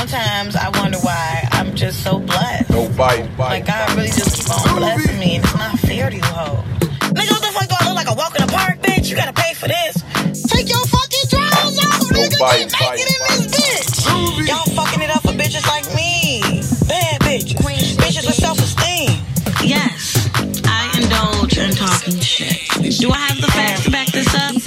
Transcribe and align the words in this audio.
sometimes 0.00 0.56
I 0.56 0.70
wonder 0.80 0.98
why 0.98 1.46
I'm 1.52 1.74
just 1.74 2.02
so 2.02 2.18
blessed. 2.18 2.70
No 2.70 2.88
bite, 2.96 3.28
bite. 3.36 3.60
Like 3.60 3.66
God 3.66 3.94
really 3.96 4.08
just 4.08 4.36
keep 4.36 4.50
on 4.50 4.78
blessing 4.78 5.18
me, 5.18 5.36
and 5.36 5.44
it's 5.44 5.54
not 5.54 5.78
fair 5.80 6.08
to 6.08 6.16
you 6.16 6.22
hoes. 6.24 6.64
Nigga, 7.12 7.30
what 7.30 7.42
the 7.42 7.52
fuck 7.52 7.68
do 7.68 7.74
I 7.78 7.86
look 7.86 7.96
like 7.96 8.08
a 8.08 8.14
walk 8.14 8.34
in 8.38 8.46
the 8.46 8.52
park, 8.52 8.78
bitch? 8.80 9.10
You 9.10 9.16
gotta 9.16 9.34
pay 9.34 9.52
for 9.52 9.68
this. 9.68 10.00
Take 10.48 10.70
your 10.70 10.84
fucking 10.88 11.26
drawers 11.28 11.76
off, 11.84 12.08
nigga. 12.08 12.38
bite, 12.40 12.70
Get 12.70 12.80
naked 12.80 13.08
in 13.12 13.20
this 13.28 13.46
bitch. 13.52 14.48
Y'all 14.48 14.64
fucking 14.74 15.02
it 15.02 15.10
up 15.10 15.22
for 15.22 15.36
bitches 15.36 15.66
like 15.68 15.84
me. 15.94 16.40
Bad 16.88 17.20
bitches. 17.20 17.96
Bitches 18.00 18.24
with 18.24 18.40
self-esteem. 18.40 19.20
Yes, 19.62 20.30
I 20.64 20.96
indulge 20.96 21.58
in 21.58 21.72
talking 21.72 22.20
shit. 22.20 22.56
Do 23.00 23.10
I 23.10 23.18
have 23.18 23.40
the 23.40 23.48
facts 23.48 23.84
to 23.84 23.90
back 23.90 24.08
this 24.08 24.34
up? 24.34 24.59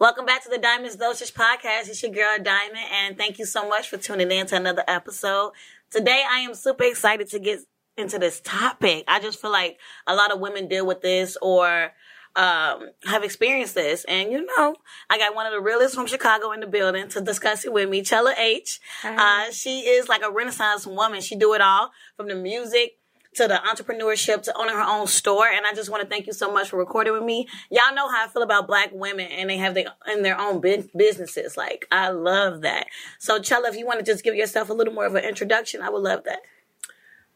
Welcome 0.00 0.26
back 0.26 0.44
to 0.44 0.48
the 0.48 0.58
Diamonds 0.58 0.94
Dosage 0.94 1.34
Podcast. 1.34 1.88
It's 1.88 2.00
your 2.04 2.12
girl 2.12 2.36
Diamond, 2.40 2.78
and 2.92 3.18
thank 3.18 3.36
you 3.40 3.44
so 3.44 3.68
much 3.68 3.88
for 3.88 3.96
tuning 3.96 4.30
in 4.30 4.46
to 4.46 4.54
another 4.54 4.84
episode. 4.86 5.50
Today, 5.90 6.22
I 6.30 6.38
am 6.38 6.54
super 6.54 6.84
excited 6.84 7.28
to 7.30 7.40
get 7.40 7.58
into 7.96 8.16
this 8.16 8.40
topic. 8.40 9.02
I 9.08 9.18
just 9.18 9.40
feel 9.40 9.50
like 9.50 9.80
a 10.06 10.14
lot 10.14 10.30
of 10.30 10.38
women 10.38 10.68
deal 10.68 10.86
with 10.86 11.00
this 11.00 11.36
or 11.42 11.90
um, 12.36 12.90
have 13.06 13.24
experienced 13.24 13.74
this, 13.74 14.04
and 14.04 14.30
you 14.30 14.46
know, 14.46 14.76
I 15.10 15.18
got 15.18 15.34
one 15.34 15.46
of 15.46 15.52
the 15.52 15.60
realest 15.60 15.96
from 15.96 16.06
Chicago 16.06 16.52
in 16.52 16.60
the 16.60 16.68
building 16.68 17.08
to 17.08 17.20
discuss 17.20 17.64
it 17.64 17.72
with 17.72 17.88
me, 17.88 18.02
Chella 18.02 18.36
H. 18.38 18.78
Uh, 19.02 19.50
she 19.50 19.80
is 19.80 20.08
like 20.08 20.22
a 20.22 20.30
Renaissance 20.30 20.86
woman. 20.86 21.20
She 21.20 21.34
do 21.34 21.54
it 21.54 21.60
all 21.60 21.90
from 22.16 22.28
the 22.28 22.36
music 22.36 22.97
to 23.38 23.46
the 23.46 23.54
entrepreneurship 23.54 24.42
to 24.42 24.58
owning 24.58 24.74
her 24.74 24.82
own 24.82 25.06
store. 25.06 25.46
And 25.46 25.64
I 25.64 25.72
just 25.72 25.90
want 25.90 26.02
to 26.02 26.08
thank 26.08 26.26
you 26.26 26.32
so 26.32 26.52
much 26.52 26.70
for 26.70 26.76
recording 26.76 27.12
with 27.12 27.22
me. 27.22 27.46
Y'all 27.70 27.94
know 27.94 28.08
how 28.08 28.24
I 28.24 28.28
feel 28.28 28.42
about 28.42 28.66
black 28.66 28.90
women 28.92 29.26
and 29.26 29.48
they 29.48 29.56
have 29.56 29.74
their 29.74 29.86
in 30.12 30.22
their 30.22 30.38
own 30.38 30.60
businesses. 30.60 31.56
Like 31.56 31.86
I 31.92 32.10
love 32.10 32.62
that. 32.62 32.88
So 33.18 33.38
Chella, 33.38 33.68
if 33.68 33.76
you 33.76 33.86
want 33.86 34.00
to 34.00 34.04
just 34.04 34.24
give 34.24 34.34
yourself 34.34 34.70
a 34.70 34.72
little 34.72 34.92
more 34.92 35.06
of 35.06 35.14
an 35.14 35.24
introduction, 35.24 35.82
I 35.82 35.88
would 35.88 36.02
love 36.02 36.24
that. 36.24 36.40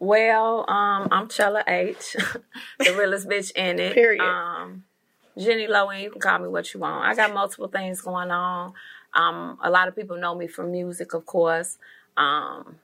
Well, 0.01 0.69
um, 0.69 1.09
I'm 1.13 1.29
Chella 1.29 1.63
H, 1.69 2.17
the 2.81 2.97
realest 2.99 3.29
bitch 3.29 3.53
in 3.55 3.79
it. 3.79 3.95
Period. 3.95 4.21
Um, 4.21 4.83
Jenny 5.39 5.69
Lowen, 5.69 6.03
you 6.03 6.11
can 6.11 6.21
call 6.21 6.41
me 6.41 6.49
what 6.49 6.75
you 6.75 6.81
want. 6.81 7.05
I 7.05 7.15
got 7.15 7.33
multiple 7.33 7.69
things 7.69 8.01
going 8.01 8.33
on. 8.33 8.73
Um, 9.15 9.59
a 9.63 9.71
lot 9.71 9.87
of 9.87 9.95
people 9.95 10.17
know 10.17 10.35
me 10.35 10.49
from 10.49 10.73
music, 10.73 11.15
of 11.15 11.25
course. 11.25 11.79
Um, 12.17 12.77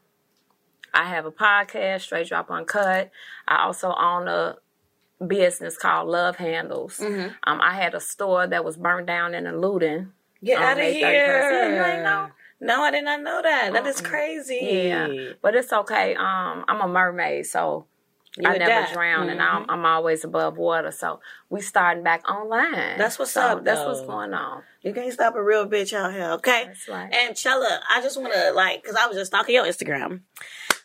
I 0.95 1.05
have 1.05 1.27
a 1.27 1.31
podcast, 1.31 2.03
Straight 2.03 2.29
Drop 2.29 2.51
Uncut. 2.51 3.11
I 3.47 3.65
also 3.65 3.93
own 3.95 4.29
a 4.29 4.57
business 5.25 5.77
called 5.77 6.09
Love 6.09 6.37
Handles. 6.37 7.01
Um, 7.01 7.35
I 7.45 7.75
had 7.75 7.95
a 7.95 8.01
store 8.01 8.47
that 8.47 8.65
was 8.65 8.77
burned 8.77 9.07
down 9.07 9.35
in 9.35 9.47
a 9.47 9.57
looting. 9.57 10.13
Get 10.43 10.59
on 10.59 10.65
out 10.65 10.73
of 10.73 10.79
May 10.79 10.93
here. 10.95 11.85
Ain't? 12.05 12.33
No, 12.61 12.83
I 12.83 12.91
did 12.91 13.05
not 13.05 13.23
know 13.23 13.41
that. 13.43 13.73
That 13.73 13.87
is 13.87 14.01
crazy. 14.01 14.59
Yeah, 14.89 15.09
but 15.43 15.55
it's 15.55 15.73
okay. 15.73 16.15
Um, 16.17 16.65
I'm 16.69 16.81
a 16.81 16.89
mermaid, 16.89 17.47
so 17.47 17.87
You 18.37 18.49
I 18.49 18.59
never 18.59 18.69
dad. 18.71 18.93
drown, 18.93 19.29
and 19.29 19.41
I'm, 19.41 19.65
I'm 19.69 19.85
always 19.85 20.25
above 20.25 20.57
water. 20.59 20.91
So 20.91 21.21
we 21.51 21.61
starting 21.61 22.03
back 22.03 22.29
online. 22.29 22.99
That's 22.99 23.17
what's 23.19 23.33
So 23.33 23.43
up, 23.43 23.65
That's 23.65 23.81
though. 23.81 23.89
what's 23.89 24.01
going 24.03 24.35
on. 24.35 24.63
You 24.83 24.93
can't 24.93 25.13
stop 25.13 25.35
a 25.37 25.43
real 25.43 25.69
bitch 25.69 25.93
out 25.93 26.13
here, 26.13 26.31
okay? 26.33 26.65
That's 26.67 26.89
right. 26.89 27.13
And 27.13 27.37
Chella, 27.37 27.81
I 27.93 28.01
just 28.03 28.21
want 28.21 28.33
to 28.35 28.53
like, 28.53 28.83
cause 28.85 28.97
I 28.99 29.07
was 29.07 29.17
just 29.17 29.31
stalking 29.31 29.55
your 29.57 29.65
Instagram, 29.65 30.21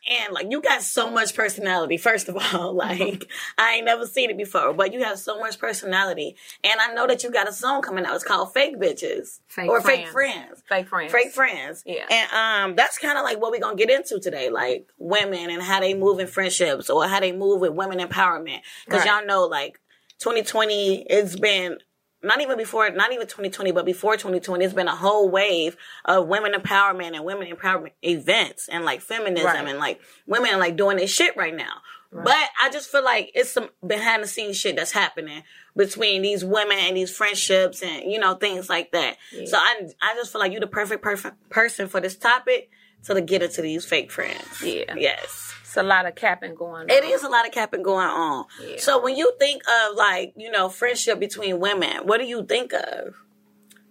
and 0.10 0.34
like 0.34 0.48
you 0.50 0.62
got 0.62 0.82
so 0.82 1.10
much 1.10 1.34
personality. 1.36 1.98
First 1.98 2.30
of 2.30 2.38
all, 2.38 2.74
like 2.86 3.26
I 3.58 3.76
ain't 3.76 3.86
never 3.86 4.06
seen 4.06 4.30
it 4.30 4.38
before, 4.38 4.74
but 4.74 4.94
you 4.94 5.04
have 5.04 5.18
so 5.20 5.40
much 5.40 5.60
personality, 5.60 6.36
and 6.64 6.80
I 6.80 6.94
know 6.94 7.08
that 7.08 7.24
you 7.24 7.32
got 7.32 7.48
a 7.48 7.54
song 7.54 7.82
coming 7.82 8.06
out. 8.06 8.16
It's 8.16 8.24
called 8.24 8.54
"Fake 8.54 8.78
Bitches" 8.78 9.40
Fake 9.48 9.70
or 9.70 9.82
"Fake 9.82 10.08
Friends. 10.08 10.12
Friends." 10.12 10.64
Fake 10.68 10.88
friends. 10.88 11.12
Fake 11.12 11.32
friends. 11.32 11.84
Yeah. 11.86 12.06
And 12.10 12.70
um 12.72 12.76
that's 12.76 12.98
kind 12.98 13.18
of 13.18 13.24
like 13.24 13.40
what 13.42 13.52
we're 13.52 13.60
gonna 13.60 13.76
get 13.76 13.90
into 13.90 14.20
today, 14.20 14.50
like 14.50 14.88
women 14.98 15.50
and 15.50 15.62
how 15.62 15.80
they 15.80 15.94
move 15.94 16.20
in 16.20 16.28
friendships 16.28 16.90
or 16.90 17.08
how 17.08 17.20
they 17.20 17.32
move 17.32 17.62
with 17.62 17.74
women 17.74 18.00
empowerment. 18.00 18.60
Because 18.86 19.06
Right. 19.06 19.18
y'all 19.20 19.26
know 19.26 19.46
like 19.46 19.80
2020, 20.20 21.06
it's 21.10 21.36
been 21.38 21.78
not 22.24 22.42
even 22.42 22.58
before, 22.58 22.90
not 22.90 23.12
even 23.12 23.28
2020, 23.28 23.72
but 23.72 23.86
before 23.86 24.14
2020, 24.14 24.64
it's 24.64 24.74
been 24.74 24.88
a 24.88 24.96
whole 24.96 25.30
wave 25.30 25.76
of 26.06 26.28
women 26.28 26.54
empowerment 26.54 27.16
and 27.16 27.26
women 27.26 27.48
empowerment 27.52 27.92
events 28.02 28.70
and 28.70 28.86
like 28.86 29.02
feminism 29.02 29.46
Right. 29.48 29.68
and 29.68 29.78
like 29.80 30.00
women 30.26 30.58
like 30.60 30.76
doing 30.78 30.98
this 30.98 31.12
shit 31.12 31.36
right 31.36 31.56
now. 31.56 31.82
But 32.16 32.38
I 32.62 32.70
just 32.70 32.92
feel 32.92 33.04
like 33.04 33.32
it's 33.34 33.50
some 33.50 33.70
behind 33.86 34.22
the 34.22 34.28
scenes 34.28 34.56
shit 34.56 34.76
that's 34.76 34.92
happening 34.92 35.42
between 35.76 36.22
these 36.22 36.46
women 36.46 36.78
and 36.80 36.96
these 36.96 37.10
friendships 37.10 37.82
and 37.82 38.04
you 38.12 38.20
know 38.20 38.36
things 38.36 38.70
like 38.70 38.92
that. 38.92 39.18
So 39.46 39.58
I 39.58 39.90
I 40.00 40.14
just 40.14 40.32
feel 40.32 40.40
like 40.40 40.52
you're 40.52 40.62
the 40.62 40.68
perfect 40.68 41.02
perfect 41.02 41.50
person 41.50 41.88
for 41.88 42.00
this 42.00 42.16
topic 42.16 42.70
to 43.06 43.20
get 43.20 43.42
into 43.42 43.64
these 43.64 43.84
fake 43.84 44.12
friends. 44.12 44.62
Yeah. 44.62 44.94
Yes. 44.96 45.56
It's 45.74 45.78
a 45.80 45.82
lot 45.82 46.06
of 46.06 46.14
capping 46.14 46.54
going 46.54 46.84
on. 46.84 46.90
It 46.92 47.04
is 47.04 47.24
a 47.24 47.30
lot 47.30 47.48
of 47.48 47.52
capping 47.52 47.82
going 47.82 48.06
on. 48.08 48.46
So 48.78 49.02
when 49.02 49.16
you 49.16 49.34
think 49.40 49.64
of 49.68 49.96
like, 49.96 50.34
you 50.38 50.52
know, 50.52 50.70
friendship 50.70 51.20
between 51.20 51.60
women, 51.60 52.06
what 52.06 52.20
do 52.20 52.26
you 52.26 52.46
think 52.46 52.74
of? 52.74 53.16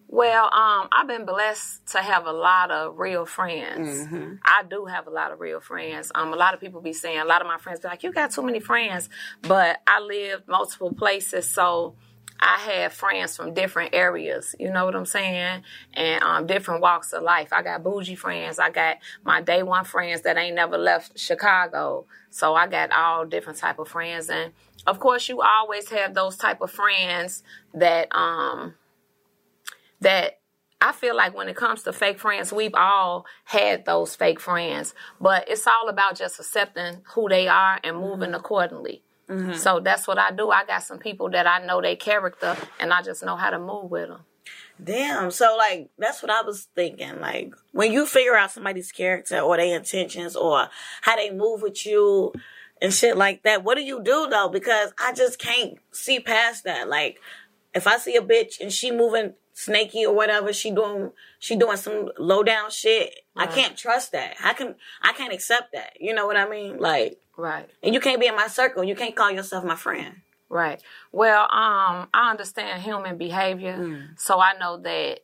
Well, 0.07 0.45
um, 0.45 0.89
I've 0.93 1.09
been 1.09 1.25
blessed 1.25 1.89
to 1.89 1.99
have 1.99 2.27
a 2.27 2.33
lot 2.33 2.71
of 2.71 3.01
real 3.01 3.27
friends. 3.27 3.89
Mm-hmm. 3.89 4.35
I 4.45 4.63
do 4.63 4.85
have 4.85 5.09
a 5.09 5.11
lot 5.11 5.33
of 5.33 5.41
real 5.41 5.59
friends. 5.59 6.13
Um, 6.15 6.33
a 6.33 6.37
lot 6.37 6.55
of 6.55 6.61
people 6.61 6.81
be 6.81 6.93
saying, 6.93 7.19
a 7.19 7.25
lot 7.25 7.41
of 7.41 7.49
my 7.49 7.59
friends 7.59 7.81
be 7.81 7.89
like, 7.89 8.05
"You 8.05 8.13
got 8.13 8.31
too 8.31 8.43
many 8.43 8.61
friends," 8.61 9.09
but 9.41 9.81
I 9.85 9.99
lived 9.99 10.47
multiple 10.47 10.93
places, 10.93 11.51
so 11.51 11.97
I 12.45 12.59
had 12.59 12.93
friends 12.93 13.37
from 13.37 13.55
different 13.55 13.95
areas. 13.95 14.55
You 14.59 14.73
know 14.73 14.85
what 14.85 14.97
I'm 14.97 15.07
saying? 15.07 15.63
And 15.95 16.23
um, 16.25 16.47
different 16.47 16.81
walks 16.81 17.13
of 17.13 17.23
life. 17.23 17.53
I 17.53 17.63
got 17.63 17.85
bougie 17.85 18.17
friends. 18.17 18.59
I 18.59 18.71
got 18.71 18.97
my 19.25 19.41
day 19.41 19.63
one 19.63 19.85
friends 19.85 20.23
that 20.23 20.37
ain't 20.37 20.57
never 20.57 20.77
left 20.77 21.17
Chicago. 21.17 22.07
So 22.31 22.55
I 22.55 22.67
got 22.67 22.91
all 22.91 23.25
different 23.27 23.61
type 23.61 23.79
of 23.79 23.89
friends, 23.89 24.29
and 24.29 24.53
of 24.87 24.99
course, 24.99 25.29
you 25.29 25.41
always 25.43 25.91
have 25.91 26.15
those 26.15 26.37
type 26.37 26.61
of 26.61 26.71
friends 26.71 27.43
that 27.75 28.09
um 28.15 28.75
that 30.01 30.41
I 30.81 30.91
feel 30.91 31.15
like 31.15 31.37
when 31.37 31.49
it 31.49 31.55
comes 31.55 31.85
to 31.85 31.93
fake 31.93 32.19
friends, 32.19 32.53
we've 32.53 32.75
all 32.75 33.25
had 33.45 33.85
those 33.85 34.17
fake 34.17 34.41
friends, 34.41 34.95
but 35.21 35.49
it's 35.49 35.67
all 35.69 35.89
about 35.89 36.17
just 36.17 36.41
accepting 36.41 37.03
who 37.15 37.29
they 37.29 37.47
are 37.47 37.79
and 37.85 37.99
moving 37.99 38.35
accordingly. 38.35 39.05
Mm-hmm. 39.29 39.55
So 39.55 39.81
that's 39.81 40.07
what 40.07 40.19
I 40.19 40.31
do. 40.31 40.51
I 40.51 40.65
got 40.65 40.83
some 40.83 40.99
people 40.99 41.31
that 41.31 41.47
I 41.47 41.65
know 41.65 41.81
their 41.81 41.97
character, 41.97 42.57
and 42.81 42.93
I 42.93 43.03
just 43.03 43.25
know 43.25 43.37
how 43.37 43.51
to 43.51 43.59
move 43.59 43.91
with 43.91 44.09
them. 44.09 44.21
Damn. 44.83 45.31
So 45.31 45.57
like 45.57 45.91
that's 45.99 46.23
what 46.23 46.31
I 46.31 46.43
was 46.43 46.69
thinking. 46.75 47.21
Like 47.21 47.55
when 47.73 47.93
you 47.93 48.07
figure 48.07 48.35
out 48.35 48.51
somebody's 48.51 48.91
character 48.91 49.39
or 49.39 49.57
their 49.57 49.77
intentions 49.77 50.35
or 50.35 50.69
how 51.03 51.17
they 51.17 51.31
move 51.31 51.63
with 51.63 51.87
you 51.87 52.33
and 52.81 52.93
shit 52.93 53.17
like 53.17 53.43
that, 53.45 53.65
what 53.65 53.77
do 53.77 53.83
you 53.83 54.03
do 54.03 54.27
though? 54.29 54.49
Because 54.49 54.93
I 54.99 55.13
just 55.13 55.39
can't 55.39 55.79
see 55.93 56.21
past 56.21 56.65
that. 56.65 56.89
Like 56.89 57.21
if 57.75 57.87
I 57.87 57.99
see 57.99 58.17
a 58.17 58.23
bitch 58.23 58.61
and 58.61 58.73
she 58.73 58.91
moving 58.91 59.35
snaky 59.53 60.07
or 60.07 60.15
whatever, 60.15 60.53
she 60.53 60.71
doing 60.71 61.13
she 61.39 61.55
doing 61.55 61.77
some 61.77 62.11
low 62.19 62.43
down 62.43 62.71
shit. 62.71 63.15
I 63.37 63.47
can't 63.47 63.77
trust 63.77 64.13
that. 64.13 64.37
I 64.43 64.53
can 64.53 64.75
I 65.01 65.13
can't 65.13 65.33
accept 65.33 65.73
that. 65.73 65.97
You 66.01 66.15
know 66.15 66.27
what 66.27 66.37
I 66.37 66.49
mean? 66.49 66.79
Like 66.79 67.21
Right. 67.37 67.69
and 67.83 67.95
you 67.95 68.01
can't 68.01 68.21
be 68.21 68.27
in 68.27 68.37
my 68.37 68.47
circle. 68.49 68.85
You 68.85 68.95
can't 68.95 69.17
call 69.17 69.31
yourself 69.31 69.65
my 69.65 69.77
friend. 69.77 70.17
Right. 70.49 70.83
Well, 71.13 71.43
um, 71.45 72.09
I 72.13 72.31
understand 72.31 72.83
human 72.83 73.17
behavior, 73.17 74.11
so 74.17 74.39
I 74.41 74.53
know 74.59 74.77
that 74.79 75.21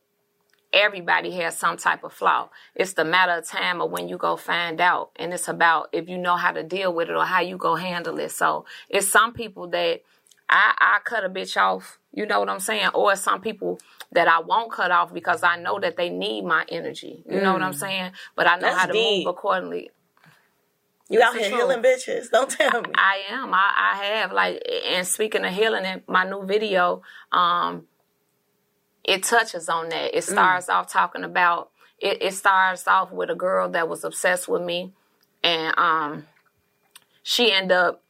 everybody 0.73 1.31
has 1.31 1.57
some 1.57 1.77
type 1.77 2.03
of 2.03 2.13
flaw. 2.13 2.49
It's 2.75 2.93
the 2.93 3.05
matter 3.05 3.33
of 3.33 3.45
time 3.47 3.81
of 3.81 3.91
when 3.91 4.07
you 4.07 4.17
go 4.17 4.35
find 4.35 4.79
out, 4.81 5.11
and 5.15 5.33
it's 5.33 5.47
about 5.47 5.89
if 5.91 6.09
you 6.09 6.17
know 6.17 6.35
how 6.35 6.51
to 6.51 6.63
deal 6.63 6.93
with 6.93 7.09
it 7.09 7.15
or 7.15 7.25
how 7.25 7.41
you 7.41 7.57
go 7.57 7.75
handle 7.75 8.19
it. 8.19 8.31
So 8.31 8.65
it's 8.89 9.07
some 9.11 9.33
people 9.33 9.67
that 9.69 10.01
I 10.49 10.73
I 10.79 10.99
cut 11.03 11.23
a 11.23 11.29
bitch 11.29 11.57
off. 11.57 11.99
You 12.11 12.25
know 12.25 12.39
what 12.39 12.49
I'm 12.49 12.59
saying? 12.59 12.89
Or 12.95 13.15
some 13.15 13.39
people 13.39 13.79
that 14.11 14.27
I 14.27 14.39
won't 14.39 14.71
cut 14.71 14.89
off 14.89 15.13
because 15.13 15.43
I 15.43 15.57
know 15.57 15.79
that 15.79 15.95
they 15.95 16.09
need 16.09 16.43
my 16.43 16.65
energy. 16.69 17.23
You 17.29 17.39
know 17.39 17.53
what 17.53 17.61
I'm 17.61 17.73
saying? 17.73 18.13
But 18.35 18.47
I 18.47 18.55
know 18.55 18.61
That's 18.61 18.77
how 18.79 18.85
to 18.87 18.93
deep. 18.93 19.25
move 19.25 19.35
accordingly. 19.35 19.91
You 21.09 21.21
out 21.21 21.35
here 21.35 21.49
healing 21.49 21.81
bitches. 21.81 22.29
Don't 22.31 22.49
tell 22.49 22.81
me. 22.81 22.91
I 22.95 23.23
am. 23.31 23.53
I, 23.53 23.93
I 23.93 24.05
have 24.05 24.31
like, 24.31 24.61
and 24.87 25.05
speaking 25.07 25.43
of 25.43 25.51
healing, 25.51 25.83
in 25.85 26.03
my 26.07 26.23
new 26.23 26.45
video, 26.45 27.01
um, 27.31 27.87
it 29.03 29.23
touches 29.23 29.69
on 29.69 29.89
that. 29.89 30.15
It 30.15 30.23
starts 30.23 30.69
off 30.69 30.91
talking 30.91 31.23
about. 31.23 31.71
It, 31.99 32.21
it 32.21 32.33
starts 32.33 32.87
off 32.87 33.11
with 33.11 33.29
a 33.29 33.35
girl 33.35 33.69
that 33.69 33.89
was 33.89 34.03
obsessed 34.03 34.47
with 34.47 34.61
me, 34.61 34.93
and 35.43 35.77
um, 35.77 36.27
she 37.23 37.51
ended 37.51 37.71
up. 37.71 38.03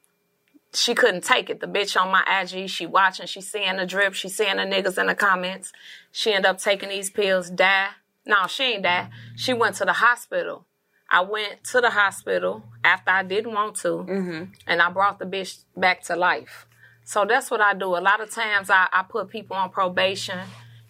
She 0.71 0.93
couldn't 0.93 1.23
take 1.23 1.49
it. 1.49 1.61
The 1.61 1.67
bitch 1.67 1.99
on 1.99 2.11
my 2.11 2.23
IG, 2.41 2.69
she 2.69 2.85
watching, 2.85 3.25
she 3.25 3.41
seeing 3.41 3.77
the 3.77 3.87
drip, 3.87 4.13
she 4.13 4.29
seeing 4.29 4.57
the 4.57 4.63
niggas 4.63 4.99
in 4.99 5.07
the 5.07 5.15
comments. 5.15 5.71
She 6.11 6.31
ended 6.31 6.45
up 6.45 6.59
taking 6.59 6.89
these 6.89 7.09
pills, 7.09 7.49
die 7.49 7.89
No, 8.23 8.45
she 8.45 8.63
ain't 8.63 8.83
that. 8.83 9.09
She 9.35 9.51
went 9.51 9.77
to 9.77 9.85
the 9.85 9.93
hospital. 9.93 10.67
I 11.11 11.21
went 11.21 11.63
to 11.71 11.81
the 11.81 11.89
hospital 11.89 12.63
after 12.83 13.11
I 13.11 13.23
didn't 13.23 13.53
want 13.53 13.75
to, 13.77 13.87
Mm-hmm. 14.07 14.43
and 14.67 14.81
I 14.81 14.89
brought 14.91 15.19
the 15.19 15.25
bitch 15.25 15.63
back 15.75 16.03
to 16.03 16.15
life. 16.15 16.67
So 17.03 17.25
that's 17.25 17.49
what 17.49 17.61
I 17.61 17.73
do. 17.73 17.95
A 17.95 17.99
lot 17.99 18.21
of 18.21 18.29
times 18.29 18.69
I, 18.69 18.87
I 18.93 19.03
put 19.09 19.29
people 19.29 19.55
on 19.57 19.71
probation. 19.71 20.37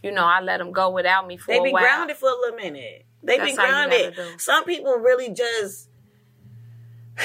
You 0.04 0.12
know, 0.12 0.26
I 0.26 0.42
let 0.42 0.58
them 0.58 0.72
go 0.74 0.90
without 0.90 1.26
me 1.28 1.38
for 1.38 1.48
They 1.48 1.58
a 1.58 1.62
while. 1.62 1.64
They 1.64 1.72
be 1.72 1.84
grounded 1.84 2.18
for 2.18 2.30
a 2.30 2.34
little 2.36 2.58
minute. 2.58 3.06
They 3.24 3.38
be 3.38 3.46
That's 3.54 3.58
how 3.58 3.66
you 3.66 3.88
grounded. 3.90 4.42
Some 4.42 4.64
people 4.66 4.94
really 4.96 5.30
just 5.34 5.90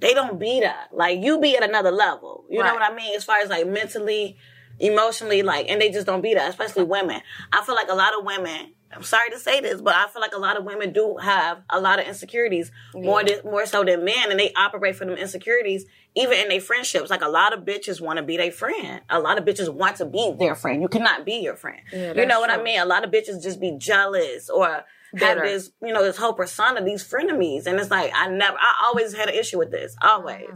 they 0.00 0.12
don't 0.14 0.38
be 0.38 0.60
that. 0.60 0.88
Like 0.92 1.20
you 1.22 1.40
be 1.40 1.56
at 1.56 1.62
another 1.62 1.90
level. 1.90 2.44
You 2.50 2.62
know 2.62 2.74
what 2.74 2.82
I 2.82 2.94
mean? 2.94 3.14
As 3.16 3.24
far 3.24 3.38
as 3.38 3.48
like 3.48 3.66
mentally, 3.66 4.36
emotionally, 4.78 5.42
like 5.42 5.66
and 5.70 5.80
they 5.80 5.90
just 5.90 6.06
don't 6.06 6.20
be 6.20 6.34
that, 6.34 6.50
especially 6.50 6.84
women. 6.84 7.20
I 7.52 7.62
feel 7.64 7.74
like 7.74 7.88
a 7.90 7.94
lot 7.94 8.12
of 8.18 8.24
women 8.24 8.74
I'm 8.92 9.02
sorry 9.02 9.30
to 9.30 9.38
say 9.38 9.60
this, 9.60 9.80
but 9.80 9.94
I 9.94 10.06
feel 10.08 10.22
like 10.22 10.34
a 10.34 10.38
lot 10.38 10.56
of 10.56 10.64
women 10.64 10.92
do 10.92 11.16
have 11.20 11.62
a 11.68 11.80
lot 11.80 11.98
of 11.98 12.06
insecurities 12.06 12.70
more 12.94 13.22
than, 13.24 13.40
more 13.44 13.66
so 13.66 13.84
than 13.84 14.04
men, 14.04 14.30
and 14.30 14.38
they 14.38 14.52
operate 14.54 14.96
from 14.96 15.08
them 15.08 15.18
insecurities 15.18 15.86
even 16.14 16.38
in 16.38 16.48
their 16.48 16.60
friendships. 16.60 17.10
Like 17.10 17.22
a 17.22 17.28
lot 17.28 17.52
of 17.52 17.64
bitches 17.64 18.00
want 18.00 18.18
to 18.18 18.22
be 18.22 18.36
their 18.36 18.52
friend. 18.52 19.02
A 19.10 19.18
lot 19.20 19.38
of 19.38 19.44
bitches 19.44 19.72
want 19.72 19.96
to 19.96 20.06
be 20.06 20.34
their 20.38 20.54
friend. 20.54 20.80
You 20.80 20.88
cannot 20.88 21.26
be 21.26 21.34
your 21.34 21.56
friend. 21.56 21.80
Yeah, 21.92 22.14
you 22.14 22.26
know 22.26 22.40
what 22.40 22.50
I 22.50 22.62
mean? 22.62 22.80
A 22.80 22.86
lot 22.86 23.04
of 23.04 23.10
bitches 23.10 23.42
just 23.42 23.60
be 23.60 23.76
jealous 23.76 24.48
or 24.48 24.84
have 25.18 25.38
this, 25.38 25.70
you 25.82 25.92
know, 25.92 26.02
this 26.02 26.16
whole 26.16 26.32
persona, 26.32 26.82
these 26.82 27.04
frenemies, 27.04 27.66
and 27.66 27.78
it's 27.78 27.90
like 27.90 28.10
I 28.14 28.28
never, 28.28 28.56
I 28.56 28.84
always 28.86 29.14
had 29.14 29.28
an 29.28 29.34
issue 29.34 29.58
with 29.58 29.70
this, 29.70 29.96
always. 30.00 30.48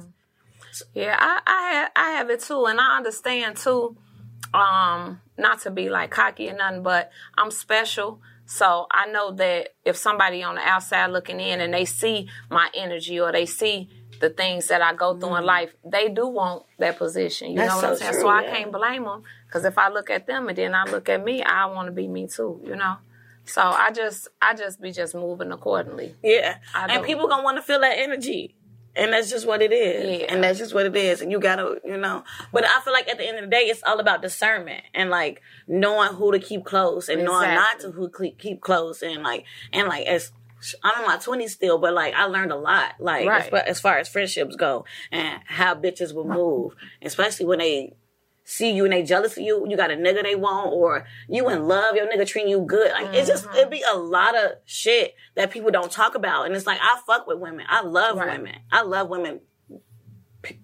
Yeah, 0.94 1.16
I, 1.18 1.40
I 1.46 1.72
have 1.72 1.90
I 1.96 2.10
have 2.12 2.30
it 2.30 2.40
too, 2.40 2.66
and 2.66 2.80
I 2.80 2.96
understand 2.96 3.56
too. 3.56 3.96
Um, 4.54 5.20
not 5.40 5.60
to 5.62 5.70
be 5.70 5.88
like 5.88 6.10
cocky 6.10 6.48
or 6.48 6.56
nothing, 6.56 6.82
but 6.82 7.10
I'm 7.36 7.50
special. 7.50 8.20
So 8.46 8.86
I 8.90 9.06
know 9.06 9.32
that 9.32 9.74
if 9.84 9.96
somebody 9.96 10.42
on 10.42 10.56
the 10.56 10.62
outside 10.62 11.06
looking 11.08 11.40
in 11.40 11.60
and 11.60 11.72
they 11.72 11.84
see 11.84 12.28
my 12.50 12.68
energy 12.74 13.20
or 13.20 13.32
they 13.32 13.46
see 13.46 13.88
the 14.20 14.28
things 14.30 14.68
that 14.68 14.82
I 14.82 14.94
go 14.94 15.16
through 15.18 15.30
in 15.30 15.34
mm-hmm. 15.36 15.46
life, 15.46 15.74
they 15.84 16.08
do 16.08 16.26
want 16.26 16.64
that 16.78 16.98
position. 16.98 17.52
You 17.52 17.58
That's 17.58 17.68
know 17.68 17.76
what 17.76 17.82
so 17.82 17.90
I'm 17.90 17.96
saying? 17.96 18.12
true, 18.12 18.20
so 18.22 18.28
I 18.28 18.42
yeah. 18.42 18.54
can't 18.54 18.72
blame 18.72 19.04
them 19.04 19.22
because 19.46 19.64
if 19.64 19.78
I 19.78 19.88
look 19.88 20.10
at 20.10 20.26
them 20.26 20.48
and 20.48 20.58
then 20.58 20.74
I 20.74 20.84
look 20.84 21.08
at 21.08 21.24
me, 21.24 21.42
I 21.42 21.66
want 21.66 21.86
to 21.86 21.92
be 21.92 22.06
me 22.06 22.26
too. 22.26 22.60
You 22.64 22.76
know. 22.76 22.96
So 23.44 23.62
I 23.62 23.90
just 23.90 24.28
I 24.40 24.54
just 24.54 24.80
be 24.80 24.92
just 24.92 25.14
moving 25.14 25.50
accordingly. 25.50 26.14
Yeah, 26.22 26.58
and 26.74 27.04
people 27.04 27.26
gonna 27.26 27.42
want 27.42 27.56
to 27.56 27.62
feel 27.62 27.80
that 27.80 27.98
energy, 27.98 28.54
and 29.00 29.12
that's 29.12 29.30
just 29.30 29.46
what 29.46 29.62
it 29.62 29.72
is. 29.72 30.20
Yeah. 30.20 30.26
And 30.28 30.44
that's 30.44 30.58
just 30.58 30.74
what 30.74 30.86
it 30.86 30.94
is, 30.94 31.20
and 31.20 31.32
you 31.32 31.40
gotta, 31.40 31.80
you 31.84 31.96
know. 31.96 32.22
But 32.52 32.64
I 32.64 32.80
feel 32.82 32.92
like 32.92 33.08
at 33.08 33.18
the 33.18 33.26
end 33.26 33.38
of 33.38 33.44
the 33.44 33.50
day, 33.50 33.62
it's 33.62 33.82
all 33.82 33.98
about 33.98 34.22
discernment 34.22 34.82
and 34.94 35.10
like 35.10 35.42
knowing 35.66 36.12
who 36.14 36.30
to 36.32 36.38
keep 36.38 36.64
close 36.64 37.08
and 37.08 37.24
knowing 37.24 37.54
not 37.54 37.80
to 37.80 37.90
who 37.90 38.08
keep 38.38 38.60
close, 38.60 39.02
and 39.02 39.22
like 39.22 39.44
and 39.72 39.88
like 39.88 40.06
as. 40.06 40.30
I'm 40.84 41.00
in 41.00 41.06
my 41.06 41.16
twenties 41.16 41.54
still, 41.54 41.78
but 41.78 41.94
like 41.94 42.12
I 42.12 42.26
learned 42.26 42.52
a 42.52 42.56
lot, 42.56 42.92
like 42.98 43.26
Right. 43.26 43.44
as, 43.44 43.48
far, 43.48 43.60
as 43.60 43.80
far 43.80 43.96
as 43.96 44.08
friendships 44.10 44.56
go, 44.56 44.84
and 45.10 45.40
how 45.46 45.74
bitches 45.74 46.12
will 46.14 46.28
move, 46.28 46.74
especially 47.00 47.46
when 47.46 47.60
they 47.60 47.94
see 48.50 48.70
you 48.72 48.84
and 48.84 48.92
they 48.92 49.02
jealous 49.02 49.36
of 49.36 49.42
you, 49.44 49.64
you 49.68 49.76
got 49.76 49.90
a 49.92 49.94
nigga 49.94 50.22
they 50.22 50.34
want, 50.34 50.72
or 50.72 51.06
you 51.28 51.48
in 51.48 51.68
love, 51.68 51.94
your 51.94 52.06
nigga 52.06 52.26
treating 52.26 52.50
you 52.50 52.60
good. 52.62 52.90
Like 52.92 53.14
it's 53.14 53.28
just 53.28 53.46
Mm-hmm. 53.46 53.56
it 53.58 53.70
be 53.70 53.82
a 53.90 53.96
lot 53.96 54.36
of 54.36 54.52
shit 54.64 55.14
that 55.36 55.50
people 55.50 55.70
don't 55.70 55.90
talk 55.90 56.14
about. 56.14 56.46
And 56.46 56.54
it's 56.56 56.66
like 56.66 56.80
I 56.82 57.00
fuck 57.06 57.26
with 57.26 57.38
women. 57.38 57.64
I 57.68 57.82
love 57.82 58.16
Right. 58.18 58.38
women. 58.38 58.56
I 58.72 58.82
love 58.82 59.08
women. 59.08 59.40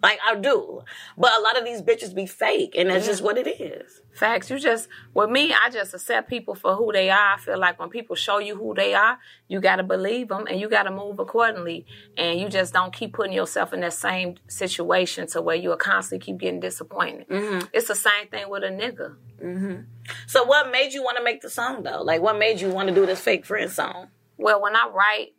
Like 0.03 0.19
I 0.27 0.35
do. 0.37 0.83
But 1.19 1.33
a 1.39 1.41
lot 1.41 1.59
of 1.59 1.65
these 1.65 1.83
bitches 1.83 2.15
be 2.15 2.27
fake 2.27 2.75
and 2.77 2.89
that's 2.89 3.07
just 3.07 3.23
what 3.23 3.37
it 3.37 3.47
is. 3.61 4.01
Facts. 4.15 4.51
You 4.51 4.59
just 4.59 4.89
with 5.13 5.29
me, 5.29 5.53
I 5.53 5.69
just 5.71 5.93
accept 5.93 6.31
people 6.31 6.55
for 6.55 6.75
who 6.75 6.93
they 6.93 7.11
are. 7.11 7.35
I 7.35 7.39
feel 7.39 7.59
like 7.59 7.79
when 7.79 7.91
people 7.91 8.17
show 8.17 8.39
you 8.39 8.57
who 8.57 8.75
they 8.75 8.95
are, 8.95 9.19
you 9.49 9.61
got 9.61 9.77
to 9.77 9.83
believe 9.83 10.29
them 10.29 10.47
and 10.49 10.59
you 10.59 10.69
got 10.69 10.85
to 10.85 10.91
move 10.91 11.19
accordingly. 11.19 11.85
And 12.17 12.41
you 12.41 12.49
just 12.49 12.73
don't 12.73 12.93
keep 12.93 13.13
putting 13.13 13.35
yourself 13.35 13.73
in 13.73 13.81
that 13.81 13.93
same 13.93 14.37
situation 14.49 15.27
to 15.29 15.43
where 15.43 15.57
you'll 15.57 15.77
constantly 15.77 16.25
keep 16.25 16.39
getting 16.39 16.61
disappointed. 16.61 17.29
Mm-hmm. 17.29 17.67
It's 17.73 17.89
the 17.89 17.95
same 17.95 18.29
thing 18.31 18.49
with 18.49 18.65
a 18.65 18.69
nigga. 18.69 19.17
Mm-hmm. 19.43 19.83
So 20.27 20.45
what 20.45 20.71
made 20.71 20.95
you 20.95 21.03
want 21.03 21.19
to 21.19 21.23
make 21.23 21.43
the 21.43 21.51
song 21.51 21.83
though? 21.83 22.03
Like 22.03 22.23
what 22.23 22.39
made 22.39 22.61
you 22.61 22.71
want 22.71 22.89
to 22.89 22.95
do 22.95 23.05
this 23.05 23.21
fake 23.21 23.45
friend 23.45 23.71
song? 23.71 24.09
Well, 24.39 24.63
when 24.63 24.75
I 24.75 24.89
write, 24.93 25.35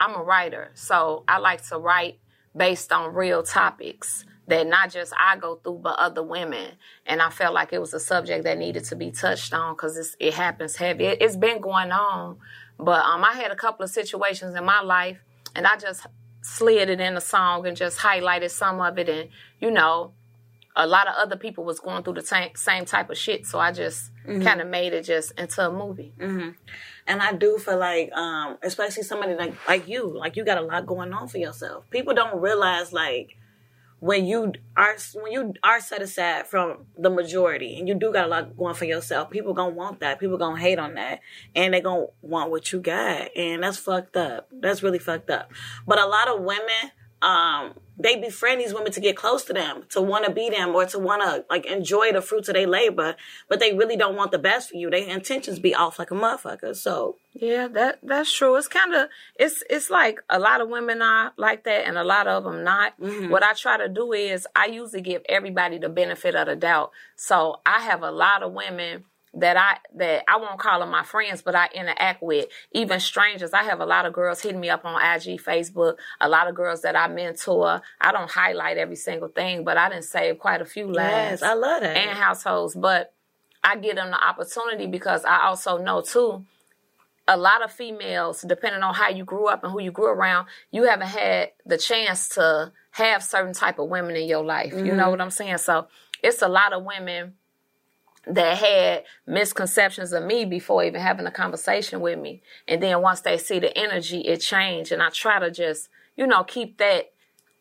I'm 0.00 0.14
a 0.14 0.22
writer, 0.22 0.70
so 0.74 1.22
I 1.28 1.38
like 1.38 1.66
to 1.68 1.78
write 1.78 2.18
based 2.56 2.92
on 2.92 3.14
real 3.14 3.42
topics 3.42 4.24
that 4.48 4.66
not 4.66 4.92
just 4.92 5.12
I 5.18 5.36
go 5.36 5.56
through, 5.56 5.80
but 5.82 5.98
other 5.98 6.22
women. 6.22 6.72
And 7.06 7.22
I 7.22 7.30
felt 7.30 7.54
like 7.54 7.72
it 7.72 7.80
was 7.80 7.94
a 7.94 8.00
subject 8.00 8.44
that 8.44 8.58
needed 8.58 8.84
to 8.84 8.96
be 8.96 9.10
touched 9.10 9.54
on 9.54 9.74
because 9.74 10.16
it 10.18 10.34
happens 10.34 10.76
heavy. 10.76 11.04
It, 11.04 11.22
it's 11.22 11.36
been 11.36 11.60
going 11.60 11.92
on, 11.92 12.38
but 12.78 13.04
um, 13.04 13.24
I 13.24 13.32
had 13.32 13.50
a 13.50 13.56
couple 13.56 13.84
of 13.84 13.90
situations 13.90 14.54
in 14.54 14.64
my 14.64 14.80
life, 14.80 15.18
and 15.54 15.66
I 15.66 15.76
just 15.76 16.06
slid 16.42 16.90
it 16.90 17.00
in 17.00 17.16
a 17.16 17.20
song 17.20 17.66
and 17.66 17.76
just 17.76 17.98
highlighted 17.98 18.50
some 18.50 18.80
of 18.80 18.98
it, 18.98 19.08
and 19.08 19.28
you 19.60 19.70
know. 19.70 20.12
A 20.74 20.86
lot 20.86 21.06
of 21.06 21.14
other 21.16 21.36
people 21.36 21.64
was 21.64 21.80
going 21.80 22.02
through 22.02 22.14
the 22.14 22.22
same 22.22 22.50
same 22.54 22.84
type 22.86 23.10
of 23.10 23.18
shit, 23.18 23.46
so 23.46 23.58
I 23.58 23.72
just 23.72 24.10
kind 24.42 24.60
of 24.60 24.68
made 24.68 24.92
it 24.92 25.02
just 25.04 25.32
into 25.38 25.66
a 25.66 25.70
movie. 25.72 26.14
And 27.06 27.20
I 27.20 27.32
do 27.32 27.58
feel 27.58 27.78
like, 27.78 28.12
um, 28.12 28.56
especially 28.62 29.02
somebody 29.02 29.34
like 29.34 29.54
like 29.68 29.86
you, 29.88 30.16
like 30.16 30.36
you 30.36 30.44
got 30.44 30.58
a 30.58 30.62
lot 30.62 30.86
going 30.86 31.12
on 31.12 31.28
for 31.28 31.38
yourself. 31.38 31.84
People 31.90 32.14
don't 32.14 32.40
realize 32.40 32.92
like 32.92 33.36
when 33.98 34.24
you 34.26 34.52
are 34.76 34.96
when 35.14 35.30
you 35.30 35.54
are 35.62 35.80
set 35.80 36.02
aside 36.02 36.46
from 36.46 36.86
the 36.98 37.08
majority 37.10 37.78
and 37.78 37.86
you 37.86 37.94
do 37.94 38.12
got 38.12 38.24
a 38.24 38.28
lot 38.28 38.56
going 38.56 38.74
for 38.74 38.84
yourself, 38.84 39.30
people 39.30 39.52
gonna 39.54 39.74
want 39.74 40.00
that. 40.00 40.18
People 40.18 40.38
gonna 40.38 40.58
hate 40.58 40.78
on 40.78 40.94
that, 40.94 41.20
and 41.54 41.74
they 41.74 41.80
gonna 41.80 42.06
want 42.20 42.50
what 42.50 42.72
you 42.72 42.80
got, 42.80 43.28
and 43.36 43.62
that's 43.62 43.76
fucked 43.78 44.16
up. 44.16 44.48
That's 44.50 44.82
really 44.82 44.98
fucked 44.98 45.30
up. 45.30 45.52
But 45.86 45.98
a 46.00 46.06
lot 46.06 46.28
of 46.28 46.40
women, 46.40 46.90
um, 47.22 47.74
they 47.98 48.16
befriend 48.16 48.60
these 48.60 48.74
women 48.74 48.90
to 48.92 49.00
get 49.00 49.16
close 49.16 49.44
to 49.44 49.52
them, 49.52 49.84
to 49.90 50.00
want 50.00 50.24
to 50.24 50.32
be 50.32 50.50
them, 50.50 50.74
or 50.74 50.84
to 50.86 50.98
want 50.98 51.22
to 51.22 51.44
like 51.48 51.66
enjoy 51.66 52.12
the 52.12 52.20
fruits 52.20 52.48
of 52.48 52.54
their 52.54 52.66
labor. 52.66 53.14
But 53.48 53.60
they 53.60 53.74
really 53.74 53.96
don't 53.96 54.16
want 54.16 54.32
the 54.32 54.38
best 54.38 54.70
for 54.70 54.76
you. 54.76 54.90
Their 54.90 55.06
intentions 55.06 55.58
be 55.58 55.74
off 55.74 55.98
like 55.98 56.10
a 56.10 56.14
motherfucker. 56.14 56.74
So 56.74 57.16
Yeah, 57.32 57.68
that 57.68 58.00
that's 58.02 58.32
true. 58.32 58.56
It's 58.56 58.68
kind 58.68 58.94
of 58.94 59.08
it's 59.38 59.62
it's 59.70 59.88
like 59.88 60.20
a 60.28 60.38
lot 60.38 60.60
of 60.60 60.68
women 60.68 61.00
are 61.00 61.32
like 61.36 61.64
that, 61.64 61.86
and 61.86 61.96
a 61.96 62.04
lot 62.04 62.26
of 62.26 62.44
them 62.44 62.64
not. 62.64 62.94
What 63.30 63.42
I 63.42 63.52
try 63.52 63.76
to 63.78 63.88
do 63.88 64.12
is 64.12 64.46
I 64.56 64.66
usually 64.66 65.02
give 65.02 65.22
everybody 65.28 65.78
the 65.78 65.88
benefit 65.88 66.34
of 66.34 66.46
the 66.48 66.56
doubt. 66.56 66.90
So 67.16 67.60
I 67.64 67.80
have 67.80 68.02
a 68.02 68.10
lot 68.10 68.42
of 68.42 68.52
women 68.52 69.04
that 69.34 69.56
I 69.56 69.78
that 69.96 70.24
I 70.28 70.36
won't 70.36 70.58
call 70.58 70.80
them 70.80 70.90
my 70.90 71.02
friends, 71.02 71.42
but 71.42 71.54
I 71.54 71.68
interact 71.74 72.22
with, 72.22 72.46
even 72.72 73.00
strangers. 73.00 73.52
I 73.52 73.62
have 73.64 73.80
a 73.80 73.86
lot 73.86 74.04
of 74.04 74.12
girls 74.12 74.42
hitting 74.42 74.60
me 74.60 74.68
up 74.68 74.84
on 74.84 74.94
IG, 75.00 75.40
Facebook. 75.40 75.96
A 76.20 76.28
lot 76.28 76.48
of 76.48 76.54
girls 76.54 76.82
that 76.82 76.96
I 76.96 77.08
mentor. 77.08 77.80
I 78.00 78.12
don't 78.12 78.30
highlight 78.30 78.76
every 78.76 78.96
single 78.96 79.28
thing, 79.28 79.64
but 79.64 79.76
I 79.76 79.88
didn't 79.88 80.04
save 80.04 80.38
quite 80.38 80.60
a 80.60 80.66
few 80.66 80.86
lives 80.86 81.40
yes, 81.40 81.42
I 81.42 81.54
love 81.54 81.82
that. 81.82 81.96
and 81.96 82.10
households, 82.10 82.74
but 82.74 83.14
I 83.64 83.76
give 83.76 83.96
them 83.96 84.10
the 84.10 84.22
opportunity 84.22 84.86
because 84.86 85.24
I 85.24 85.46
also 85.46 85.78
know 85.78 86.02
too, 86.02 86.44
a 87.28 87.36
lot 87.36 87.62
of 87.62 87.72
females, 87.72 88.42
depending 88.42 88.82
on 88.82 88.94
how 88.94 89.08
you 89.08 89.24
grew 89.24 89.46
up 89.46 89.62
and 89.62 89.72
who 89.72 89.80
you 89.80 89.92
grew 89.92 90.08
around, 90.08 90.48
you 90.70 90.84
haven't 90.84 91.08
had 91.08 91.52
the 91.64 91.78
chance 91.78 92.28
to 92.30 92.72
have 92.90 93.22
certain 93.22 93.54
type 93.54 93.78
of 93.78 93.88
women 93.88 94.16
in 94.16 94.28
your 94.28 94.44
life. 94.44 94.72
You 94.72 94.82
know 94.82 95.04
mm-hmm. 95.04 95.10
what 95.10 95.20
I'm 95.20 95.30
saying? 95.30 95.58
So 95.58 95.86
it's 96.22 96.42
a 96.42 96.48
lot 96.48 96.72
of 96.72 96.84
women 96.84 97.34
that 98.26 98.58
had 98.58 99.04
misconceptions 99.26 100.12
of 100.12 100.24
me 100.24 100.44
before 100.44 100.84
even 100.84 101.00
having 101.00 101.26
a 101.26 101.30
conversation 101.30 102.00
with 102.00 102.18
me. 102.18 102.42
And 102.68 102.82
then 102.82 103.02
once 103.02 103.20
they 103.20 103.36
see 103.38 103.58
the 103.58 103.76
energy, 103.76 104.20
it 104.20 104.38
changed. 104.38 104.92
And 104.92 105.02
I 105.02 105.10
try 105.10 105.38
to 105.38 105.50
just, 105.50 105.88
you 106.16 106.26
know, 106.26 106.44
keep 106.44 106.78
that, 106.78 107.12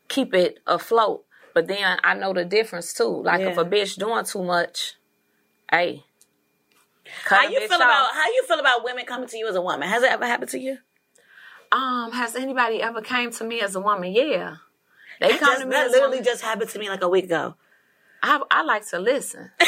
keep 0.08 0.34
it 0.34 0.60
afloat. 0.68 1.26
But 1.54 1.68
then 1.68 2.00
I 2.04 2.14
know 2.14 2.34
the 2.34 2.46
difference 2.46 2.94
too. 2.94 3.24
Like 3.24 3.42
if 3.42 3.58
a 3.58 3.66
bitch 3.66 3.98
doing 3.98 4.24
too 4.26 4.44
much, 4.44 4.96
hey. 5.72 6.04
How 7.26 7.44
you 7.44 7.60
feel 7.60 7.74
off. 7.74 7.82
about 7.82 8.14
how 8.14 8.28
you 8.28 8.46
feel 8.48 8.60
about 8.60 8.84
women 8.86 9.06
coming 9.06 9.28
to 9.28 9.38
you 9.38 9.48
as 9.48 9.56
a 9.56 9.62
woman? 9.62 9.90
Has 9.90 10.04
it 10.04 10.12
ever 10.12 10.26
happened 10.26 10.52
to 10.52 10.60
you? 10.60 10.78
Um, 11.72 12.12
has 12.12 12.36
anybody 12.36 12.82
ever 12.82 13.02
came 13.02 13.32
to 13.32 13.44
me 13.44 13.62
as 13.62 13.76
a 13.76 13.80
woman? 13.80 14.12
Yeah. 14.12 14.58
They 15.20 15.30
come 15.38 15.50
Just, 15.50 15.62
to 15.62 15.66
me 15.66 15.72
that 15.72 15.88
as 15.88 15.92
literally 15.92 16.18
woman. 16.18 16.26
just 16.26 16.42
happened 16.42 16.70
to 16.70 16.80
me 16.80 16.90
like 16.90 17.02
a 17.02 17.10
week 17.10 17.26
ago. 17.26 17.56
I, 18.24 18.42
I 18.50 18.64
like 18.64 18.88
to 18.90 19.00
listen. 19.00 19.52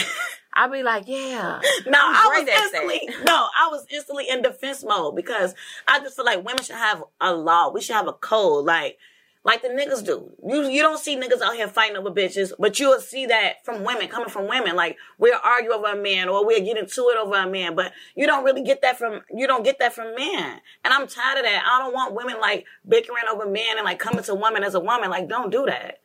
I 0.53 0.67
be 0.67 0.83
like, 0.83 1.05
yeah. 1.07 1.59
No, 1.85 1.99
I'm 1.99 2.13
was 2.13 2.29
great 2.29 2.41
at 2.41 2.45
that. 2.45 2.63
instantly 2.63 3.09
no, 3.25 3.47
I 3.57 3.67
was 3.69 3.85
instantly 3.89 4.29
in 4.29 4.41
defense 4.41 4.83
mode 4.83 5.15
because 5.15 5.55
I 5.87 5.99
just 5.99 6.15
feel 6.15 6.25
like 6.25 6.45
women 6.45 6.63
should 6.63 6.75
have 6.75 7.03
a 7.19 7.33
law. 7.33 7.71
We 7.71 7.81
should 7.81 7.95
have 7.95 8.07
a 8.07 8.13
code, 8.13 8.65
like 8.65 8.97
like 9.45 9.61
the 9.61 9.67
niggas 9.67 10.05
do. 10.05 10.31
You 10.47 10.69
you 10.69 10.81
don't 10.81 10.99
see 10.99 11.17
niggas 11.17 11.41
out 11.41 11.55
here 11.55 11.67
fighting 11.67 11.97
over 11.97 12.11
bitches, 12.11 12.53
but 12.57 12.79
you'll 12.79 13.01
see 13.01 13.25
that 13.25 13.65
from 13.65 13.83
women 13.83 14.07
coming 14.07 14.29
from 14.29 14.47
women. 14.47 14.75
Like 14.75 14.97
we'll 15.17 15.39
argue 15.43 15.71
over 15.71 15.87
a 15.87 16.01
man 16.01 16.29
or 16.29 16.45
we'll 16.45 16.63
get 16.63 16.77
into 16.77 17.09
it 17.09 17.17
over 17.17 17.35
a 17.35 17.49
man, 17.49 17.75
but 17.75 17.91
you 18.15 18.25
don't 18.25 18.45
really 18.45 18.63
get 18.63 18.81
that 18.83 18.97
from 18.97 19.21
you 19.33 19.47
don't 19.47 19.63
get 19.63 19.79
that 19.79 19.93
from 19.93 20.15
men. 20.15 20.61
And 20.85 20.93
I'm 20.93 21.07
tired 21.07 21.39
of 21.39 21.43
that. 21.43 21.63
I 21.69 21.79
don't 21.83 21.93
want 21.93 22.13
women 22.13 22.39
like 22.39 22.65
bickering 22.87 23.25
over 23.31 23.45
men 23.45 23.77
and 23.77 23.83
like 23.83 23.99
coming 23.99 24.23
to 24.23 24.35
women 24.35 24.63
as 24.63 24.75
a 24.75 24.79
woman. 24.79 25.09
Like 25.09 25.27
don't 25.27 25.51
do 25.51 25.65
that. 25.65 25.99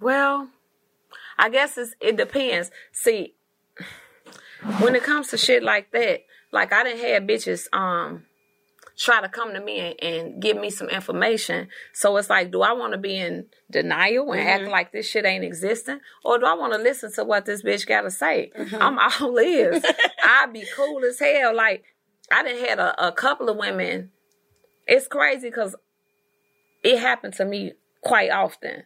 Well, 0.00 0.48
I 1.38 1.48
guess 1.48 1.78
it's, 1.78 1.94
it 2.00 2.16
depends. 2.16 2.70
See, 2.92 3.34
when 4.80 4.94
it 4.94 5.02
comes 5.02 5.28
to 5.28 5.38
shit 5.38 5.62
like 5.62 5.90
that, 5.92 6.20
Like 6.52 6.72
I 6.72 6.84
didn't 6.84 7.00
have 7.08 7.22
bitches 7.24 7.66
um 7.72 8.24
try 8.96 9.20
to 9.22 9.28
come 9.28 9.54
to 9.54 9.60
me 9.60 9.78
and, 9.80 10.02
and 10.02 10.42
give 10.42 10.56
me 10.56 10.68
some 10.70 10.88
information. 10.88 11.68
So 11.94 12.16
it's 12.18 12.28
like, 12.28 12.52
do 12.52 12.60
I 12.60 12.72
want 12.72 12.92
to 12.92 12.98
be 12.98 13.16
in 13.16 13.46
denial 13.70 14.30
and 14.32 14.40
act 14.48 14.68
like 14.70 14.92
this 14.92 15.08
shit 15.08 15.24
ain't 15.24 15.44
existing, 15.44 16.00
or 16.24 16.38
do 16.38 16.44
I 16.46 16.52
want 16.54 16.74
to 16.74 16.78
listen 16.78 17.10
to 17.14 17.24
what 17.24 17.46
this 17.46 17.62
bitch 17.62 17.86
got 17.86 18.02
to 18.02 18.10
say? 18.10 18.52
I'm 18.80 18.98
all 18.98 19.38
ears. 19.40 19.82
I'd 20.22 20.52
be 20.52 20.64
cool 20.76 21.02
as 21.04 21.18
hell. 21.18 21.54
Like 21.56 21.84
I 22.30 22.42
didn't 22.42 22.68
had 22.68 22.78
a, 22.78 23.08
a 23.08 23.12
couple 23.12 23.48
of 23.48 23.56
women. 23.56 24.10
It's 24.86 25.06
crazy 25.08 25.48
because 25.48 25.74
it 26.82 26.98
happened 26.98 27.34
to 27.34 27.44
me 27.44 27.72
quite 28.02 28.30
often, 28.30 28.82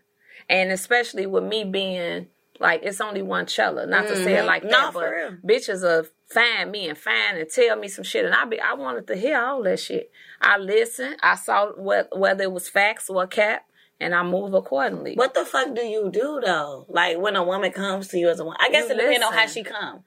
and 0.49 0.71
especially 0.71 1.26
with 1.26 1.45
me 1.45 1.64
being 1.64 2.28
like 2.60 2.82
it's 2.82 3.00
only 3.00 3.22
one 3.22 3.46
Chella. 3.46 3.86
Not 3.86 4.08
to 4.08 4.16
say 4.16 4.34
it 4.34 4.38
mm-hmm. 4.38 4.46
like 4.46 4.62
that, 4.62 4.70
No, 4.70 4.90
for 4.92 5.00
but 5.00 5.10
real. 5.10 5.58
bitches 5.58 5.82
are 5.82 6.06
find 6.28 6.70
me 6.70 6.88
and 6.88 6.98
find 6.98 7.38
and 7.38 7.48
tell 7.48 7.76
me 7.76 7.88
some 7.88 8.04
shit, 8.04 8.25
and 8.25 8.34
I 8.34 8.44
be 8.44 8.60
I 8.60 8.75
wanted 8.75 9.06
to 9.08 9.16
hear 9.16 9.40
all 9.40 9.62
that 9.62 9.80
shit. 9.80 10.10
I 10.40 10.58
listened. 10.58 11.16
I 11.22 11.34
saw 11.36 11.72
what 11.72 12.16
whether 12.16 12.44
it 12.44 12.52
was 12.52 12.68
facts 12.68 13.08
or 13.10 13.26
cap, 13.26 13.66
and 14.00 14.14
I 14.14 14.22
move 14.22 14.54
accordingly. 14.54 15.14
What 15.14 15.34
the 15.34 15.44
fuck 15.44 15.75
do 15.75 15.82
you 15.82 16.10
do 16.12 16.40
though? 16.44 16.86
Like 16.88 17.18
when 17.18 17.36
a 17.36 17.44
woman 17.44 17.72
comes 17.72 18.08
to 18.08 18.18
you 18.18 18.28
as 18.28 18.40
a 18.40 18.44
woman, 18.44 18.58
I 18.60 18.70
guess 18.70 18.88
You 18.88 18.94
it 18.94 18.98
depends 18.98 19.25
on 19.26 19.32
how 19.32 19.46
she 19.46 19.62
come. 19.62 20.04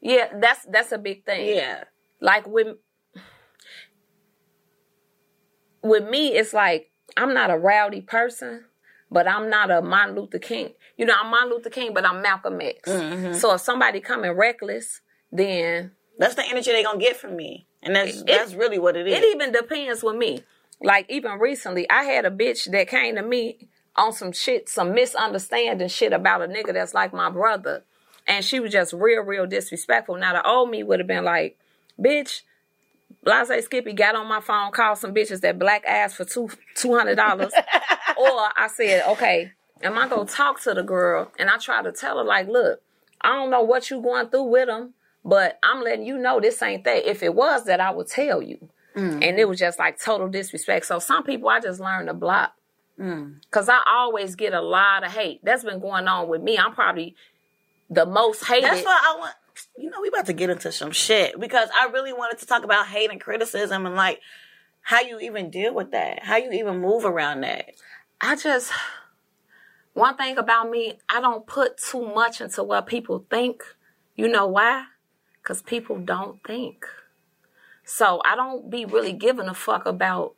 Yeah, 0.00 0.28
that's 0.40 0.64
that's 0.66 0.92
a 0.92 0.98
big 0.98 1.24
thing. 1.24 1.56
Yeah, 1.56 1.84
like 2.20 2.46
with 2.46 2.76
with 5.82 6.08
me 6.08 6.28
it's 6.28 6.52
like 6.52 6.90
i'm 7.16 7.32
not 7.32 7.50
a 7.50 7.56
rowdy 7.56 8.00
person 8.00 8.64
but 9.10 9.28
i'm 9.28 9.48
not 9.50 9.70
a 9.70 9.80
martin 9.82 10.14
luther 10.16 10.38
king 10.38 10.70
you 10.96 11.04
know 11.04 11.14
i'm 11.22 11.30
martin 11.30 11.50
luther 11.50 11.70
king 11.70 11.92
but 11.94 12.04
i'm 12.06 12.22
malcolm 12.22 12.60
x 12.60 12.90
Mm-hmm. 12.90 13.32
so 13.34 13.54
if 13.54 13.60
somebody 13.60 14.00
coming 14.00 14.32
reckless 14.32 15.00
then 15.32 15.92
that's 16.18 16.34
the 16.34 16.44
energy 16.48 16.72
they 16.72 16.82
gonna 16.82 16.98
get 16.98 17.16
from 17.16 17.36
me, 17.36 17.66
and 17.82 17.94
that's 17.94 18.22
that's 18.22 18.54
really 18.54 18.78
what 18.78 18.96
it 18.96 19.06
is. 19.06 19.14
it 19.18 19.24
even 19.24 19.52
depends 19.52 20.02
with 20.02 20.16
me 20.16 20.42
like 20.80 21.06
even 21.10 21.32
recently 21.38 21.88
i 21.90 22.04
had 22.04 22.24
a 22.24 22.30
bitch 22.30 22.70
that 22.70 22.88
came 22.88 23.16
to 23.16 23.22
me 23.22 23.68
on 23.96 24.12
some 24.12 24.32
shit 24.32 24.68
some 24.68 24.92
misunderstanding 24.94 25.88
shit 25.88 26.12
about 26.12 26.42
a 26.42 26.46
nigga 26.46 26.72
that's 26.72 26.94
like 26.94 27.12
my 27.12 27.30
brother 27.30 27.84
and 28.26 28.44
she 28.44 28.60
was 28.60 28.72
just 28.72 28.92
real 28.92 29.22
real 29.22 29.46
disrespectful 29.46 30.16
now 30.16 30.32
the 30.32 30.46
old 30.48 30.70
me 30.70 30.82
would 30.82 30.98
have 31.00 31.06
been 31.08 31.24
like 31.24 31.58
bitch 32.00 32.42
Blase 33.22 33.64
Skippy 33.64 33.92
got 33.92 34.14
on 34.14 34.26
my 34.28 34.40
phone, 34.40 34.70
called 34.72 34.98
some 34.98 35.14
bitches 35.14 35.40
that 35.40 35.58
black 35.58 35.84
ass 35.86 36.14
for 36.14 36.24
two 36.24 36.48
two 36.74 36.94
hundred 36.94 37.16
dollars. 37.16 37.52
or 38.16 38.50
I 38.56 38.68
said, 38.74 39.04
okay, 39.10 39.52
am 39.82 39.98
I 39.98 40.08
gonna 40.08 40.26
talk 40.26 40.60
to 40.62 40.74
the 40.74 40.82
girl? 40.82 41.30
And 41.38 41.50
I 41.50 41.58
try 41.58 41.82
to 41.82 41.92
tell 41.92 42.18
her, 42.18 42.24
like, 42.24 42.48
look, 42.48 42.80
I 43.20 43.34
don't 43.34 43.50
know 43.50 43.62
what 43.62 43.90
you 43.90 44.00
going 44.00 44.28
through 44.28 44.44
with 44.44 44.68
them, 44.68 44.94
but 45.24 45.58
I'm 45.62 45.82
letting 45.82 46.06
you 46.06 46.18
know 46.18 46.40
this 46.40 46.62
ain't 46.62 46.84
that. 46.84 47.08
If 47.08 47.22
it 47.22 47.34
was 47.34 47.64
that, 47.64 47.80
I 47.80 47.90
would 47.90 48.08
tell 48.08 48.42
you. 48.42 48.68
Mm. 48.94 49.26
And 49.26 49.38
it 49.38 49.48
was 49.48 49.58
just 49.58 49.78
like 49.78 50.00
total 50.00 50.28
disrespect. 50.28 50.86
So 50.86 50.98
some 50.98 51.24
people 51.24 51.48
I 51.48 51.60
just 51.60 51.80
learned 51.80 52.08
to 52.08 52.14
block. 52.14 52.54
Mm. 52.98 53.40
Cause 53.50 53.68
I 53.68 53.82
always 53.86 54.36
get 54.36 54.54
a 54.54 54.62
lot 54.62 55.04
of 55.04 55.12
hate. 55.12 55.44
That's 55.44 55.64
been 55.64 55.80
going 55.80 56.08
on 56.08 56.28
with 56.28 56.40
me. 56.40 56.56
I'm 56.56 56.72
probably 56.72 57.14
the 57.90 58.06
most 58.06 58.44
hated. 58.44 58.64
That's 58.64 58.84
why 58.84 58.98
I 59.02 59.18
want. 59.18 59.34
You 59.76 59.90
know, 59.90 60.00
we 60.00 60.08
about 60.08 60.26
to 60.26 60.32
get 60.32 60.50
into 60.50 60.70
some 60.70 60.92
shit 60.92 61.38
because 61.38 61.68
I 61.78 61.86
really 61.86 62.12
wanted 62.12 62.38
to 62.38 62.46
talk 62.46 62.62
about 62.64 62.86
hate 62.86 63.10
and 63.10 63.20
criticism 63.20 63.86
and 63.86 63.94
like 63.94 64.20
how 64.82 65.00
you 65.00 65.18
even 65.18 65.50
deal 65.50 65.74
with 65.74 65.92
that, 65.92 66.22
how 66.22 66.36
you 66.36 66.52
even 66.52 66.78
move 66.80 67.04
around 67.04 67.40
that. 67.40 67.70
I 68.20 68.36
just 68.36 68.72
one 69.92 70.16
thing 70.16 70.38
about 70.38 70.70
me, 70.70 70.98
I 71.08 71.20
don't 71.20 71.46
put 71.46 71.78
too 71.78 72.06
much 72.14 72.40
into 72.40 72.62
what 72.62 72.86
people 72.86 73.24
think. 73.30 73.62
You 74.14 74.28
know 74.28 74.46
why? 74.46 74.84
Cuz 75.42 75.62
people 75.62 75.98
don't 75.98 76.42
think. 76.44 76.84
So 77.84 78.20
I 78.24 78.34
don't 78.34 78.68
be 78.68 78.84
really 78.84 79.12
giving 79.12 79.48
a 79.48 79.54
fuck 79.54 79.86
about 79.86 80.34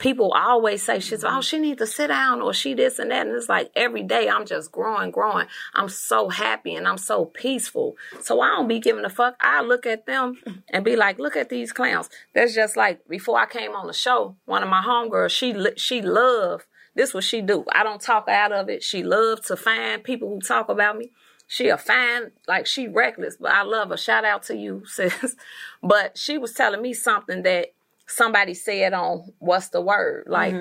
people 0.00 0.32
always 0.32 0.82
say 0.82 0.98
shit, 0.98 1.22
oh, 1.24 1.40
she 1.40 1.58
needs 1.58 1.78
to 1.78 1.86
sit 1.86 2.08
down 2.08 2.40
or 2.40 2.52
she 2.52 2.74
this 2.74 2.98
and 2.98 3.10
that. 3.10 3.26
And 3.26 3.36
it's 3.36 3.48
like 3.48 3.70
every 3.76 4.02
day 4.02 4.28
I'm 4.28 4.46
just 4.46 4.72
growing, 4.72 5.10
growing. 5.10 5.46
I'm 5.74 5.88
so 5.88 6.30
happy 6.30 6.74
and 6.74 6.88
I'm 6.88 6.98
so 6.98 7.26
peaceful. 7.26 7.96
So 8.20 8.40
I 8.40 8.48
don't 8.48 8.66
be 8.66 8.80
giving 8.80 9.04
a 9.04 9.10
fuck. 9.10 9.36
I 9.40 9.60
look 9.60 9.86
at 9.86 10.06
them 10.06 10.36
and 10.68 10.84
be 10.84 10.96
like, 10.96 11.18
look 11.18 11.36
at 11.36 11.50
these 11.50 11.72
clowns. 11.72 12.08
That's 12.34 12.54
just 12.54 12.76
like 12.76 13.06
before 13.08 13.38
I 13.38 13.46
came 13.46 13.72
on 13.72 13.86
the 13.86 13.92
show, 13.92 14.36
one 14.46 14.62
of 14.62 14.68
my 14.68 14.82
homegirls, 14.82 15.30
she 15.30 15.54
she 15.76 16.02
loved 16.02 16.64
this 17.00 17.14
what 17.14 17.24
she 17.24 17.40
do. 17.40 17.64
I 17.72 17.82
don't 17.82 18.00
talk 18.00 18.28
out 18.28 18.52
of 18.52 18.68
it. 18.68 18.82
She 18.82 19.02
loves 19.02 19.46
to 19.48 19.56
find 19.56 20.04
people 20.04 20.28
who 20.28 20.40
talk 20.40 20.68
about 20.68 20.98
me. 20.98 21.10
She 21.46 21.68
a 21.68 21.78
fine, 21.78 22.30
like 22.46 22.66
she 22.66 22.86
reckless, 22.88 23.36
but 23.40 23.50
I 23.50 23.62
love 23.62 23.88
her. 23.88 23.96
Shout 23.96 24.24
out 24.24 24.42
to 24.44 24.56
you, 24.56 24.82
sis. 24.86 25.34
But 25.82 26.18
she 26.18 26.38
was 26.38 26.52
telling 26.52 26.82
me 26.82 26.92
something 26.92 27.42
that 27.42 27.72
somebody 28.06 28.54
said 28.54 28.92
on 28.92 29.32
what's 29.38 29.68
the 29.68 29.80
word 29.80 30.24
like 30.26 30.52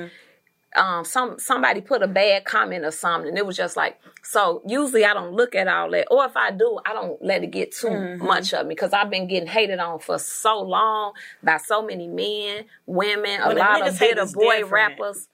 um 0.76 1.04
some 1.04 1.40
somebody 1.40 1.82
put 1.82 2.04
a 2.04 2.08
bad 2.08 2.46
comment 2.46 2.86
or 2.86 2.92
something 2.92 3.36
it 3.36 3.44
was 3.44 3.58
just 3.58 3.76
like 3.76 4.00
so 4.22 4.62
usually 4.68 5.04
i 5.04 5.16
don't 5.16 5.34
look 5.34 5.56
at 5.56 5.68
all 5.68 5.90
that 5.90 6.06
or 6.12 6.24
if 6.26 6.38
i 6.38 6.52
do 6.52 6.80
i 6.86 6.94
don't 6.94 7.20
let 7.24 7.44
it 7.44 7.50
get 7.50 7.72
too 7.72 8.18
much 8.18 8.54
of 8.54 8.68
me 8.68 8.76
because 8.76 8.94
i've 8.94 9.10
been 9.10 9.28
getting 9.28 9.48
hated 9.48 9.80
on 9.80 9.98
for 9.98 10.20
so 10.20 10.62
long 10.62 11.12
by 11.42 11.58
so 11.58 11.82
many 11.82 12.08
men 12.08 12.66
women 12.86 13.42
a 13.42 13.54
lot 13.56 13.88
of 13.88 13.98
bitter 13.98 14.28
boy 14.28 14.60
different. 14.60 14.72
rappers 14.72 15.28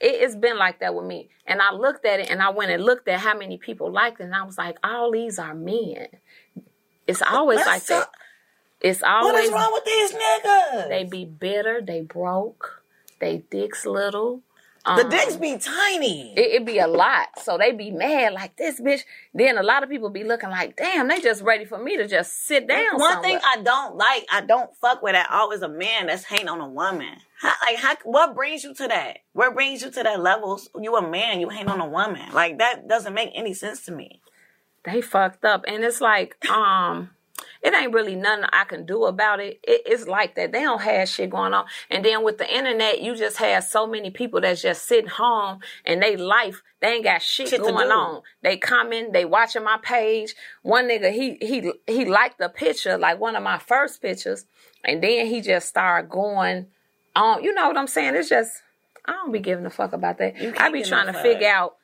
it, 0.00 0.22
it's 0.22 0.36
been 0.36 0.58
like 0.58 0.80
that 0.80 0.94
with 0.94 1.06
me 1.06 1.28
and 1.46 1.62
i 1.62 1.72
looked 1.72 2.04
at 2.06 2.20
it 2.20 2.30
and 2.30 2.42
i 2.42 2.50
went 2.50 2.70
and 2.72 2.84
looked 2.84 3.08
at 3.08 3.20
how 3.20 3.36
many 3.36 3.58
people 3.58 3.90
liked 3.92 4.20
it 4.20 4.24
and 4.24 4.34
i 4.34 4.42
was 4.44 4.58
like 4.58 4.76
all 4.84 5.12
these 5.12 5.38
are 5.38 5.54
men 5.54 6.08
it's 7.06 7.22
always 7.22 7.58
That's 7.58 7.68
like 7.68 7.86
that 7.86 8.08
it's 8.80 9.02
What 9.02 9.10
always 9.10 9.46
is 9.46 9.52
wrong 9.52 9.72
with 9.72 9.84
these 9.84 10.12
niggas? 10.12 10.88
they 10.88 11.04
be 11.04 11.24
bitter, 11.26 11.82
they 11.82 12.02
broke, 12.02 12.84
they 13.20 13.38
dicks 13.50 13.86
little. 13.86 14.42
The 14.84 14.90
Um, 15.04 15.10
dicks 15.10 15.36
be 15.36 15.58
tiny. 15.58 16.32
It, 16.36 16.62
it 16.62 16.64
be 16.66 16.78
a 16.78 16.86
lot. 16.86 17.28
So 17.42 17.58
they 17.58 17.72
be 17.72 17.90
mad 17.90 18.32
like 18.32 18.56
this 18.56 18.80
bitch. 18.80 19.02
Then 19.34 19.58
a 19.58 19.62
lot 19.62 19.82
of 19.82 19.90
people 19.90 20.10
be 20.10 20.24
looking 20.24 20.50
like, 20.50 20.76
damn, 20.76 21.08
they 21.08 21.20
just 21.20 21.42
ready 21.42 21.64
for 21.64 21.78
me 21.78 21.96
to 21.96 22.08
just 22.08 22.46
sit 22.46 22.66
down. 22.66 22.96
One 22.98 23.12
somewhere. 23.12 23.22
thing 23.22 23.40
I 23.44 23.62
don't 23.62 23.96
like, 23.96 24.26
I 24.32 24.40
don't 24.40 24.74
fuck 24.80 25.02
with 25.02 25.14
at 25.14 25.30
all 25.30 25.50
is 25.52 25.62
a 25.62 25.68
man 25.68 26.06
that's 26.06 26.24
hating 26.24 26.48
on 26.48 26.60
a 26.60 26.68
woman. 26.68 27.16
How, 27.40 27.52
like, 27.66 27.76
how, 27.78 27.96
what 28.04 28.34
brings 28.34 28.64
you 28.64 28.74
to 28.74 28.88
that? 28.88 29.18
What 29.32 29.54
brings 29.54 29.82
you 29.82 29.90
to 29.90 30.02
that 30.02 30.20
level? 30.20 30.60
You 30.78 30.96
a 30.96 31.08
man, 31.08 31.40
you 31.40 31.48
hate 31.50 31.68
on 31.68 31.80
a 31.80 31.88
woman. 31.88 32.32
Like 32.32 32.58
that 32.58 32.88
doesn't 32.88 33.14
make 33.14 33.30
any 33.34 33.54
sense 33.54 33.84
to 33.86 33.92
me. 33.92 34.20
they 34.84 35.00
fucked 35.00 35.44
up. 35.44 35.64
And 35.68 35.84
it's 35.84 36.00
like, 36.00 36.42
um, 36.50 37.10
it 37.62 37.74
ain't 37.74 37.92
really 37.92 38.16
nothing 38.16 38.46
I 38.52 38.64
can 38.64 38.86
do 38.86 39.04
about 39.04 39.40
it. 39.40 39.60
it. 39.62 39.82
It's 39.84 40.06
like 40.06 40.34
that. 40.36 40.52
They 40.52 40.62
don't 40.62 40.80
have 40.80 41.08
shit 41.08 41.30
going 41.30 41.52
on. 41.52 41.66
And 41.90 42.04
then 42.04 42.24
with 42.24 42.38
the 42.38 42.52
internet, 42.52 43.02
you 43.02 43.14
just 43.14 43.36
have 43.36 43.64
so 43.64 43.86
many 43.86 44.10
people 44.10 44.40
that's 44.40 44.62
just 44.62 44.86
sitting 44.86 45.10
home 45.10 45.60
and 45.84 46.02
they 46.02 46.16
life, 46.16 46.62
they 46.80 46.94
ain't 46.94 47.04
got 47.04 47.20
shit, 47.20 47.48
Shit 47.48 47.60
going 47.60 47.90
on. 47.90 48.22
They 48.42 48.56
comment, 48.56 49.12
they 49.12 49.26
watching 49.26 49.64
my 49.64 49.78
page. 49.82 50.34
One 50.62 50.88
nigga, 50.88 51.12
he 51.12 51.36
he 51.40 51.72
he 51.86 52.04
liked 52.06 52.38
the 52.38 52.48
picture, 52.48 52.96
like 52.96 53.20
one 53.20 53.36
of 53.36 53.42
my 53.42 53.58
first 53.58 54.00
pictures, 54.00 54.46
and 54.84 55.02
then 55.02 55.26
he 55.26 55.42
just 55.42 55.68
started 55.68 56.08
going 56.08 56.66
on. 57.14 57.44
You 57.44 57.52
know 57.52 57.68
what 57.68 57.76
I'm 57.76 57.86
saying? 57.86 58.14
It's 58.14 58.30
just 58.30 58.62
I 59.04 59.12
don't 59.12 59.32
be 59.32 59.40
giving 59.40 59.66
a 59.66 59.70
fuck 59.70 59.92
about 59.92 60.16
that. 60.18 60.34
I 60.58 60.70
be 60.70 60.82
trying 60.82 61.06
to 61.06 61.12
fuck. 61.12 61.22
figure 61.22 61.48
out 61.48 61.76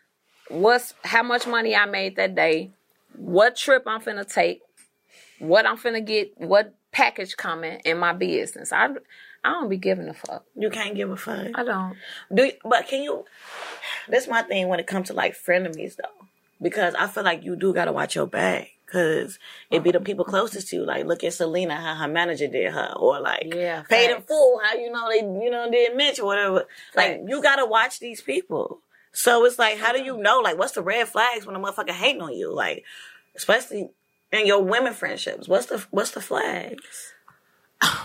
what's 0.48 0.94
how 1.04 1.22
much 1.22 1.46
money 1.46 1.76
I 1.76 1.84
made 1.84 2.16
that 2.16 2.34
day, 2.34 2.70
what 3.14 3.56
trip 3.56 3.84
I'm 3.86 4.00
finna 4.00 4.30
take, 4.30 4.62
what 5.38 5.66
I'm 5.66 5.76
finna 5.76 6.04
get, 6.04 6.32
what 6.36 6.74
package 6.92 7.36
coming 7.36 7.80
in 7.84 7.98
my 7.98 8.12
business. 8.12 8.72
I 8.72 8.88
I 9.44 9.50
don't 9.52 9.68
be 9.68 9.76
giving 9.76 10.08
a 10.08 10.14
fuck. 10.14 10.44
You 10.56 10.70
can't 10.70 10.96
give 10.96 11.10
a 11.10 11.16
fuck. 11.16 11.48
I 11.54 11.62
don't. 11.62 11.96
Do 12.34 12.44
you, 12.44 12.52
but 12.64 12.88
can 12.88 13.02
you? 13.02 13.24
That's 14.08 14.26
my 14.26 14.42
thing 14.42 14.68
when 14.68 14.80
it 14.80 14.86
comes 14.86 15.08
to 15.08 15.14
like 15.14 15.36
frenemies 15.36 15.96
though, 15.96 16.26
because 16.60 16.94
I 16.94 17.06
feel 17.06 17.22
like 17.22 17.44
you 17.44 17.54
do 17.56 17.72
gotta 17.72 17.92
watch 17.92 18.14
your 18.16 18.26
back. 18.26 18.70
Cause 18.90 19.40
it 19.68 19.82
be 19.82 19.90
the 19.90 19.98
people 19.98 20.24
closest 20.24 20.68
to 20.68 20.76
you. 20.76 20.84
Like, 20.86 21.06
look 21.06 21.24
at 21.24 21.32
Selena, 21.34 21.74
how 21.74 21.96
her 21.96 22.08
manager 22.08 22.46
did 22.46 22.72
her, 22.72 22.92
or 22.96 23.18
like, 23.20 23.52
Yeah, 23.52 23.82
paid 23.82 24.10
in 24.10 24.16
facts. 24.18 24.28
full, 24.28 24.60
how 24.64 24.76
you 24.76 24.92
know 24.92 25.08
they, 25.10 25.18
you 25.44 25.50
know, 25.50 25.68
did 25.68 25.96
Mitch 25.96 26.20
or 26.20 26.26
whatever. 26.26 26.66
Like, 26.94 27.20
you 27.26 27.42
gotta 27.42 27.66
watch 27.66 27.98
these 27.98 28.20
people. 28.22 28.78
So 29.10 29.44
it's 29.44 29.58
like, 29.58 29.78
how 29.78 29.92
do 29.92 30.00
you 30.00 30.16
know? 30.16 30.38
Like, 30.40 30.56
what's 30.56 30.74
the 30.74 30.82
red 30.82 31.08
flags 31.08 31.44
when 31.44 31.56
a 31.56 31.58
motherfucker 31.58 31.90
hating 31.90 32.22
on 32.22 32.32
you? 32.34 32.54
Like, 32.54 32.84
especially 33.34 33.90
in 34.36 34.46
your 34.46 34.62
women 34.62 34.92
friendships. 34.92 35.48
What's 35.48 35.66
the 35.66 35.84
what's 35.90 36.12
the 36.12 36.20
flags? 36.20 37.12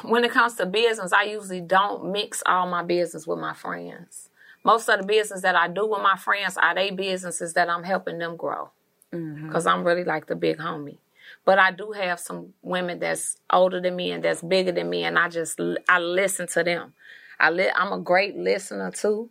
When 0.04 0.24
it 0.24 0.32
comes 0.32 0.56
to 0.56 0.66
business, 0.66 1.14
I 1.14 1.24
usually 1.24 1.62
don't 1.62 2.12
mix 2.12 2.44
all 2.46 2.68
my 2.68 2.84
business 2.84 3.26
with 3.26 3.40
my 3.40 3.54
friends. 3.54 4.30
Most 4.64 4.90
of 4.90 5.00
the 5.00 5.06
business 5.06 5.42
that 5.42 5.56
I 5.56 5.68
do 5.68 5.88
with 5.88 6.02
my 6.02 6.18
friends 6.18 6.58
are 6.58 6.76
they 6.76 6.92
businesses 6.92 7.54
that 7.54 7.70
I'm 7.70 7.84
helping 7.84 8.20
them 8.20 8.36
grow. 8.36 8.70
Mm-hmm. 9.14 9.48
Because 9.48 9.66
I'm 9.66 9.84
really 9.84 10.04
like 10.04 10.28
the 10.28 10.36
big 10.36 10.58
homie. 10.58 10.98
But 11.46 11.60
I 11.60 11.72
do 11.72 11.92
have 11.92 12.20
some 12.20 12.54
women 12.62 13.00
that's 13.00 13.38
older 13.52 13.82
than 13.82 13.96
me 13.96 14.12
and 14.12 14.24
that's 14.24 14.42
bigger 14.42 14.72
than 14.72 14.90
me, 14.90 15.04
and 15.04 15.18
I 15.18 15.30
just 15.30 15.60
I 15.90 16.00
listen 16.00 16.48
to 16.48 16.64
them. 16.64 16.94
I 17.40 17.50
li- 17.50 17.72
I'm 17.76 17.92
a 17.94 18.00
great 18.00 18.36
listener 18.36 18.92
too, 18.92 19.30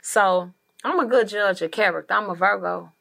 so 0.00 0.52
I'm 0.82 0.98
a 1.00 1.06
good 1.06 1.28
judge 1.28 1.60
of 1.60 1.70
character. 1.70 2.14
I'm 2.14 2.30
a 2.30 2.34
Virgo, 2.34 2.92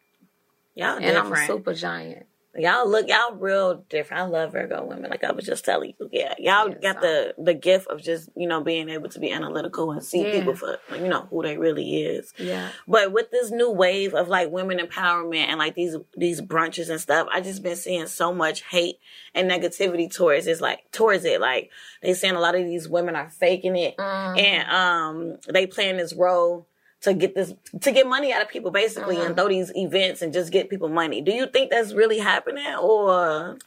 Y'all 0.75 0.95
and 0.95 1.05
different. 1.05 1.27
I'm 1.27 1.33
a 1.33 1.47
super 1.47 1.73
giant. 1.73 2.25
Y'all 2.57 2.89
look, 2.89 3.07
y'all 3.07 3.35
real 3.35 3.85
different. 3.89 4.23
I 4.23 4.25
love 4.25 4.53
Virgo 4.53 4.83
women. 4.83 5.11
Like 5.11 5.23
I 5.23 5.31
was 5.31 5.45
just 5.45 5.63
telling 5.63 5.93
you, 5.99 6.09
yeah, 6.11 6.33
y'all 6.39 6.69
Yeah, 6.69 6.75
got 6.93 7.01
the 7.01 7.35
the 7.37 7.53
gift 7.53 7.87
of 7.87 8.01
just 8.01 8.29
you 8.35 8.47
know 8.47 8.61
being 8.61 8.89
able 8.89 9.07
to 9.09 9.19
be 9.19 9.31
analytical 9.31 9.91
and 9.91 10.03
see 10.03 10.23
Yeah. 10.23 10.31
people 10.31 10.55
for 10.55 10.79
you 10.95 11.07
know 11.07 11.27
who 11.29 11.43
they 11.43 11.57
really 11.57 12.03
is. 12.03 12.33
Yeah. 12.39 12.69
But 12.87 13.11
with 13.11 13.29
this 13.29 13.51
new 13.51 13.69
wave 13.69 14.15
of 14.15 14.29
like 14.29 14.49
women 14.49 14.79
empowerment 14.79 15.45
and 15.47 15.59
like 15.59 15.75
these 15.75 15.95
these 16.17 16.41
brunches 16.41 16.89
and 16.89 16.99
stuff, 16.99 17.27
I 17.31 17.41
just 17.41 17.61
been 17.61 17.75
seeing 17.75 18.07
so 18.07 18.33
much 18.33 18.63
hate 18.63 18.97
and 19.35 19.49
negativity 19.49 20.11
towards 20.11 20.47
it's 20.47 20.59
like 20.59 20.91
towards 20.91 21.25
it. 21.25 21.39
Like 21.39 21.69
they 22.01 22.15
saying 22.15 22.35
a 22.35 22.39
lot 22.39 22.55
of 22.55 22.65
these 22.65 22.89
women 22.89 23.15
are 23.15 23.29
faking 23.29 23.75
it 23.75 23.95
Mm-hmm. 23.97 24.39
and 24.39 24.69
um 24.71 25.37
they 25.53 25.67
playing 25.67 25.97
this 25.97 26.13
role 26.15 26.67
to 27.01 27.13
get 27.13 27.35
this 27.35 27.53
to 27.81 27.91
get 27.91 28.07
money 28.07 28.33
out 28.33 28.41
of 28.41 28.49
people 28.49 28.71
basically 28.71 29.15
Mm-hmm. 29.15 29.27
and 29.27 29.35
throw 29.35 29.47
these 29.47 29.71
events 29.75 30.21
and 30.21 30.33
just 30.33 30.51
get 30.51 30.69
people 30.69 30.89
money. 30.89 31.21
Do 31.21 31.31
you 31.31 31.47
think 31.47 31.71
that's 31.71 31.93
really 31.93 32.19
happening 32.19 32.75
or 32.75 33.57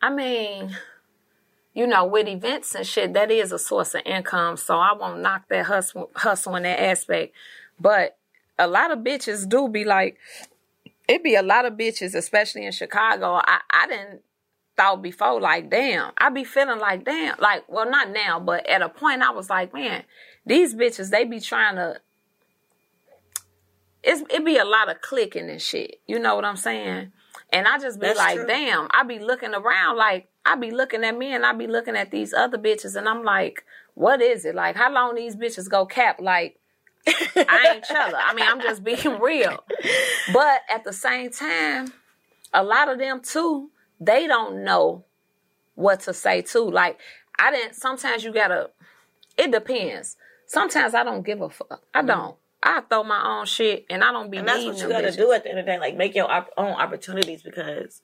I 0.00 0.10
mean, 0.10 0.76
you 1.74 1.86
know, 1.86 2.04
with 2.04 2.26
events 2.28 2.74
and 2.74 2.86
shit, 2.86 3.14
that 3.14 3.30
is 3.30 3.52
a 3.52 3.58
source 3.58 3.94
of 3.94 4.02
income. 4.04 4.56
So 4.56 4.76
I 4.76 4.92
won't 4.92 5.20
knock 5.22 5.48
that 5.48 5.66
hustle, 5.66 6.10
hustle 6.16 6.56
in 6.56 6.64
that 6.64 6.80
aspect. 6.80 7.34
But 7.80 8.18
a 8.58 8.66
lot 8.66 8.90
of 8.90 8.98
bitches 8.98 9.48
do 9.48 9.68
be 9.68 9.84
like, 9.84 10.18
it 11.08 11.22
be 11.24 11.34
a 11.34 11.42
lot 11.42 11.64
of 11.64 11.74
bitches, 11.74 12.14
especially 12.14 12.66
in 12.66 12.72
Chicago. 12.72 13.40
I, 13.44 13.60
I 13.70 13.86
didn't 13.86 14.20
thought 14.76 15.02
before, 15.02 15.40
like, 15.40 15.70
damn, 15.70 16.12
I 16.18 16.30
be 16.30 16.44
feeling 16.44 16.78
like, 16.78 17.04
damn, 17.04 17.36
like, 17.38 17.64
well, 17.68 17.88
not 17.90 18.10
now, 18.10 18.40
but 18.40 18.66
at 18.68 18.82
a 18.82 18.88
point 18.88 19.22
I 19.22 19.30
was 19.30 19.50
like, 19.50 19.72
man, 19.74 20.04
these 20.46 20.74
bitches, 20.74 21.10
they 21.10 21.24
be 21.24 21.40
trying 21.40 21.76
to, 21.76 22.00
it's, 24.02 24.22
it 24.30 24.44
be 24.44 24.58
a 24.58 24.64
lot 24.64 24.90
of 24.90 25.00
clicking 25.00 25.48
and 25.48 25.60
shit. 25.60 26.00
You 26.06 26.18
know 26.18 26.34
what 26.34 26.44
I'm 26.44 26.56
saying? 26.56 27.12
And 27.52 27.68
I 27.68 27.78
just 27.78 28.00
be 28.00 28.06
That's 28.06 28.18
like, 28.18 28.36
true. 28.36 28.46
damn, 28.46 28.88
I 28.92 29.04
be 29.04 29.18
looking 29.18 29.54
around 29.54 29.96
like, 29.96 30.28
I 30.44 30.56
be 30.56 30.70
looking 30.70 31.04
at 31.04 31.16
me 31.16 31.34
and 31.34 31.44
I 31.44 31.52
be 31.52 31.66
looking 31.66 31.96
at 31.96 32.10
these 32.10 32.32
other 32.32 32.58
bitches 32.58 32.96
and 32.96 33.08
I'm 33.08 33.22
like, 33.22 33.64
what 33.94 34.22
is 34.22 34.44
it? 34.44 34.54
Like, 34.54 34.74
how 34.74 34.92
long 34.92 35.14
these 35.14 35.36
bitches 35.36 35.68
go 35.68 35.84
cap? 35.86 36.20
Like, 36.20 36.58
I 37.06 37.72
ain't 37.74 37.84
chella. 37.84 38.18
I 38.24 38.34
mean, 38.34 38.46
I'm 38.48 38.60
just 38.60 38.82
being 38.84 39.20
real. 39.20 39.62
But 40.32 40.62
at 40.70 40.84
the 40.84 40.92
same 40.92 41.30
time, 41.30 41.92
a 42.52 42.62
lot 42.62 42.88
of 42.90 42.98
them 42.98 43.20
too, 43.20 43.70
they 44.00 44.26
don't 44.26 44.64
know 44.64 45.04
what 45.74 46.00
to 46.00 46.14
say 46.14 46.42
too. 46.42 46.70
Like, 46.70 46.98
I 47.38 47.50
didn't, 47.50 47.74
sometimes 47.74 48.24
you 48.24 48.32
gotta, 48.32 48.70
it 49.36 49.52
depends. 49.52 50.16
Sometimes 50.46 50.94
I 50.94 51.04
don't 51.04 51.24
give 51.24 51.40
a 51.40 51.50
fuck. 51.50 51.82
I 51.94 51.98
mm-hmm. 51.98 52.06
don't. 52.08 52.36
I 52.62 52.80
throw 52.82 53.02
my 53.02 53.38
own 53.40 53.46
shit 53.46 53.86
and 53.90 54.04
I 54.04 54.12
don't 54.12 54.30
be 54.30 54.38
and 54.38 54.46
that's 54.46 54.64
what 54.64 54.78
you 54.78 54.88
got 54.88 55.00
to 55.00 55.08
bitches. 55.08 55.16
do 55.16 55.32
at 55.32 55.42
the 55.42 55.50
end 55.50 55.58
of 55.58 55.66
the 55.66 55.72
day, 55.72 55.78
like 55.78 55.96
make 55.96 56.14
your 56.14 56.30
op- 56.30 56.50
own 56.56 56.72
opportunities 56.72 57.42
because 57.42 58.02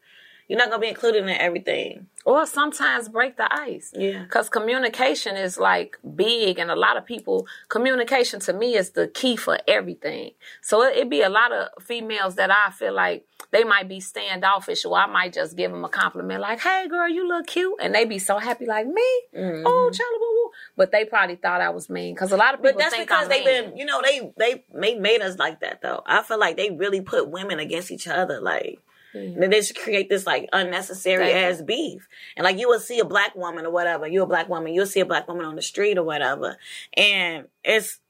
you're 0.48 0.58
not 0.58 0.70
gonna 0.70 0.80
be 0.80 0.88
included 0.88 1.22
in 1.22 1.28
everything. 1.28 2.06
or 2.24 2.44
sometimes 2.44 3.08
break 3.08 3.36
the 3.38 3.48
ice. 3.50 3.90
Yeah. 3.94 4.24
Because 4.24 4.48
communication 4.50 5.36
is 5.36 5.58
like 5.58 5.98
big, 6.14 6.58
and 6.58 6.70
a 6.70 6.76
lot 6.76 6.96
of 6.96 7.06
people, 7.06 7.46
communication 7.68 8.38
to 8.40 8.52
me 8.52 8.74
is 8.76 8.90
the 8.90 9.08
key 9.08 9.36
for 9.36 9.58
everything. 9.66 10.32
So 10.60 10.82
it, 10.82 10.96
it 10.96 11.08
be 11.10 11.22
a 11.22 11.30
lot 11.30 11.52
of 11.52 11.68
females 11.82 12.34
that 12.34 12.50
I 12.50 12.70
feel 12.70 12.92
like 12.92 13.24
they 13.50 13.64
might 13.64 13.88
be 13.88 14.00
standoffish, 14.00 14.84
or 14.84 14.98
I 14.98 15.06
might 15.06 15.32
just 15.32 15.56
give 15.56 15.70
them 15.70 15.84
a 15.84 15.88
compliment 15.88 16.42
like, 16.42 16.60
hey, 16.60 16.86
girl, 16.88 17.08
you 17.08 17.26
look 17.26 17.46
cute. 17.46 17.76
And 17.80 17.94
they 17.94 18.04
be 18.04 18.18
so 18.18 18.36
happy, 18.36 18.66
like, 18.66 18.86
me? 18.86 19.08
Mm-hmm. 19.34 19.62
Oh, 19.66 19.90
Charlie, 19.90 20.18
woo, 20.20 20.34
woo. 20.34 20.50
But 20.76 20.92
they 20.92 21.06
probably 21.06 21.36
thought 21.36 21.62
I 21.62 21.70
was 21.70 21.88
mean. 21.88 22.14
Because 22.14 22.32
a 22.32 22.36
lot 22.36 22.52
of 22.52 22.60
people 22.60 22.72
But 22.72 22.78
that's 22.78 22.94
think 22.94 23.08
because 23.08 23.28
they've 23.28 23.44
been, 23.44 23.74
you 23.76 23.86
know, 23.86 24.02
they 24.02 24.32
they 24.36 24.64
they 24.74 24.94
made 24.96 25.22
us 25.22 25.38
like 25.38 25.60
that 25.60 25.80
though. 25.80 26.02
I 26.04 26.22
feel 26.22 26.38
like 26.38 26.56
they 26.58 26.70
really 26.70 27.00
put 27.00 27.30
women 27.30 27.58
against 27.58 27.90
each 27.90 28.06
other, 28.06 28.38
like. 28.40 28.80
Then 29.12 29.50
they 29.50 29.60
just 29.60 29.78
create 29.78 30.08
this 30.08 30.26
like 30.26 30.48
unnecessary 30.52 31.28
you. 31.28 31.34
ass 31.34 31.62
beef, 31.62 32.08
and 32.36 32.44
like 32.44 32.58
you 32.58 32.68
will 32.68 32.80
see 32.80 32.98
a 33.00 33.04
black 33.04 33.34
woman 33.34 33.66
or 33.66 33.70
whatever. 33.70 34.06
You're 34.06 34.24
a 34.24 34.26
black 34.26 34.48
woman. 34.48 34.74
You'll 34.74 34.86
see 34.86 35.00
a 35.00 35.06
black 35.06 35.26
woman 35.28 35.46
on 35.46 35.56
the 35.56 35.62
street 35.62 35.98
or 35.98 36.04
whatever, 36.04 36.56
and 36.96 37.46
it's 37.64 38.00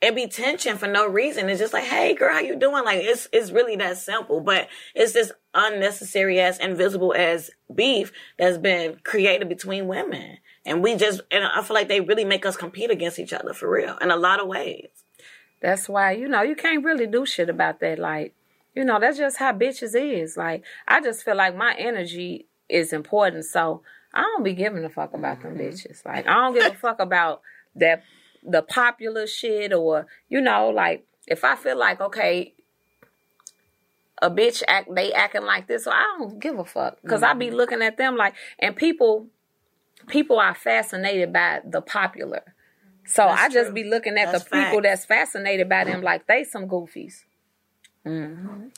it 0.00 0.14
be 0.14 0.28
tension 0.28 0.78
for 0.78 0.86
no 0.86 1.08
reason. 1.08 1.48
It's 1.48 1.60
just 1.60 1.72
like, 1.72 1.84
hey 1.84 2.14
girl, 2.14 2.32
how 2.32 2.40
you 2.40 2.56
doing? 2.56 2.84
Like 2.84 3.00
it's 3.02 3.28
it's 3.32 3.50
really 3.50 3.76
that 3.76 3.98
simple, 3.98 4.40
but 4.40 4.68
it's 4.94 5.12
this 5.12 5.32
unnecessary 5.54 6.40
ass, 6.40 6.58
invisible 6.58 7.14
as 7.14 7.50
beef 7.74 8.12
that's 8.38 8.58
been 8.58 8.98
created 9.02 9.48
between 9.48 9.86
women, 9.86 10.38
and 10.64 10.82
we 10.82 10.96
just 10.96 11.20
and 11.30 11.44
I 11.44 11.62
feel 11.62 11.74
like 11.74 11.88
they 11.88 12.00
really 12.00 12.24
make 12.24 12.46
us 12.46 12.56
compete 12.56 12.90
against 12.90 13.18
each 13.18 13.32
other 13.32 13.52
for 13.52 13.70
real 13.70 13.98
in 13.98 14.10
a 14.10 14.16
lot 14.16 14.40
of 14.40 14.46
ways. 14.46 14.88
That's 15.60 15.88
why, 15.88 16.12
you 16.12 16.28
know, 16.28 16.42
you 16.42 16.54
can't 16.54 16.84
really 16.84 17.06
do 17.06 17.26
shit 17.26 17.50
about 17.50 17.80
that. 17.80 17.98
Like, 17.98 18.32
you 18.78 18.84
know, 18.84 19.00
that's 19.00 19.18
just 19.18 19.38
how 19.38 19.52
bitches 19.52 20.00
is. 20.00 20.36
Like, 20.36 20.62
I 20.86 21.00
just 21.00 21.24
feel 21.24 21.34
like 21.34 21.56
my 21.56 21.74
energy 21.76 22.46
is 22.68 22.92
important. 22.92 23.44
So 23.44 23.82
I 24.14 24.22
don't 24.22 24.44
be 24.44 24.52
giving 24.52 24.84
a 24.84 24.88
fuck 24.88 25.14
about 25.14 25.42
them 25.42 25.56
mm-hmm. 25.56 25.62
bitches. 25.62 26.06
Like, 26.06 26.28
I 26.28 26.34
don't 26.34 26.54
give 26.54 26.72
a 26.72 26.76
fuck 26.76 27.00
about 27.00 27.40
that 27.74 28.04
the 28.44 28.62
popular 28.62 29.26
shit 29.26 29.72
or, 29.72 30.06
you 30.28 30.40
know, 30.40 30.68
like 30.68 31.04
if 31.26 31.42
I 31.42 31.56
feel 31.56 31.76
like, 31.76 32.00
okay, 32.00 32.54
a 34.22 34.30
bitch 34.30 34.62
act 34.68 34.94
they 34.94 35.12
acting 35.12 35.42
like 35.42 35.66
this, 35.66 35.82
so 35.82 35.90
I 35.90 36.16
don't 36.16 36.38
give 36.38 36.56
a 36.56 36.64
fuck. 36.64 37.02
because 37.02 37.24
I 37.24 37.34
be 37.34 37.46
mm-hmm. 37.46 37.56
looking 37.56 37.82
at 37.82 37.96
them 37.96 38.16
like 38.16 38.34
and 38.60 38.76
people 38.76 39.26
people 40.06 40.38
are 40.38 40.54
fascinated 40.54 41.32
by 41.32 41.62
the 41.68 41.80
popular. 41.80 42.54
So 43.06 43.24
That's 43.24 43.40
I 43.40 43.48
just 43.48 43.66
true. 43.66 43.74
be 43.74 43.84
looking 43.84 44.16
at 44.18 44.30
That's 44.30 44.44
the 44.44 44.50
people 44.50 44.82
facts. 44.82 44.82
that's 44.84 45.04
fascinated 45.04 45.68
by 45.68 45.82
them 45.82 46.00
like 46.00 46.28
they 46.28 46.44
some 46.44 46.68
goofies. 46.68 47.24
Mm-hmm. 48.08 48.68